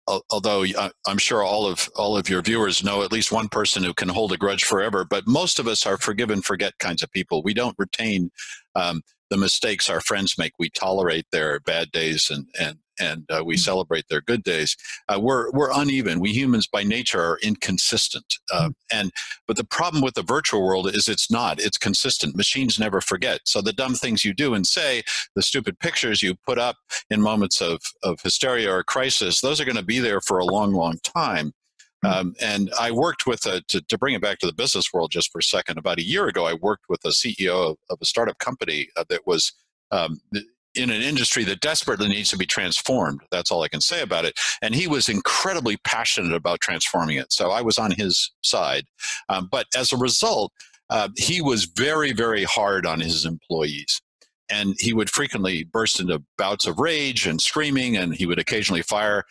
uh, 0.08 0.20
although 0.30 0.64
uh, 0.64 0.88
I'm 1.06 1.18
sure 1.18 1.42
all 1.42 1.66
of 1.66 1.88
all 1.94 2.16
of 2.16 2.30
your 2.30 2.40
viewers 2.40 2.82
know 2.82 3.02
at 3.02 3.12
least 3.12 3.30
one 3.30 3.48
person 3.48 3.84
who 3.84 3.92
can 3.92 4.08
hold 4.08 4.32
a 4.32 4.38
grudge 4.38 4.64
forever, 4.64 5.04
but 5.04 5.26
most 5.26 5.58
of 5.58 5.68
us 5.68 5.86
are 5.86 5.98
forgive 5.98 6.30
and 6.30 6.42
forget 6.42 6.78
kinds 6.78 7.02
of 7.02 7.12
people. 7.12 7.42
We 7.42 7.52
don't 7.52 7.76
retain 7.78 8.30
um, 8.74 9.02
the 9.28 9.36
mistakes 9.36 9.90
our 9.90 10.00
friends 10.00 10.38
make. 10.38 10.52
We 10.58 10.70
tolerate 10.70 11.26
their 11.30 11.60
bad 11.60 11.92
days 11.92 12.30
and 12.30 12.46
and 12.58 12.78
and 13.00 13.24
uh, 13.30 13.42
we 13.44 13.54
mm-hmm. 13.54 13.60
celebrate 13.60 14.06
their 14.08 14.20
good 14.20 14.42
days. 14.42 14.76
Uh, 15.08 15.18
we're 15.20 15.50
we're 15.52 15.72
uneven. 15.72 16.20
We 16.20 16.32
humans 16.32 16.66
by 16.66 16.82
nature 16.82 17.20
are 17.20 17.38
inconsistent. 17.42 18.34
Uh, 18.52 18.70
and 18.92 19.10
but 19.46 19.56
the 19.56 19.64
problem 19.64 20.02
with 20.02 20.14
the 20.14 20.22
virtual 20.22 20.62
world 20.62 20.88
is 20.88 21.08
it's 21.08 21.30
not. 21.30 21.60
It's 21.60 21.78
consistent. 21.78 22.36
Machines 22.36 22.78
never 22.78 23.00
forget. 23.00 23.40
So 23.44 23.60
the 23.60 23.72
dumb 23.72 23.94
things 23.94 24.24
you 24.24 24.34
do 24.34 24.54
and 24.54 24.66
say, 24.66 25.02
the 25.34 25.42
stupid 25.42 25.78
pictures 25.78 26.22
you 26.22 26.34
put 26.46 26.58
up 26.58 26.76
in 27.10 27.20
moments 27.20 27.60
of 27.60 27.80
of 28.02 28.20
hysteria 28.22 28.72
or 28.72 28.82
crisis, 28.84 29.40
those 29.40 29.60
are 29.60 29.64
going 29.64 29.76
to 29.76 29.82
be 29.82 29.98
there 29.98 30.20
for 30.20 30.38
a 30.38 30.44
long, 30.44 30.72
long 30.72 30.98
time. 31.04 31.52
Hmm. 32.02 32.06
Um, 32.06 32.34
and 32.40 32.70
I 32.78 32.90
worked 32.90 33.26
with 33.26 33.44
a, 33.46 33.60
to, 33.68 33.80
to 33.80 33.98
bring 33.98 34.14
it 34.14 34.22
back 34.22 34.38
to 34.38 34.46
the 34.46 34.52
business 34.52 34.92
world 34.92 35.10
just 35.10 35.32
for 35.32 35.38
a 35.38 35.42
second. 35.42 35.78
About 35.78 35.98
a 35.98 36.04
year 36.04 36.28
ago, 36.28 36.46
I 36.46 36.54
worked 36.54 36.84
with 36.88 37.04
a 37.04 37.08
CEO 37.08 37.70
of, 37.70 37.76
of 37.90 37.98
a 38.00 38.04
startup 38.04 38.38
company 38.38 38.88
uh, 38.96 39.04
that 39.08 39.26
was 39.26 39.52
um, 39.90 40.20
in 40.78 40.90
an 40.90 41.02
industry 41.02 41.44
that 41.44 41.60
desperately 41.60 42.08
needs 42.08 42.30
to 42.30 42.38
be 42.38 42.46
transformed. 42.46 43.20
That's 43.30 43.50
all 43.50 43.62
I 43.62 43.68
can 43.68 43.80
say 43.80 44.00
about 44.00 44.24
it. 44.24 44.38
And 44.62 44.74
he 44.74 44.86
was 44.86 45.08
incredibly 45.08 45.76
passionate 45.78 46.32
about 46.32 46.60
transforming 46.60 47.16
it. 47.16 47.32
So 47.32 47.50
I 47.50 47.62
was 47.62 47.78
on 47.78 47.90
his 47.90 48.32
side. 48.42 48.84
Um, 49.28 49.48
but 49.50 49.66
as 49.76 49.92
a 49.92 49.96
result, 49.96 50.52
uh, 50.90 51.08
he 51.16 51.42
was 51.42 51.64
very, 51.64 52.12
very 52.12 52.44
hard 52.44 52.86
on 52.86 53.00
his 53.00 53.24
employees. 53.24 54.00
And 54.50 54.74
he 54.78 54.94
would 54.94 55.10
frequently 55.10 55.64
burst 55.64 56.00
into 56.00 56.22
bouts 56.38 56.66
of 56.66 56.78
rage 56.78 57.26
and 57.26 57.40
screaming, 57.40 57.98
and 57.98 58.14
he 58.14 58.24
would 58.24 58.38
occasionally 58.38 58.82
fire 58.82 59.24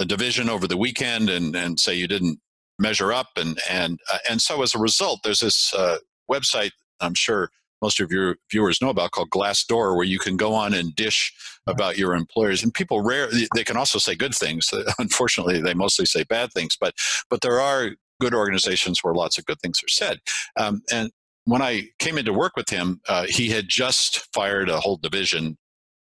a 0.00 0.04
division 0.04 0.48
over 0.48 0.66
the 0.66 0.76
weekend 0.76 1.30
and, 1.30 1.54
and 1.54 1.78
say 1.78 1.94
you 1.94 2.08
didn't 2.08 2.40
measure 2.78 3.12
up. 3.12 3.28
And, 3.36 3.60
and, 3.68 4.00
uh, 4.12 4.18
and 4.28 4.42
so 4.42 4.62
as 4.62 4.74
a 4.74 4.78
result, 4.78 5.20
there's 5.22 5.40
this 5.40 5.72
uh, 5.74 5.98
website, 6.28 6.72
I'm 7.00 7.14
sure 7.14 7.50
most 7.82 8.00
of 8.00 8.10
your 8.10 8.36
viewers 8.50 8.80
know 8.80 8.90
about 8.90 9.12
called 9.12 9.30
Glassdoor, 9.30 9.96
where 9.96 10.04
you 10.04 10.18
can 10.18 10.36
go 10.36 10.54
on 10.54 10.74
and 10.74 10.94
dish 10.94 11.32
about 11.66 11.98
your 11.98 12.14
employers. 12.14 12.62
And 12.62 12.72
people 12.72 13.02
rare 13.02 13.28
they 13.54 13.64
can 13.64 13.76
also 13.76 13.98
say 13.98 14.14
good 14.14 14.34
things. 14.34 14.72
Unfortunately, 14.98 15.60
they 15.60 15.74
mostly 15.74 16.06
say 16.06 16.24
bad 16.24 16.52
things. 16.52 16.76
But 16.80 16.94
but 17.28 17.40
there 17.40 17.60
are 17.60 17.90
good 18.20 18.34
organizations 18.34 19.02
where 19.02 19.14
lots 19.14 19.38
of 19.38 19.46
good 19.46 19.60
things 19.60 19.80
are 19.82 19.88
said. 19.88 20.18
Um, 20.56 20.82
and 20.92 21.10
when 21.44 21.62
I 21.62 21.88
came 21.98 22.18
into 22.18 22.32
work 22.32 22.52
with 22.56 22.68
him, 22.68 23.00
uh, 23.08 23.26
he 23.28 23.48
had 23.48 23.68
just 23.68 24.32
fired 24.32 24.68
a 24.68 24.80
whole 24.80 24.98
division. 24.98 25.56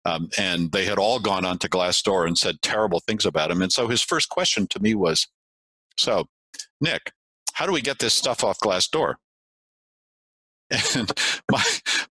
Um, 0.03 0.29
and 0.37 0.71
they 0.71 0.85
had 0.85 0.97
all 0.97 1.19
gone 1.19 1.45
on 1.45 1.57
to 1.59 1.69
Glassdoor 1.69 2.27
and 2.27 2.37
said 2.37 2.61
terrible 2.61 3.01
things 3.01 3.25
about 3.25 3.51
him. 3.51 3.61
And 3.61 3.71
so 3.71 3.87
his 3.87 4.01
first 4.01 4.29
question 4.29 4.67
to 4.67 4.79
me 4.79 4.95
was, 4.95 5.27
"So, 5.97 6.27
Nick, 6.79 7.11
how 7.53 7.65
do 7.65 7.71
we 7.71 7.81
get 7.81 7.99
this 7.99 8.15
stuff 8.15 8.43
off 8.43 8.59
Glassdoor?" 8.59 9.15
And 10.95 11.11
my 11.51 11.63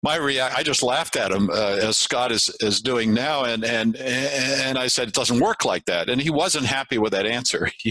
my 0.02 0.16
react 0.16 0.56
I 0.56 0.62
just 0.62 0.82
laughed 0.82 1.16
at 1.16 1.30
him 1.30 1.50
uh, 1.50 1.78
as 1.82 1.98
Scott 1.98 2.32
is 2.32 2.54
is 2.61 2.80
doing 2.80 3.14
now. 3.14 3.44
And 3.44 3.64
and 3.64 3.96
and 3.96 4.78
I 4.78 4.86
said 4.86 5.08
it 5.08 5.14
doesn't 5.14 5.40
work 5.40 5.64
like 5.64 5.84
that. 5.86 6.08
And 6.08 6.20
he 6.20 6.30
wasn't 6.30 6.66
happy 6.66 6.98
with 6.98 7.12
that 7.12 7.26
answer. 7.26 7.70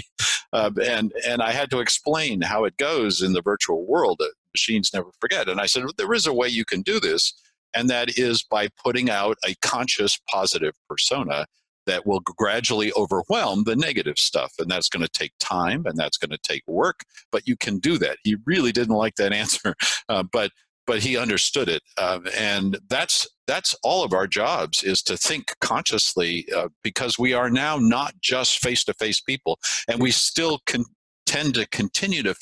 Uh, 0.51 0.71
and 0.83 1.13
and 1.27 1.43
I 1.43 1.51
had 1.51 1.69
to 1.69 1.79
explain 1.79 2.41
how 2.41 2.65
it 2.65 2.75
goes 2.77 3.21
in 3.21 3.33
the 3.33 3.41
virtual 3.43 3.85
world 3.85 4.19
machines 4.51 4.89
never 4.91 5.11
forget. 5.21 5.47
And 5.47 5.61
I 5.61 5.67
said 5.67 5.83
there 5.97 6.11
is 6.11 6.25
a 6.25 6.33
way 6.33 6.47
you 6.47 6.65
can 6.65 6.81
do 6.81 6.99
this 6.99 7.35
and 7.73 7.89
that 7.89 8.17
is 8.17 8.43
by 8.43 8.67
putting 8.83 9.09
out 9.09 9.37
a 9.45 9.55
conscious 9.61 10.19
positive 10.27 10.73
persona 10.87 11.45
that 11.89 12.05
will 12.05 12.19
gradually 12.21 12.91
overwhelm 12.95 13.63
the 13.63 13.75
negative 13.75 14.17
stuff. 14.17 14.53
And 14.59 14.69
that's 14.69 14.89
going 14.89 15.03
to 15.03 15.11
take 15.11 15.33
time 15.39 15.85
and 15.85 15.97
that's 15.97 16.17
going 16.17 16.29
to 16.31 16.37
take 16.37 16.63
work, 16.67 17.01
but 17.31 17.47
you 17.47 17.57
can 17.57 17.79
do 17.79 17.97
that. 17.97 18.17
He 18.23 18.37
really 18.45 18.71
didn't 18.71 18.95
like 18.95 19.15
that 19.15 19.33
answer, 19.43 19.75
uh, 20.07 20.23
but 20.31 20.51
but 20.87 21.03
he 21.03 21.17
understood 21.17 21.69
it, 21.69 21.83
uh, 21.99 22.19
and 22.35 22.79
that's 22.89 23.27
that's 23.45 23.75
all 23.83 24.03
of 24.03 24.11
our 24.11 24.25
jobs 24.25 24.83
is 24.83 25.03
to 25.03 25.17
think 25.17 25.53
consciously 25.61 26.47
uh, 26.55 26.69
because 26.83 27.19
we 27.19 27.31
are 27.31 27.51
now 27.51 27.77
not 27.77 28.15
just 28.21 28.57
face 28.57 28.83
to 28.85 28.95
face 28.95 29.21
people, 29.21 29.59
and 29.87 30.01
we 30.01 30.09
still 30.09 30.57
can 30.65 30.83
tend 31.27 31.53
to 31.53 31.67
continue 31.67 32.23
to 32.23 32.33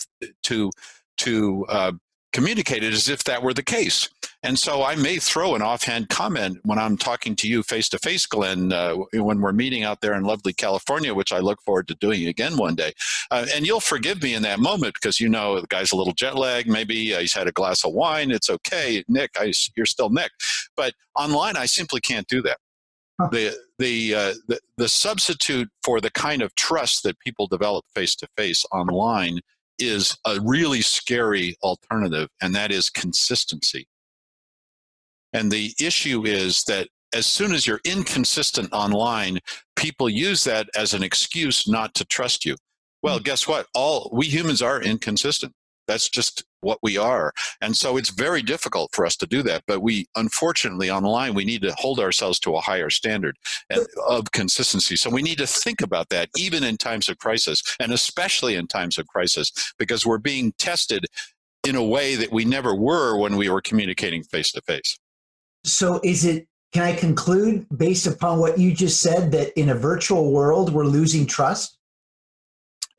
to 0.44 0.72
to 1.18 1.66
uh, 1.68 1.92
communicate 2.34 2.84
it 2.84 2.94
as 2.94 3.10
if 3.10 3.24
that 3.24 3.42
were 3.42 3.54
the 3.54 3.64
case. 3.64 4.10
And 4.44 4.60
so 4.60 4.84
I 4.84 4.96
may 4.96 5.18
throw 5.18 5.56
an 5.56 5.62
offhand 5.62 6.10
comment 6.10 6.60
when 6.64 6.78
I'm 6.78 6.96
talking 6.96 7.36
to 7.38 7.48
you 7.48 7.64
face 7.64 7.90
to 7.90 8.00
face, 8.00 8.26
Glenn, 8.26 8.72
uh, 8.72 8.96
when 9.14 9.42
we're 9.42 9.52
meeting 9.52 9.84
out 9.84 10.02
there 10.02 10.14
in 10.14 10.24
lovely 10.24 10.54
California, 10.54 11.14
which 11.14 11.34
I 11.34 11.40
look 11.40 11.62
forward 11.64 11.88
to 11.88 11.96
doing 11.96 12.28
again 12.28 12.56
one 12.58 12.76
day. 12.76 12.94
Uh, 13.32 13.48
and 13.54 13.66
you'll 13.66 13.80
forgive 13.80 14.22
me 14.22 14.36
in 14.36 14.44
that 14.44 14.60
moment 14.60 14.94
because 14.94 15.20
you 15.20 15.28
know 15.28 15.60
the 15.60 15.68
guy's 15.68 15.92
a 15.92 15.96
little 15.96 16.14
jet 16.14 16.36
lagged. 16.36 16.70
Maybe 16.70 17.16
uh, 17.16 17.20
he's 17.20 17.34
had 17.34 17.48
a 17.48 17.52
glass 17.52 17.84
of 17.84 17.94
wine. 17.94 18.30
It's 18.30 18.50
okay. 18.50 19.04
Nick, 19.08 19.32
I, 19.38 19.52
you're 19.76 19.86
still 19.86 20.10
Nick. 20.10 20.32
But 20.76 20.94
online, 21.16 21.58
I 21.58 21.66
simply 21.66 22.00
can't 22.00 22.28
do 22.28 22.42
that. 22.44 22.60
Huh. 23.20 23.30
The, 23.32 23.58
the, 23.80 24.14
uh, 24.14 24.34
the, 24.48 24.60
the 24.78 24.88
substitute 24.88 25.70
for 25.84 26.00
the 26.00 26.12
kind 26.12 26.44
of 26.44 26.54
trust 26.54 27.02
that 27.04 27.20
people 27.20 27.48
develop 27.48 27.86
face 27.96 28.16
to 28.18 28.28
face 28.38 28.64
online 28.72 29.40
is 29.80 30.18
a 30.26 30.40
really 30.42 30.82
scary 30.82 31.56
alternative, 31.64 32.30
and 32.42 32.54
that 32.56 32.72
is 32.72 32.90
consistency. 32.90 33.88
And 35.34 35.52
the 35.52 35.74
issue 35.80 36.26
is 36.26 36.64
that 36.66 36.88
as 37.14 37.26
soon 37.26 37.54
as 37.54 37.66
you're 37.66 37.82
inconsistent 37.86 38.72
online, 38.74 39.40
people 39.76 40.10
use 40.10 40.44
that 40.44 40.70
as 40.76 40.94
an 40.94 41.04
excuse 41.04 41.68
not 41.68 41.94
to 41.96 42.06
trust 42.06 42.46
you. 42.46 42.56
Well, 43.02 43.18
hmm. 43.18 43.24
guess 43.24 43.48
what? 43.48 43.68
All 43.74 44.10
we 44.14 44.28
humans 44.28 44.62
are 44.62 44.82
inconsistent. 44.82 45.54
That's 45.88 46.10
just 46.10 46.44
what 46.62 46.80
we 46.82 46.98
are. 46.98 47.32
And 47.62 47.78
so 47.78 47.98
it's 47.98 48.10
very 48.10 48.42
difficult 48.42 48.92
for 48.94 49.06
us 49.06 49.16
to 49.18 49.28
do 49.28 49.42
that. 49.44 49.64
But 49.68 49.82
we, 49.82 50.08
unfortunately, 50.16 50.92
online, 50.92 51.34
we 51.34 51.46
need 51.46 51.62
to 51.62 51.74
hold 51.78 52.00
ourselves 52.00 52.40
to 52.42 52.56
a 52.56 52.62
higher 52.62 52.90
standard 52.90 53.38
of 54.08 54.32
consistency. 54.32 54.96
So 54.96 55.10
we 55.10 55.22
need 55.22 55.38
to 55.38 55.48
think 55.48 55.82
about 55.82 56.10
that 56.10 56.30
even 56.36 56.64
in 56.64 56.78
times 56.78 57.10
of 57.10 57.18
crisis, 57.18 57.62
and 57.80 57.94
especially 57.94 58.56
in 58.56 58.68
times 58.68 58.98
of 58.98 59.08
crisis, 59.08 59.52
because 59.78 60.06
we're 60.06 60.18
being 60.18 60.54
tested 60.58 61.06
in 61.68 61.76
a 61.76 61.84
way 61.84 62.16
that 62.16 62.32
we 62.32 62.46
never 62.46 62.76
were 62.76 63.18
when 63.18 63.36
we 63.36 63.50
were 63.50 63.62
communicating 63.62 64.24
face 64.24 64.52
to 64.54 64.62
face. 64.62 64.98
So 65.64 66.00
is 66.04 66.26
it 66.26 66.48
can 66.74 66.84
I 66.84 66.94
conclude 66.94 67.66
based 67.76 68.08
upon 68.08 68.40
what 68.40 68.58
you 68.58 68.74
just 68.74 69.02
said 69.02 69.32
that 69.32 69.58
in 69.60 69.70
a 69.70 69.76
virtual 69.76 70.32
world 70.32 70.74
we're 70.74 70.86
losing 70.86 71.26
trust? 71.26 71.77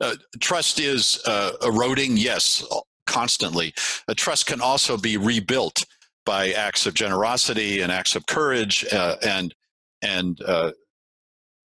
Uh, 0.01 0.15
trust 0.39 0.79
is 0.79 1.21
uh, 1.25 1.51
eroding, 1.61 2.15
yes, 2.15 2.63
constantly. 3.05 3.73
A 4.07 4.15
trust 4.15 4.45
can 4.45 4.61
also 4.61 4.97
be 4.97 5.17
rebuilt 5.17 5.83
by 6.25 6.51
acts 6.51 6.85
of 6.85 6.93
generosity 6.93 7.81
and 7.81 7.91
acts 7.91 8.15
of 8.15 8.25
courage 8.27 8.85
uh, 8.93 9.15
and 9.23 9.53
and 10.01 10.41
uh, 10.43 10.71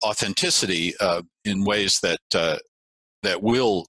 authenticity 0.06 0.94
uh, 1.00 1.22
in 1.46 1.66
ways 1.66 2.00
that 2.02 2.20
uh, 2.34 2.58
that 3.24 3.42
will 3.42 3.88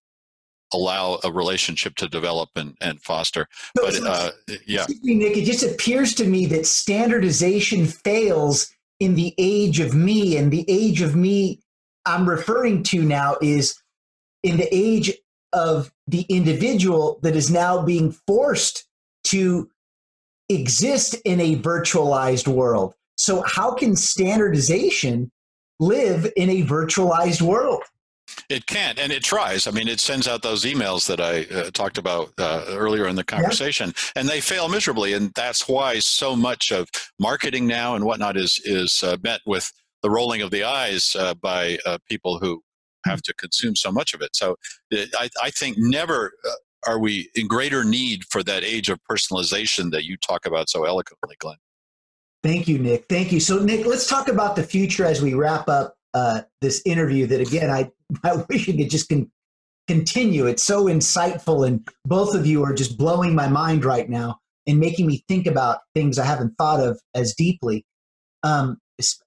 allow 0.75 1.19
a 1.23 1.31
relationship 1.31 1.95
to 1.97 2.09
develop 2.09 2.49
and, 2.57 2.75
and 2.81 3.03
foster. 3.03 3.47
but 3.75 3.95
uh, 4.07 4.31
yeah, 4.67 4.87
me, 5.03 5.15
Nick, 5.15 5.37
it 5.37 5.45
just 5.45 5.63
appears 5.63 6.15
to 6.15 6.27
me 6.27 6.47
that 6.47 6.67
standardization 6.67 7.87
fails 7.87 8.73
in 8.99 9.15
the 9.15 9.35
age 9.37 9.81
of 9.81 9.95
me, 9.95 10.37
and 10.39 10.51
the 10.51 10.65
age 10.69 11.03
of 11.03 11.15
me 11.15 11.61
I'm 12.07 12.29
referring 12.29 12.83
to 12.85 13.03
now 13.03 13.37
is 13.43 13.82
in 14.43 14.57
the 14.57 14.69
age 14.75 15.13
of 15.53 15.93
the 16.07 16.23
individual 16.29 17.19
that 17.23 17.37
is 17.37 17.51
now 17.51 17.83
being 17.83 18.13
forced 18.27 18.87
to 19.25 19.71
exist 20.49 21.15
in 21.25 21.41
a 21.41 21.57
virtualized 21.57 22.49
world. 22.49 22.95
So, 23.17 23.43
how 23.43 23.75
can 23.75 23.95
standardization 23.97 25.31
live 25.79 26.31
in 26.37 26.51
a 26.51 26.63
virtualized 26.65 27.43
world? 27.43 27.83
It 28.49 28.67
can't, 28.67 28.99
and 28.99 29.13
it 29.13 29.23
tries. 29.23 29.67
I 29.67 29.73
mean, 29.73 29.89
it 29.89 30.01
sends 30.01 30.27
out 30.27 30.43
those 30.43 30.65
emails 30.65 31.07
that 31.07 31.21
I 31.21 31.43
uh, 31.55 31.71
talked 31.71 31.99
about 31.99 32.33
uh, 32.39 32.65
earlier 32.69 33.07
in 33.07 33.17
the 33.17 33.25
conversation, 33.25 33.89
yeah. 33.95 34.21
and 34.21 34.29
they 34.29 34.41
fail 34.41 34.69
miserably. 34.69 35.13
And 35.13 35.33
that's 35.35 35.69
why 35.69 35.99
so 35.99 36.35
much 36.35 36.73
of 36.73 36.89
marketing 37.19 37.67
now 37.67 37.95
and 37.95 38.05
whatnot 38.05 38.37
is 38.37 38.61
is 38.65 39.03
uh, 39.03 39.17
met 39.23 39.41
with 39.45 39.71
the 40.03 40.11
rolling 40.11 40.43
of 40.43 40.51
the 40.51 40.65
eyes 40.65 41.15
uh, 41.19 41.35
by 41.35 41.79
uh, 41.85 41.99
people 42.09 42.39
who 42.39 42.63
have 43.05 43.23
to 43.23 43.35
consume 43.35 43.77
so 43.77 43.91
much 43.91 44.15
of 44.15 44.23
it. 44.23 44.31
So, 44.35 44.57
I, 44.93 45.29
I 45.43 45.51
think 45.51 45.77
never 45.79 46.33
uh, 46.47 46.51
are 46.87 46.99
we 46.99 47.31
in 47.35 47.47
greater 47.47 47.85
need 47.85 48.25
for 48.31 48.43
that 48.43 48.65
age 48.65 48.89
of 48.89 48.99
personalization 49.11 49.91
that 49.93 50.05
you 50.05 50.17
talk 50.17 50.47
about 50.47 50.69
so 50.69 50.85
eloquently, 50.85 51.37
Glenn. 51.39 51.57
Thank 52.43 52.67
you, 52.67 52.79
Nick. 52.79 53.07
Thank 53.09 53.31
you. 53.31 53.39
So, 53.39 53.59
Nick, 53.59 53.87
let's 53.87 54.09
talk 54.09 54.29
about 54.29 54.57
the 54.57 54.65
future 54.65 55.05
as 55.05 55.23
we 55.23 55.35
wrap 55.35 55.69
up 55.69 55.95
uh, 56.15 56.43
this 56.61 56.83
interview 56.85 57.27
that 57.27 57.41
again 57.41 57.71
I, 57.71 57.91
I 58.25 58.45
wish 58.49 58.69
it 58.69 58.77
could 58.77 58.91
just 58.91 59.09
con- 59.09 59.31
continue. 59.89 60.47
It's 60.47 60.63
so 60.63 60.87
insightful, 60.87 61.67
and 61.67 61.87
both 62.05 62.35
of 62.35 62.47
you 62.47 62.65
are 62.65 62.75
just 62.75 62.99
blowing 62.99 63.35
my 63.35 63.49
mind 63.49 63.85
right 63.85 64.09
now 64.09 64.39
and 64.67 64.79
making 64.79 65.07
me 65.07 65.25
think 65.29 65.47
about 65.47 65.81
things 65.95 66.19
I 66.19 66.25
haven't 66.25 66.55
thought 66.57 66.81
of 66.81 67.01
as 67.15 67.35
deeply. 67.35 67.85
Um, 68.43 68.79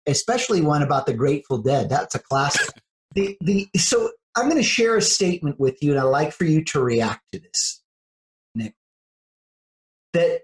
especially 0.05 0.61
one 0.61 0.81
about 0.81 1.05
the 1.05 1.13
Grateful 1.13 1.57
Dead. 1.57 1.89
That's 1.89 2.15
a 2.15 2.19
classic. 2.19 2.69
The 3.15 3.37
the 3.41 3.67
so 3.77 4.11
I'm 4.35 4.49
going 4.49 4.61
to 4.61 4.67
share 4.67 4.97
a 4.97 5.01
statement 5.01 5.59
with 5.59 5.81
you, 5.81 5.91
and 5.91 5.99
I'd 5.99 6.03
like 6.03 6.33
for 6.33 6.43
you 6.43 6.63
to 6.65 6.83
react 6.83 7.23
to 7.31 7.39
this, 7.39 7.81
Nick. 8.53 8.75
That 10.13 10.41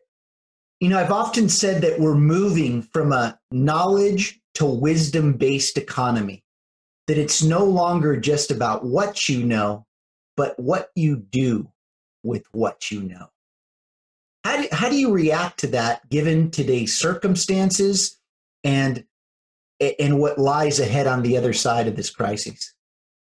you 0.80 0.90
know, 0.90 0.98
I've 0.98 1.12
often 1.12 1.48
said 1.50 1.84
that 1.84 2.00
we're 2.00 2.16
moving 2.16 2.82
from 2.82 3.12
a 3.12 3.40
knowledge 3.52 4.40
to 4.56 4.66
wisdom 4.66 5.34
based 5.34 5.78
economy, 5.78 6.44
that 7.08 7.18
it's 7.18 7.44
no 7.44 7.64
longer 7.64 8.18
just 8.18 8.50
about 8.50 8.84
what 8.84 9.30
you 9.30 9.44
know, 9.46 9.86
but 10.36 10.60
what 10.60 10.90
you 10.96 11.18
do 11.18 11.70
with 12.24 12.44
what 12.52 12.90
you 12.90 13.02
know. 13.04 13.28
How 14.44 14.62
do, 14.62 14.68
how 14.72 14.90
do 14.90 14.98
you 14.98 15.12
react 15.12 15.60
to 15.60 15.68
that 15.68 16.10
given 16.10 16.50
today's 16.50 16.98
circumstances 16.98 18.20
and, 18.64 19.06
and 20.00 20.20
what 20.20 20.38
lies 20.38 20.80
ahead 20.80 21.08
on 21.08 21.24
the 21.24 21.38
other 21.38 21.54
side 21.54 21.88
of 21.88 21.96
this 21.96 22.10
crisis? 22.10 22.74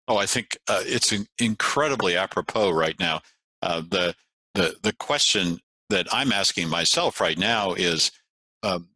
Oh, 0.09 0.17
I 0.17 0.27
think 0.27 0.59
uh, 0.69 0.83
it's 0.85 1.15
incredibly 1.39 2.17
apropos 2.17 2.71
right 2.71 2.99
now. 2.99 3.21
Uh, 3.63 3.83
the, 3.89 4.15
the, 4.55 4.77
the 4.83 4.93
question 4.95 5.61
that 5.91 6.07
I'm 6.13 6.33
asking 6.33 6.69
myself 6.69 7.21
right 7.21 7.39
now 7.39 7.75
is 7.75 8.11
um, 8.63 8.89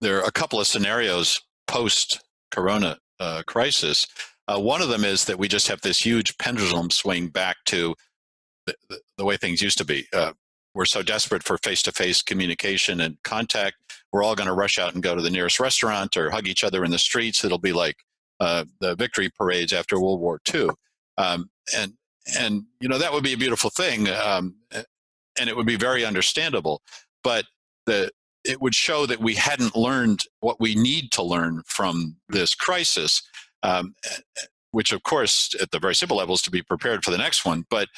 there 0.00 0.18
are 0.18 0.26
a 0.26 0.32
couple 0.32 0.60
of 0.60 0.66
scenarios 0.66 1.40
post 1.66 2.20
corona 2.50 2.98
uh, 3.20 3.42
crisis. 3.46 4.06
Uh, 4.48 4.58
one 4.58 4.82
of 4.82 4.88
them 4.88 5.04
is 5.04 5.24
that 5.26 5.38
we 5.38 5.48
just 5.48 5.68
have 5.68 5.80
this 5.82 6.04
huge 6.04 6.36
pendulum 6.38 6.90
swing 6.90 7.28
back 7.28 7.56
to 7.66 7.94
the, 8.66 8.74
the, 8.88 9.00
the 9.18 9.24
way 9.24 9.36
things 9.36 9.62
used 9.62 9.78
to 9.78 9.84
be. 9.84 10.06
Uh, 10.12 10.32
we're 10.74 10.84
so 10.84 11.02
desperate 11.02 11.42
for 11.42 11.58
face 11.58 11.82
to 11.82 11.92
face 11.92 12.22
communication 12.22 13.00
and 13.00 13.16
contact. 13.22 13.76
We're 14.12 14.22
all 14.22 14.34
going 14.34 14.48
to 14.48 14.54
rush 14.54 14.78
out 14.78 14.94
and 14.94 15.02
go 15.02 15.14
to 15.14 15.22
the 15.22 15.30
nearest 15.30 15.58
restaurant 15.58 16.16
or 16.16 16.30
hug 16.30 16.46
each 16.46 16.64
other 16.64 16.84
in 16.84 16.90
the 16.90 16.98
streets. 16.98 17.44
It'll 17.44 17.58
be 17.58 17.72
like 17.72 17.96
uh, 18.40 18.64
the 18.80 18.94
victory 18.94 19.30
parades 19.30 19.72
after 19.72 20.00
World 20.00 20.20
War 20.20 20.40
II. 20.52 20.70
Um, 21.18 21.50
and, 21.76 21.94
and, 22.38 22.64
you 22.80 22.88
know, 22.88 22.98
that 22.98 23.12
would 23.12 23.24
be 23.24 23.32
a 23.32 23.38
beautiful 23.38 23.70
thing. 23.70 24.08
Um, 24.08 24.56
and 25.38 25.48
it 25.48 25.56
would 25.56 25.66
be 25.66 25.76
very 25.76 26.04
understandable. 26.04 26.82
But 27.24 27.46
the, 27.86 28.10
it 28.44 28.60
would 28.60 28.74
show 28.74 29.06
that 29.06 29.20
we 29.20 29.34
hadn't 29.34 29.76
learned 29.76 30.20
what 30.40 30.60
we 30.60 30.74
need 30.74 31.12
to 31.12 31.22
learn 31.22 31.62
from 31.66 32.16
this 32.28 32.54
crisis, 32.54 33.22
um, 33.62 33.94
which, 34.72 34.92
of 34.92 35.02
course, 35.04 35.54
at 35.60 35.70
the 35.70 35.78
very 35.78 35.94
simple 35.94 36.16
level 36.16 36.34
is 36.34 36.42
to 36.42 36.50
be 36.50 36.62
prepared 36.62 37.04
for 37.04 37.10
the 37.10 37.18
next 37.18 37.44
one. 37.44 37.64
But 37.70 37.88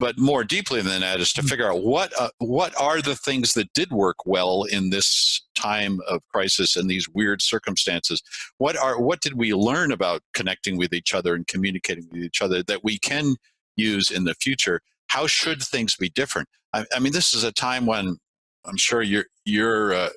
but 0.00 0.18
more 0.18 0.44
deeply 0.44 0.80
than 0.82 1.00
that 1.00 1.20
is 1.20 1.32
to 1.32 1.42
Mm. 1.42 1.48
figure 1.48 1.70
out 1.70 1.82
what 1.82 2.12
uh, 2.20 2.30
what 2.38 2.78
are 2.80 3.00
the 3.00 3.14
things 3.16 3.52
that 3.54 3.72
did 3.74 3.90
work 3.90 4.16
well 4.26 4.64
in 4.64 4.90
this 4.90 5.42
time 5.54 6.00
of 6.08 6.20
crisis 6.28 6.76
and 6.76 6.90
these 6.90 7.08
weird 7.08 7.40
circumstances. 7.40 8.22
What 8.58 8.76
are 8.76 9.00
what 9.00 9.20
did 9.20 9.34
we 9.34 9.54
learn 9.54 9.92
about 9.92 10.22
connecting 10.34 10.76
with 10.76 10.92
each 10.92 11.14
other 11.14 11.34
and 11.34 11.46
communicating 11.46 12.08
with 12.10 12.22
each 12.22 12.42
other 12.42 12.62
that 12.64 12.82
we 12.84 12.98
can 12.98 13.36
use 13.76 14.10
in 14.10 14.24
the 14.24 14.34
future? 14.34 14.80
How 15.08 15.26
should 15.26 15.62
things 15.62 15.96
be 15.96 16.08
different? 16.08 16.48
I, 16.72 16.84
I 16.94 16.98
mean, 16.98 17.12
this 17.12 17.32
is 17.34 17.44
a 17.44 17.52
time 17.52 17.86
when 17.86 18.16
I'm 18.64 18.76
sure 18.76 19.02
your 19.02 19.26
your 19.44 19.94
uh, 19.94 20.08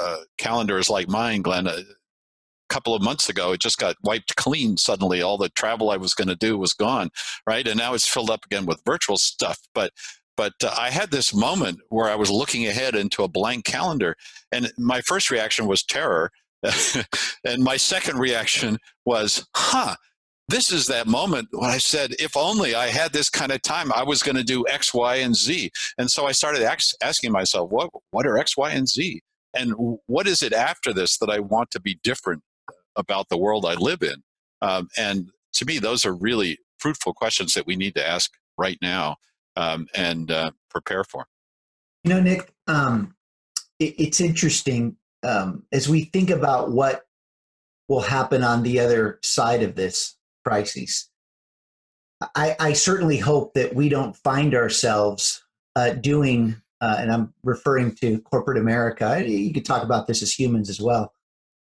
uh, 0.00 0.16
calendar 0.38 0.78
is 0.78 0.88
like 0.90 1.08
mine, 1.08 1.42
Glenn. 1.42 1.68
Couple 2.68 2.94
of 2.94 3.02
months 3.02 3.28
ago, 3.28 3.52
it 3.52 3.60
just 3.60 3.78
got 3.78 3.96
wiped 4.02 4.36
clean. 4.36 4.76
Suddenly, 4.76 5.22
all 5.22 5.38
the 5.38 5.48
travel 5.50 5.90
I 5.90 5.96
was 5.96 6.14
going 6.14 6.28
to 6.28 6.36
do 6.36 6.58
was 6.58 6.72
gone, 6.72 7.10
right? 7.46 7.66
And 7.66 7.78
now 7.78 7.94
it's 7.94 8.08
filled 8.08 8.30
up 8.30 8.44
again 8.44 8.66
with 8.66 8.82
virtual 8.84 9.16
stuff. 9.16 9.58
But 9.74 9.92
but 10.36 10.54
uh, 10.62 10.74
I 10.76 10.90
had 10.90 11.10
this 11.10 11.34
moment 11.34 11.80
where 11.88 12.10
I 12.10 12.16
was 12.16 12.30
looking 12.30 12.66
ahead 12.66 12.94
into 12.94 13.22
a 13.22 13.28
blank 13.28 13.64
calendar, 13.64 14.16
and 14.50 14.72
my 14.78 15.00
first 15.00 15.30
reaction 15.30 15.66
was 15.66 15.84
terror, 15.84 16.30
and 17.44 17.62
my 17.62 17.76
second 17.76 18.18
reaction 18.18 18.78
was, 19.04 19.46
"Huh." 19.54 19.96
This 20.48 20.70
is 20.70 20.88
that 20.88 21.06
moment 21.06 21.48
when 21.52 21.70
I 21.70 21.78
said, 21.78 22.12
if 22.18 22.36
only 22.36 22.74
I 22.74 22.88
had 22.88 23.14
this 23.14 23.30
kind 23.30 23.50
of 23.50 23.62
time, 23.62 23.90
I 23.90 24.02
was 24.02 24.22
going 24.22 24.36
to 24.36 24.44
do 24.44 24.66
X, 24.68 24.92
Y, 24.92 25.16
and 25.16 25.34
Z. 25.34 25.70
And 25.96 26.10
so 26.10 26.26
I 26.26 26.32
started 26.32 26.62
ax- 26.62 26.92
asking 27.02 27.32
myself, 27.32 27.70
what, 27.70 27.88
what 28.10 28.26
are 28.26 28.36
X, 28.36 28.54
Y, 28.54 28.70
and 28.72 28.86
Z? 28.86 29.22
And 29.54 29.72
what 30.06 30.26
is 30.26 30.42
it 30.42 30.52
after 30.52 30.92
this 30.92 31.16
that 31.18 31.30
I 31.30 31.38
want 31.38 31.70
to 31.70 31.80
be 31.80 31.98
different 32.02 32.42
about 32.96 33.28
the 33.28 33.38
world 33.38 33.66
I 33.66 33.74
live 33.74 34.02
in? 34.02 34.22
Um, 34.62 34.88
and 34.96 35.30
to 35.54 35.64
me, 35.64 35.78
those 35.78 36.04
are 36.04 36.14
really 36.14 36.58
fruitful 36.78 37.14
questions 37.14 37.54
that 37.54 37.66
we 37.66 37.76
need 37.76 37.94
to 37.94 38.06
ask 38.06 38.30
right 38.58 38.78
now 38.82 39.16
um, 39.56 39.86
and 39.94 40.30
uh, 40.30 40.50
prepare 40.70 41.04
for. 41.04 41.26
You 42.02 42.10
know, 42.10 42.20
Nick, 42.20 42.52
um, 42.66 43.14
it, 43.78 43.94
it's 43.98 44.20
interesting 44.20 44.96
um, 45.22 45.62
as 45.72 45.88
we 45.88 46.04
think 46.04 46.30
about 46.30 46.72
what 46.72 47.06
will 47.88 48.02
happen 48.02 48.42
on 48.42 48.62
the 48.62 48.80
other 48.80 49.18
side 49.22 49.62
of 49.62 49.74
this 49.74 50.16
crisis. 50.44 51.08
I, 52.34 52.56
I 52.60 52.72
certainly 52.74 53.18
hope 53.18 53.54
that 53.54 53.74
we 53.74 53.88
don't 53.88 54.16
find 54.16 54.54
ourselves 54.54 55.42
uh, 55.76 55.90
doing, 55.90 56.60
uh, 56.80 56.96
and 56.98 57.10
I'm 57.10 57.34
referring 57.42 57.94
to 57.96 58.20
corporate 58.20 58.58
America. 58.58 59.22
You 59.26 59.52
could 59.52 59.64
talk 59.64 59.82
about 59.82 60.06
this 60.06 60.22
as 60.22 60.32
humans 60.32 60.68
as 60.68 60.80
well. 60.80 61.13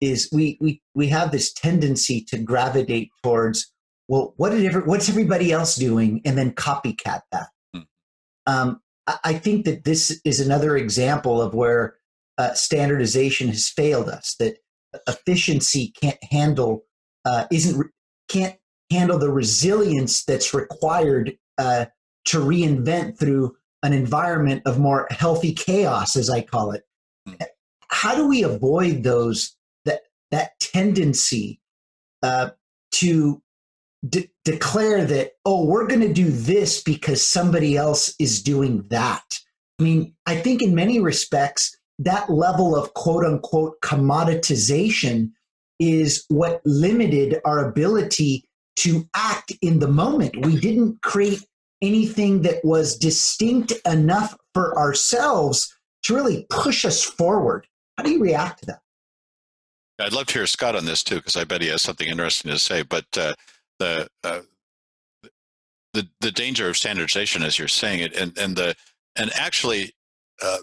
Is 0.06 0.28
we 0.32 0.58
we 0.60 0.82
we 0.94 1.08
have 1.08 1.32
this 1.32 1.52
tendency 1.52 2.22
to 2.28 2.38
gravitate 2.38 3.10
towards 3.22 3.72
well, 4.08 4.34
what 4.36 4.50
did 4.50 4.64
every, 4.64 4.82
what's 4.82 5.08
everybody 5.08 5.52
else 5.52 5.74
doing, 5.76 6.20
and 6.24 6.38
then 6.38 6.52
copycat 6.52 7.22
that. 7.32 7.48
Hmm. 7.74 7.80
Um, 8.46 8.80
I, 9.06 9.18
I 9.24 9.32
think 9.34 9.64
that 9.64 9.84
this 9.84 10.20
is 10.24 10.40
another 10.40 10.76
example 10.76 11.42
of 11.42 11.54
where 11.54 11.96
uh, 12.38 12.54
standardization 12.54 13.48
has 13.48 13.68
failed 13.68 14.08
us. 14.08 14.36
That 14.38 14.58
efficiency 15.08 15.92
can't 16.00 16.22
handle 16.30 16.84
uh, 17.24 17.46
isn't 17.50 17.78
re- 17.78 17.90
can't 18.28 18.56
handle 18.90 19.18
the 19.18 19.32
resilience 19.32 20.24
that's 20.24 20.54
required 20.54 21.36
uh, 21.58 21.86
to 22.26 22.38
reinvent 22.38 23.18
through 23.18 23.56
an 23.82 23.92
environment 23.92 24.62
of 24.66 24.78
more 24.78 25.06
healthy 25.10 25.52
chaos, 25.52 26.16
as 26.16 26.30
I 26.30 26.40
call 26.42 26.72
it. 26.72 26.82
Mm. 27.28 27.44
How 27.88 28.14
do 28.14 28.28
we 28.28 28.42
avoid 28.42 29.02
those 29.02 29.55
that 30.36 30.60
tendency 30.60 31.58
uh, 32.22 32.50
to 32.92 33.42
de- 34.06 34.30
declare 34.44 35.04
that 35.04 35.32
oh 35.46 35.64
we're 35.64 35.86
going 35.86 36.02
to 36.02 36.12
do 36.12 36.28
this 36.30 36.82
because 36.82 37.26
somebody 37.26 37.76
else 37.76 38.14
is 38.20 38.42
doing 38.42 38.84
that? 38.88 39.24
I 39.78 39.82
mean, 39.82 40.14
I 40.26 40.36
think 40.36 40.62
in 40.62 40.74
many 40.74 41.00
respects 41.00 41.76
that 41.98 42.28
level 42.28 42.76
of 42.76 42.92
quote 42.92 43.24
unquote 43.24 43.80
commoditization 43.80 45.30
is 45.78 46.24
what 46.28 46.60
limited 46.66 47.40
our 47.46 47.66
ability 47.68 48.44
to 48.76 49.08
act 49.14 49.52
in 49.62 49.78
the 49.78 49.88
moment. 49.88 50.44
We 50.44 50.60
didn't 50.60 51.00
create 51.00 51.42
anything 51.80 52.42
that 52.42 52.62
was 52.62 52.98
distinct 52.98 53.72
enough 53.86 54.36
for 54.52 54.76
ourselves 54.78 55.74
to 56.02 56.14
really 56.14 56.46
push 56.50 56.84
us 56.84 57.02
forward. 57.02 57.66
How 57.96 58.04
do 58.04 58.10
you 58.10 58.20
react 58.20 58.60
to 58.60 58.66
that? 58.66 58.80
I'd 59.98 60.12
love 60.12 60.26
to 60.26 60.34
hear 60.34 60.46
Scott 60.46 60.76
on 60.76 60.84
this 60.84 61.02
too, 61.02 61.16
because 61.16 61.36
I 61.36 61.44
bet 61.44 61.62
he 61.62 61.68
has 61.68 61.82
something 61.82 62.08
interesting 62.08 62.50
to 62.50 62.58
say. 62.58 62.82
But 62.82 63.06
uh, 63.16 63.34
the 63.78 64.08
uh, 64.22 64.40
the 65.94 66.08
the 66.20 66.32
danger 66.32 66.68
of 66.68 66.76
standardization, 66.76 67.42
as 67.42 67.58
you're 67.58 67.68
saying 67.68 68.00
it, 68.00 68.16
and 68.16 68.36
and 68.38 68.56
the 68.56 68.74
and 69.16 69.30
actually, 69.34 69.92
uh, 70.42 70.58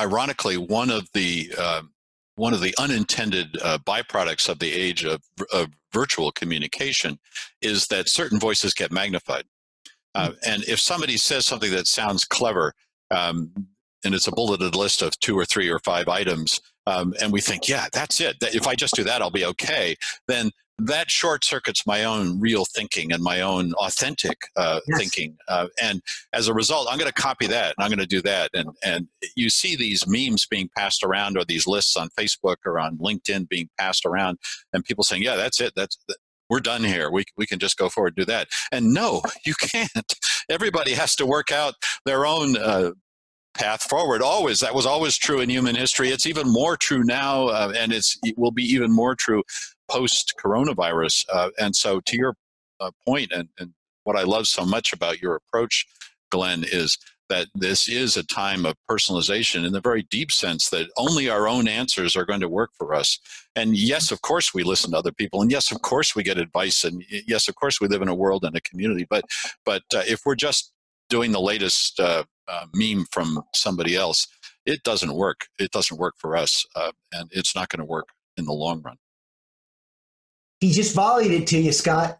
ironically, 0.00 0.56
one 0.56 0.90
of 0.90 1.08
the 1.14 1.54
um, 1.54 1.90
one 2.36 2.52
of 2.52 2.60
the 2.60 2.74
unintended 2.78 3.56
uh, 3.62 3.78
byproducts 3.78 4.48
of 4.48 4.58
the 4.58 4.72
age 4.72 5.04
of, 5.04 5.22
of, 5.52 5.68
virtual 5.92 6.32
communication 6.32 7.16
is 7.62 7.86
that 7.86 8.08
certain 8.08 8.40
voices 8.40 8.74
get 8.74 8.90
magnified. 8.90 9.44
Uh, 10.16 10.32
and 10.44 10.64
if 10.64 10.80
somebody 10.80 11.16
says 11.16 11.46
something 11.46 11.70
that 11.70 11.86
sounds 11.86 12.24
clever, 12.24 12.72
um, 13.12 13.52
and 14.04 14.12
it's 14.12 14.26
a 14.26 14.32
bulleted 14.32 14.74
list 14.74 15.02
of 15.02 15.16
two 15.20 15.38
or 15.38 15.44
three 15.44 15.68
or 15.68 15.78
five 15.78 16.08
items, 16.08 16.60
um, 16.86 17.14
and 17.20 17.32
we 17.32 17.40
think, 17.40 17.68
yeah, 17.68 17.86
that's 17.92 18.20
it. 18.20 18.36
If 18.40 18.66
I 18.66 18.74
just 18.74 18.94
do 18.94 19.04
that, 19.04 19.22
I'll 19.22 19.30
be 19.30 19.44
okay. 19.44 19.96
Then 20.28 20.50
that 20.78 21.10
short 21.10 21.44
circuits 21.44 21.86
my 21.86 22.04
own 22.04 22.40
real 22.40 22.64
thinking 22.64 23.12
and 23.12 23.22
my 23.22 23.40
own 23.40 23.72
authentic 23.74 24.36
uh, 24.56 24.80
yes. 24.88 24.98
thinking. 24.98 25.36
Uh, 25.46 25.68
and 25.80 26.02
as 26.32 26.48
a 26.48 26.54
result, 26.54 26.88
I'm 26.90 26.98
going 26.98 27.10
to 27.10 27.22
copy 27.22 27.46
that 27.46 27.74
and 27.76 27.84
I'm 27.84 27.90
going 27.90 28.00
to 28.00 28.06
do 28.06 28.20
that. 28.22 28.50
And, 28.54 28.70
and 28.84 29.06
you 29.36 29.50
see 29.50 29.76
these 29.76 30.04
memes 30.06 30.46
being 30.46 30.68
passed 30.76 31.04
around 31.04 31.38
or 31.38 31.44
these 31.44 31.66
lists 31.66 31.96
on 31.96 32.08
Facebook 32.18 32.56
or 32.66 32.80
on 32.80 32.98
LinkedIn 32.98 33.48
being 33.48 33.68
passed 33.78 34.04
around 34.04 34.38
and 34.72 34.84
people 34.84 35.04
saying, 35.04 35.22
yeah, 35.22 35.36
that's 35.36 35.60
it. 35.60 35.74
That's, 35.76 35.96
we're 36.50 36.60
done 36.60 36.84
here. 36.84 37.10
We, 37.10 37.24
we 37.36 37.46
can 37.46 37.58
just 37.58 37.78
go 37.78 37.88
forward 37.88 38.14
and 38.16 38.26
do 38.26 38.32
that. 38.32 38.48
And 38.72 38.92
no, 38.92 39.22
you 39.46 39.54
can't. 39.60 40.14
Everybody 40.50 40.92
has 40.92 41.14
to 41.16 41.26
work 41.26 41.52
out 41.52 41.74
their 42.04 42.26
own 42.26 42.56
uh, 42.56 42.90
path 43.54 43.82
forward 43.82 44.22
always 44.22 44.60
that 44.60 44.74
was 44.74 44.86
always 44.86 45.16
true 45.16 45.40
in 45.40 45.48
human 45.48 45.74
history 45.74 46.08
it's 46.08 46.26
even 46.26 46.50
more 46.50 46.76
true 46.76 47.04
now 47.04 47.46
uh, 47.48 47.72
and 47.76 47.92
it's 47.92 48.18
it 48.22 48.36
will 48.36 48.50
be 48.50 48.62
even 48.62 48.92
more 48.92 49.14
true 49.14 49.42
post 49.88 50.34
coronavirus 50.42 51.24
uh, 51.32 51.50
and 51.58 51.74
so 51.74 52.00
to 52.00 52.16
your 52.16 52.34
uh, 52.80 52.90
point 53.06 53.30
and, 53.32 53.48
and 53.58 53.72
what 54.04 54.16
i 54.16 54.22
love 54.22 54.46
so 54.46 54.64
much 54.64 54.92
about 54.92 55.20
your 55.20 55.36
approach 55.36 55.86
glenn 56.30 56.64
is 56.64 56.98
that 57.30 57.48
this 57.54 57.88
is 57.88 58.16
a 58.16 58.22
time 58.24 58.66
of 58.66 58.74
personalization 58.88 59.64
in 59.64 59.72
the 59.72 59.80
very 59.80 60.02
deep 60.10 60.30
sense 60.30 60.68
that 60.68 60.90
only 60.96 61.30
our 61.30 61.48
own 61.48 61.66
answers 61.66 62.16
are 62.16 62.26
going 62.26 62.40
to 62.40 62.48
work 62.48 62.70
for 62.76 62.94
us. 62.94 63.18
And 63.56 63.76
yes, 63.76 64.10
of 64.10 64.20
course, 64.22 64.52
we 64.52 64.62
listen 64.62 64.90
to 64.90 64.98
other 64.98 65.12
people, 65.12 65.40
and 65.40 65.50
yes, 65.50 65.72
of 65.72 65.80
course, 65.82 66.14
we 66.14 66.22
get 66.22 66.38
advice, 66.38 66.84
and 66.84 67.02
yes, 67.08 67.48
of 67.48 67.54
course, 67.54 67.80
we 67.80 67.88
live 67.88 68.02
in 68.02 68.08
a 68.08 68.14
world 68.14 68.44
and 68.44 68.54
a 68.56 68.60
community. 68.60 69.06
But 69.08 69.24
but 69.64 69.82
uh, 69.94 70.02
if 70.06 70.20
we're 70.26 70.34
just 70.34 70.72
doing 71.08 71.32
the 71.32 71.40
latest 71.40 71.98
uh, 72.00 72.24
uh, 72.48 72.66
meme 72.74 73.06
from 73.10 73.42
somebody 73.54 73.96
else, 73.96 74.26
it 74.66 74.82
doesn't 74.82 75.14
work. 75.14 75.46
It 75.58 75.70
doesn't 75.70 75.98
work 75.98 76.14
for 76.18 76.36
us, 76.36 76.64
uh, 76.74 76.92
and 77.12 77.28
it's 77.32 77.54
not 77.54 77.68
going 77.68 77.80
to 77.80 77.84
work 77.84 78.08
in 78.36 78.44
the 78.44 78.52
long 78.52 78.82
run. 78.82 78.96
He 80.60 80.72
just 80.72 80.94
volleyed 80.94 81.30
it 81.30 81.46
to 81.48 81.58
you, 81.58 81.72
Scott. 81.72 82.18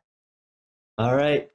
All 0.98 1.16
right. 1.16 1.48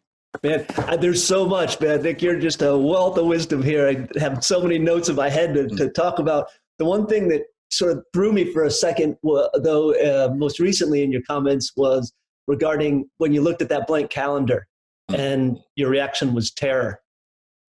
Man, 0.43 0.65
I, 0.77 0.95
there's 0.95 1.23
so 1.23 1.45
much, 1.45 1.79
man. 1.79 1.99
I 1.99 2.01
think 2.01 2.21
you're 2.21 2.39
just 2.39 2.61
a 2.61 2.77
wealth 2.77 3.17
of 3.17 3.25
wisdom 3.25 3.63
here. 3.63 3.87
I 3.87 4.19
have 4.19 4.43
so 4.43 4.61
many 4.61 4.77
notes 4.77 5.09
in 5.09 5.15
my 5.15 5.29
head 5.29 5.53
to, 5.55 5.67
to 5.69 5.89
talk 5.89 6.19
about. 6.19 6.47
The 6.77 6.85
one 6.85 7.07
thing 7.07 7.27
that 7.29 7.43
sort 7.71 7.91
of 7.91 8.03
threw 8.13 8.31
me 8.31 8.51
for 8.51 8.63
a 8.63 8.71
second, 8.71 9.17
though, 9.23 9.93
uh, 9.95 10.33
most 10.35 10.59
recently 10.59 11.03
in 11.03 11.11
your 11.11 11.21
comments 11.23 11.73
was 11.75 12.13
regarding 12.47 13.09
when 13.17 13.33
you 13.33 13.41
looked 13.41 13.61
at 13.61 13.69
that 13.69 13.87
blank 13.87 14.09
calendar 14.09 14.67
and 15.09 15.59
your 15.75 15.89
reaction 15.89 16.33
was 16.33 16.51
terror. 16.51 17.01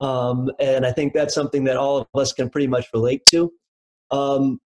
Um, 0.04 0.50
and 0.60 0.84
I 0.84 0.92
think 0.92 1.14
that's 1.14 1.34
something 1.34 1.64
that 1.64 1.78
all 1.78 1.96
of 1.96 2.06
us 2.14 2.34
can 2.34 2.50
pretty 2.50 2.66
much 2.66 2.88
relate 2.92 3.24
to. 3.30 3.50
Um, 4.10 4.60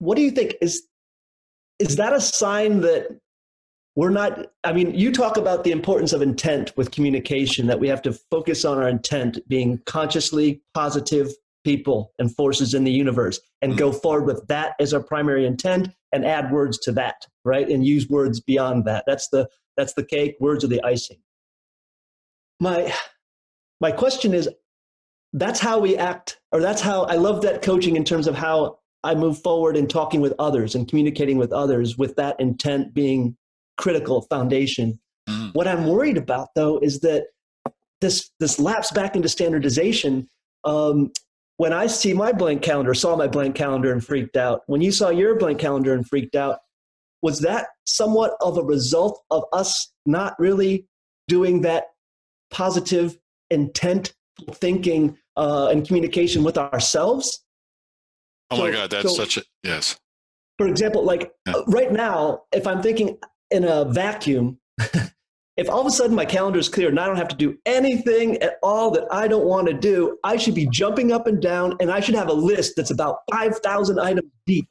what 0.00 0.16
do 0.16 0.22
you 0.22 0.30
think 0.30 0.54
is 0.60 0.86
is 1.78 1.96
that 1.96 2.12
a 2.12 2.20
sign 2.20 2.80
that 2.82 3.18
we're 3.96 4.10
not? 4.10 4.48
I 4.64 4.72
mean, 4.72 4.94
you 4.94 5.12
talk 5.12 5.38
about 5.38 5.64
the 5.64 5.70
importance 5.70 6.12
of 6.12 6.20
intent 6.20 6.76
with 6.76 6.90
communication. 6.90 7.68
That 7.68 7.80
we 7.80 7.88
have 7.88 8.02
to 8.02 8.12
focus 8.30 8.66
on 8.66 8.76
our 8.76 8.88
intent, 8.88 9.38
being 9.48 9.80
consciously 9.86 10.62
positive 10.74 11.32
people 11.64 12.12
and 12.18 12.34
forces 12.34 12.74
in 12.74 12.84
the 12.84 12.92
universe, 12.92 13.40
and 13.62 13.78
go 13.78 13.92
forward 13.92 14.26
with 14.26 14.46
that 14.48 14.74
as 14.78 14.92
our 14.92 15.02
primary 15.02 15.46
intent, 15.46 15.88
and 16.12 16.26
add 16.26 16.52
words 16.52 16.78
to 16.80 16.92
that, 16.92 17.26
right? 17.46 17.68
And 17.68 17.86
use 17.86 18.08
words 18.10 18.40
beyond 18.40 18.84
that. 18.84 19.04
That's 19.06 19.28
the 19.30 19.48
that's 19.78 19.94
the 19.94 20.04
cake. 20.04 20.36
Words 20.38 20.64
are 20.64 20.68
the 20.68 20.84
icing. 20.84 21.18
My 22.60 22.92
my 23.80 23.90
question 23.90 24.34
is 24.34 24.48
that's 25.32 25.60
how 25.60 25.78
we 25.78 25.96
act 25.96 26.40
or 26.52 26.60
that's 26.60 26.80
how 26.80 27.02
i 27.04 27.14
love 27.14 27.42
that 27.42 27.62
coaching 27.62 27.96
in 27.96 28.04
terms 28.04 28.26
of 28.26 28.34
how 28.34 28.78
i 29.04 29.14
move 29.14 29.38
forward 29.42 29.76
in 29.76 29.86
talking 29.86 30.20
with 30.20 30.34
others 30.38 30.74
and 30.74 30.88
communicating 30.88 31.36
with 31.36 31.52
others 31.52 31.98
with 31.98 32.16
that 32.16 32.38
intent 32.40 32.94
being 32.94 33.36
critical 33.76 34.22
foundation 34.22 34.98
mm. 35.28 35.54
what 35.54 35.68
i'm 35.68 35.86
worried 35.86 36.16
about 36.16 36.48
though 36.54 36.78
is 36.78 37.00
that 37.00 37.26
this 38.00 38.30
this 38.38 38.58
lapse 38.58 38.90
back 38.92 39.16
into 39.16 39.28
standardization. 39.28 40.28
Um, 40.64 41.12
when 41.56 41.72
I 41.72 41.88
see 41.88 42.12
my 42.12 42.32
blank 42.32 42.62
calendar, 42.62 42.94
saw 42.94 43.16
my 43.16 43.26
blank 43.26 43.56
calendar 43.56 43.92
and 43.92 44.04
freaked 44.04 44.36
out. 44.36 44.62
When 44.66 44.80
you 44.80 44.92
saw 44.92 45.10
your 45.10 45.36
blank 45.36 45.58
calendar 45.58 45.94
and 45.94 46.06
freaked 46.06 46.36
out, 46.36 46.60
was 47.20 47.40
that 47.40 47.68
somewhat 47.84 48.34
of 48.40 48.58
a 48.58 48.62
result 48.62 49.22
of 49.30 49.44
us 49.52 49.92
not 50.06 50.38
really 50.38 50.86
doing 51.26 51.62
that 51.62 51.86
positive 52.50 53.18
intent 53.50 54.14
thinking 54.52 55.16
uh, 55.36 55.68
and 55.68 55.86
communication 55.86 56.42
with 56.42 56.58
ourselves? 56.58 57.44
Oh 58.50 58.56
so, 58.56 58.62
my 58.62 58.70
God, 58.70 58.90
that's 58.90 59.08
so, 59.08 59.14
such 59.14 59.36
a 59.36 59.42
yes. 59.62 59.98
For 60.58 60.66
example, 60.66 61.04
like 61.04 61.30
yeah. 61.46 61.54
Uh, 61.54 61.64
right 61.68 61.92
now, 61.92 62.42
if 62.52 62.66
I'm 62.66 62.82
thinking 62.82 63.18
in 63.50 63.64
a 63.64 63.84
vacuum, 63.84 64.58
if 65.56 65.68
all 65.68 65.80
of 65.80 65.86
a 65.86 65.90
sudden 65.90 66.14
my 66.14 66.24
calendar 66.24 66.58
is 66.58 66.68
clear 66.68 66.88
and 66.88 66.98
I 66.98 67.06
don't 67.06 67.16
have 67.16 67.28
to 67.28 67.36
do 67.36 67.58
anything 67.66 68.36
at 68.38 68.58
all 68.62 68.90
that 68.92 69.04
I 69.10 69.28
don't 69.28 69.44
want 69.44 69.66
to 69.68 69.74
do, 69.74 70.18
I 70.24 70.36
should 70.36 70.54
be 70.54 70.66
jumping 70.66 71.12
up 71.12 71.26
and 71.26 71.42
down 71.42 71.76
and 71.80 71.90
I 71.90 72.00
should 72.00 72.14
have 72.14 72.28
a 72.28 72.32
list 72.32 72.74
that's 72.76 72.90
about 72.90 73.18
5,000 73.30 73.98
items 73.98 74.30
deep. 74.46 74.68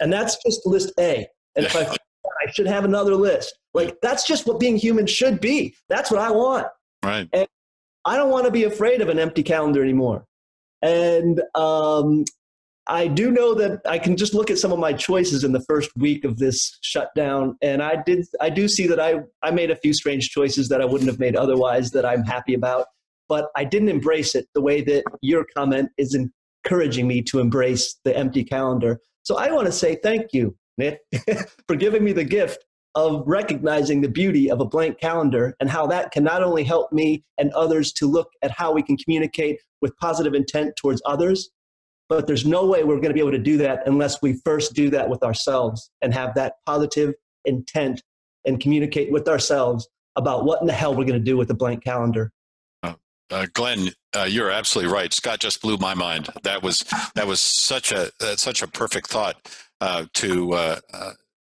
And 0.00 0.12
that's 0.12 0.36
just 0.44 0.66
list 0.66 0.92
A. 0.98 1.26
And 1.56 1.66
if 1.66 1.76
I, 1.76 1.82
I 1.82 2.50
should 2.52 2.66
have 2.66 2.84
another 2.84 3.14
list. 3.14 3.56
Like 3.74 3.96
that's 4.02 4.26
just 4.26 4.46
what 4.46 4.60
being 4.60 4.76
human 4.76 5.06
should 5.06 5.40
be. 5.40 5.74
That's 5.88 6.10
what 6.10 6.20
I 6.20 6.30
want. 6.30 6.66
Right. 7.04 7.28
And 7.32 7.46
I 8.04 8.16
don't 8.16 8.30
want 8.30 8.44
to 8.46 8.50
be 8.50 8.64
afraid 8.64 9.00
of 9.00 9.08
an 9.08 9.18
empty 9.18 9.42
calendar 9.42 9.82
anymore. 9.82 10.26
And 10.82 11.40
um, 11.54 12.24
I 12.86 13.06
do 13.06 13.30
know 13.30 13.54
that 13.54 13.80
I 13.86 13.98
can 13.98 14.16
just 14.16 14.34
look 14.34 14.50
at 14.50 14.58
some 14.58 14.72
of 14.72 14.78
my 14.78 14.92
choices 14.92 15.42
in 15.42 15.52
the 15.52 15.64
first 15.66 15.90
week 15.96 16.24
of 16.24 16.38
this 16.38 16.78
shutdown, 16.82 17.56
and 17.62 17.82
I 17.82 18.02
did. 18.02 18.26
I 18.40 18.50
do 18.50 18.68
see 18.68 18.86
that 18.88 19.00
I 19.00 19.20
I 19.42 19.50
made 19.50 19.70
a 19.70 19.76
few 19.76 19.94
strange 19.94 20.30
choices 20.30 20.68
that 20.68 20.82
I 20.82 20.84
wouldn't 20.84 21.08
have 21.08 21.18
made 21.18 21.36
otherwise 21.36 21.92
that 21.92 22.04
I'm 22.04 22.24
happy 22.24 22.52
about, 22.52 22.86
but 23.28 23.48
I 23.56 23.64
didn't 23.64 23.88
embrace 23.88 24.34
it 24.34 24.46
the 24.54 24.60
way 24.60 24.82
that 24.82 25.04
your 25.22 25.46
comment 25.56 25.90
is 25.96 26.14
encouraging 26.14 27.08
me 27.08 27.22
to 27.22 27.40
embrace 27.40 27.98
the 28.04 28.14
empty 28.14 28.44
calendar. 28.44 29.00
So 29.22 29.38
I 29.38 29.50
want 29.50 29.66
to 29.66 29.72
say 29.72 29.96
thank 30.02 30.34
you, 30.34 30.54
Nick, 30.76 31.00
for 31.66 31.76
giving 31.76 32.04
me 32.04 32.12
the 32.12 32.24
gift 32.24 32.66
of 32.94 33.24
recognizing 33.26 34.00
the 34.00 34.08
beauty 34.08 34.50
of 34.50 34.60
a 34.60 34.64
blank 34.64 35.00
calendar 35.00 35.56
and 35.60 35.68
how 35.68 35.86
that 35.86 36.12
can 36.12 36.22
not 36.22 36.42
only 36.42 36.62
help 36.62 36.92
me 36.92 37.24
and 37.38 37.52
others 37.52 37.92
to 37.92 38.06
look 38.06 38.28
at 38.42 38.50
how 38.50 38.72
we 38.72 38.82
can 38.82 38.96
communicate 38.96 39.60
with 39.80 39.96
positive 39.96 40.34
intent 40.34 40.74
towards 40.76 41.02
others, 41.04 41.50
but 42.08 42.26
there's 42.26 42.46
no 42.46 42.66
way 42.66 42.84
we're 42.84 42.96
going 42.96 43.08
to 43.08 43.14
be 43.14 43.20
able 43.20 43.32
to 43.32 43.38
do 43.38 43.56
that 43.56 43.82
unless 43.86 44.22
we 44.22 44.34
first 44.44 44.74
do 44.74 44.90
that 44.90 45.08
with 45.08 45.22
ourselves 45.22 45.90
and 46.02 46.14
have 46.14 46.34
that 46.34 46.54
positive 46.66 47.14
intent 47.44 48.02
and 48.44 48.60
communicate 48.60 49.10
with 49.10 49.28
ourselves 49.28 49.88
about 50.16 50.44
what 50.44 50.60
in 50.60 50.66
the 50.66 50.72
hell 50.72 50.94
we're 50.94 51.04
going 51.04 51.18
to 51.18 51.24
do 51.24 51.36
with 51.36 51.50
a 51.50 51.54
blank 51.54 51.82
calendar. 51.82 52.30
Uh, 52.82 52.94
uh, 53.30 53.46
Glenn, 53.54 53.88
uh, 54.14 54.26
you're 54.28 54.50
absolutely 54.50 54.92
right. 54.92 55.12
Scott 55.12 55.40
just 55.40 55.60
blew 55.60 55.76
my 55.78 55.94
mind. 55.94 56.28
That 56.42 56.62
was 56.62 56.84
that 57.14 57.26
was 57.26 57.40
such 57.40 57.90
a 57.90 58.10
uh, 58.20 58.36
such 58.36 58.62
a 58.62 58.68
perfect 58.68 59.08
thought 59.08 59.36
uh, 59.80 60.04
to 60.14 60.52
uh, 60.52 60.80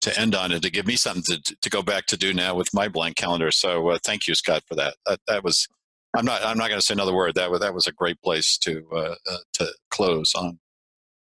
to 0.01 0.21
end 0.21 0.35
on 0.35 0.53
and 0.53 0.63
to 0.63 0.71
give 0.71 0.87
me 0.87 0.97
something 0.97 1.23
to 1.23 1.57
to 1.61 1.71
go 1.71 1.83
back 1.83 2.07
to 2.07 2.17
do 2.17 2.33
now 2.33 2.55
with 2.55 2.69
my 2.73 2.89
blank 2.89 3.17
calendar. 3.17 3.51
So 3.51 3.99
thank 4.05 4.27
you, 4.27 4.35
Scott, 4.35 4.63
for 4.67 4.75
that. 4.77 4.95
That, 5.07 5.21
that 5.27 5.45
was 5.45 5.69
I'm 6.17 6.25
not. 6.25 6.45
I'm 6.45 6.57
not 6.57 6.69
going 6.69 6.81
to 6.81 6.85
say 6.85 6.95
another 6.95 7.15
word. 7.15 7.35
That 7.35 7.51
was 7.51 7.61
that 7.61 7.75
was 7.75 7.87
a 7.87 7.93
great 7.93 8.21
place 8.23 8.57
to 8.59 8.87
uh, 8.93 9.15
uh, 9.31 9.37
to 9.55 9.69
close 9.91 10.33
on. 10.35 10.59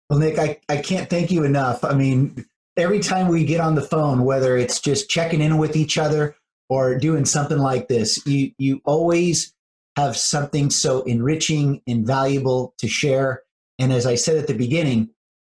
Well, 0.09 0.19
Nick, 0.19 0.37
I, 0.37 0.59
I 0.69 0.77
can't 0.77 1.09
thank 1.09 1.31
you 1.31 1.43
enough. 1.43 1.83
I 1.83 1.93
mean, 1.93 2.45
every 2.75 2.99
time 2.99 3.29
we 3.29 3.45
get 3.45 3.61
on 3.61 3.75
the 3.75 3.81
phone, 3.81 4.25
whether 4.25 4.57
it's 4.57 4.79
just 4.79 5.09
checking 5.09 5.41
in 5.41 5.57
with 5.57 5.75
each 5.75 5.97
other 5.97 6.35
or 6.69 6.97
doing 6.97 7.25
something 7.25 7.57
like 7.57 7.87
this, 7.87 8.25
you 8.25 8.51
you 8.57 8.81
always 8.83 9.53
have 9.95 10.17
something 10.17 10.69
so 10.69 11.01
enriching 11.03 11.81
and 11.87 12.05
valuable 12.05 12.73
to 12.79 12.87
share. 12.87 13.43
And 13.79 13.93
as 13.93 14.05
I 14.05 14.15
said 14.15 14.37
at 14.37 14.47
the 14.47 14.53
beginning, 14.53 15.09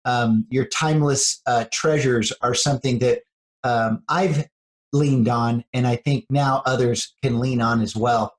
um, 0.08 0.46
your 0.48 0.64
timeless 0.64 1.42
uh, 1.46 1.66
treasures 1.70 2.32
are 2.40 2.54
something 2.54 2.98
that 3.00 3.20
um, 3.62 4.02
I've 4.08 4.48
leaned 4.94 5.28
on, 5.28 5.64
and 5.74 5.86
I 5.86 5.96
think 5.96 6.24
now 6.30 6.62
others 6.64 7.14
can 7.22 7.40
lean 7.40 7.60
on 7.60 7.82
as 7.82 7.94
well. 7.94 8.34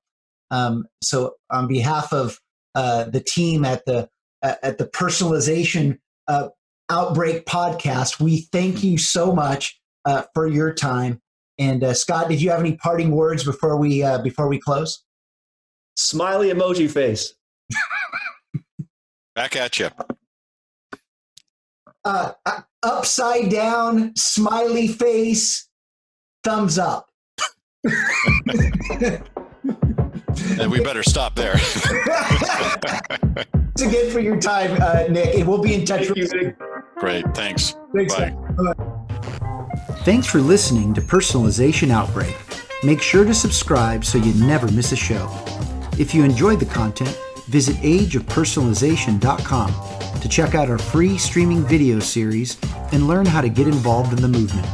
Um, 0.50 0.88
so, 1.04 1.36
on 1.52 1.68
behalf 1.68 2.12
of 2.12 2.40
uh, 2.74 3.04
the 3.04 3.20
team 3.20 3.66
at 3.66 3.86
the 3.86 4.10
uh, 4.42 4.56
at 4.64 4.80
the 4.80 4.88
personalization 4.88 6.00
uh, 6.28 6.50
outbreak 6.90 7.46
podcast, 7.46 8.20
we 8.20 8.48
thank 8.52 8.84
you 8.84 8.98
so 8.98 9.32
much 9.32 9.80
uh, 10.06 10.24
for 10.34 10.48
your 10.48 10.74
time. 10.74 11.22
And 11.60 11.84
uh, 11.84 11.94
Scott, 11.94 12.30
did 12.30 12.42
you 12.42 12.50
have 12.50 12.62
any 12.62 12.78
parting 12.78 13.12
words 13.12 13.44
before 13.44 13.78
we 13.78 14.02
uh, 14.02 14.24
before 14.24 14.48
we 14.48 14.60
close? 14.60 15.04
Smiley 15.96 16.50
emoji 16.50 16.90
face. 16.90 17.36
Back 19.36 19.56
at 19.56 19.78
you. 19.78 19.90
Upside 22.06 23.50
down 23.50 24.16
smiley 24.16 24.88
face. 24.88 25.68
Thumbs 26.44 26.80
up. 26.80 27.10
and 30.60 30.72
we 30.72 30.82
better 30.82 31.04
stop 31.04 31.36
there. 31.36 31.56
it's 31.60 31.90
again 33.82 34.10
for 34.12 34.20
your 34.20 34.40
time, 34.40 34.78
uh, 34.82 35.08
Nick, 35.10 35.36
and 35.36 35.48
we'll 35.48 35.62
be 35.62 35.74
in 35.74 35.86
touch 35.86 36.08
Thank 36.08 36.16
with 36.16 36.34
you. 36.34 36.56
Great. 36.98 37.26
Thanks. 37.36 37.76
Thanks 37.94 38.16
Bye. 38.16 38.34
Thanks 40.00 40.28
for 40.28 40.40
listening 40.40 40.94
to 40.94 41.02
Personalization 41.02 41.92
Outbreak. 41.92 42.36
Make 42.84 43.02
sure 43.02 43.26
to 43.26 43.34
subscribe 43.34 44.06
so 44.06 44.18
you 44.18 44.34
never 44.46 44.72
miss 44.72 44.94
a 44.94 44.96
show. 44.96 45.30
If 45.98 46.16
you 46.16 46.24
enjoyed 46.24 46.62
the 46.62 46.66
content, 46.66 47.20
visit 47.48 47.76
ageofpersonalization.com 47.78 49.99
to 50.22 50.30
check 50.30 50.56
out 50.56 50.70
our 50.70 50.78
free 50.78 51.18
streaming 51.18 51.64
video 51.64 52.00
series 52.00 52.58
and 52.92 53.08
learn 53.08 53.26
how 53.26 53.42
to 53.42 53.50
get 53.50 53.68
involved 53.68 54.14
in 54.14 54.22
the 54.22 54.28
movement. 54.28 54.68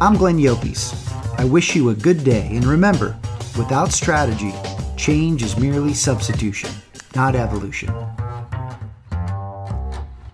I'm 0.00 0.16
Glenn 0.16 0.38
Llopis. 0.38 0.98
I 1.38 1.44
wish 1.44 1.74
you 1.74 1.90
a 1.90 1.94
good 1.94 2.24
day, 2.24 2.48
and 2.50 2.64
remember, 2.64 3.16
without 3.56 3.92
strategy, 3.92 4.52
Change 5.02 5.42
is 5.42 5.56
merely 5.58 5.94
substitution, 5.94 6.70
not 7.16 7.34
evolution. 7.34 7.92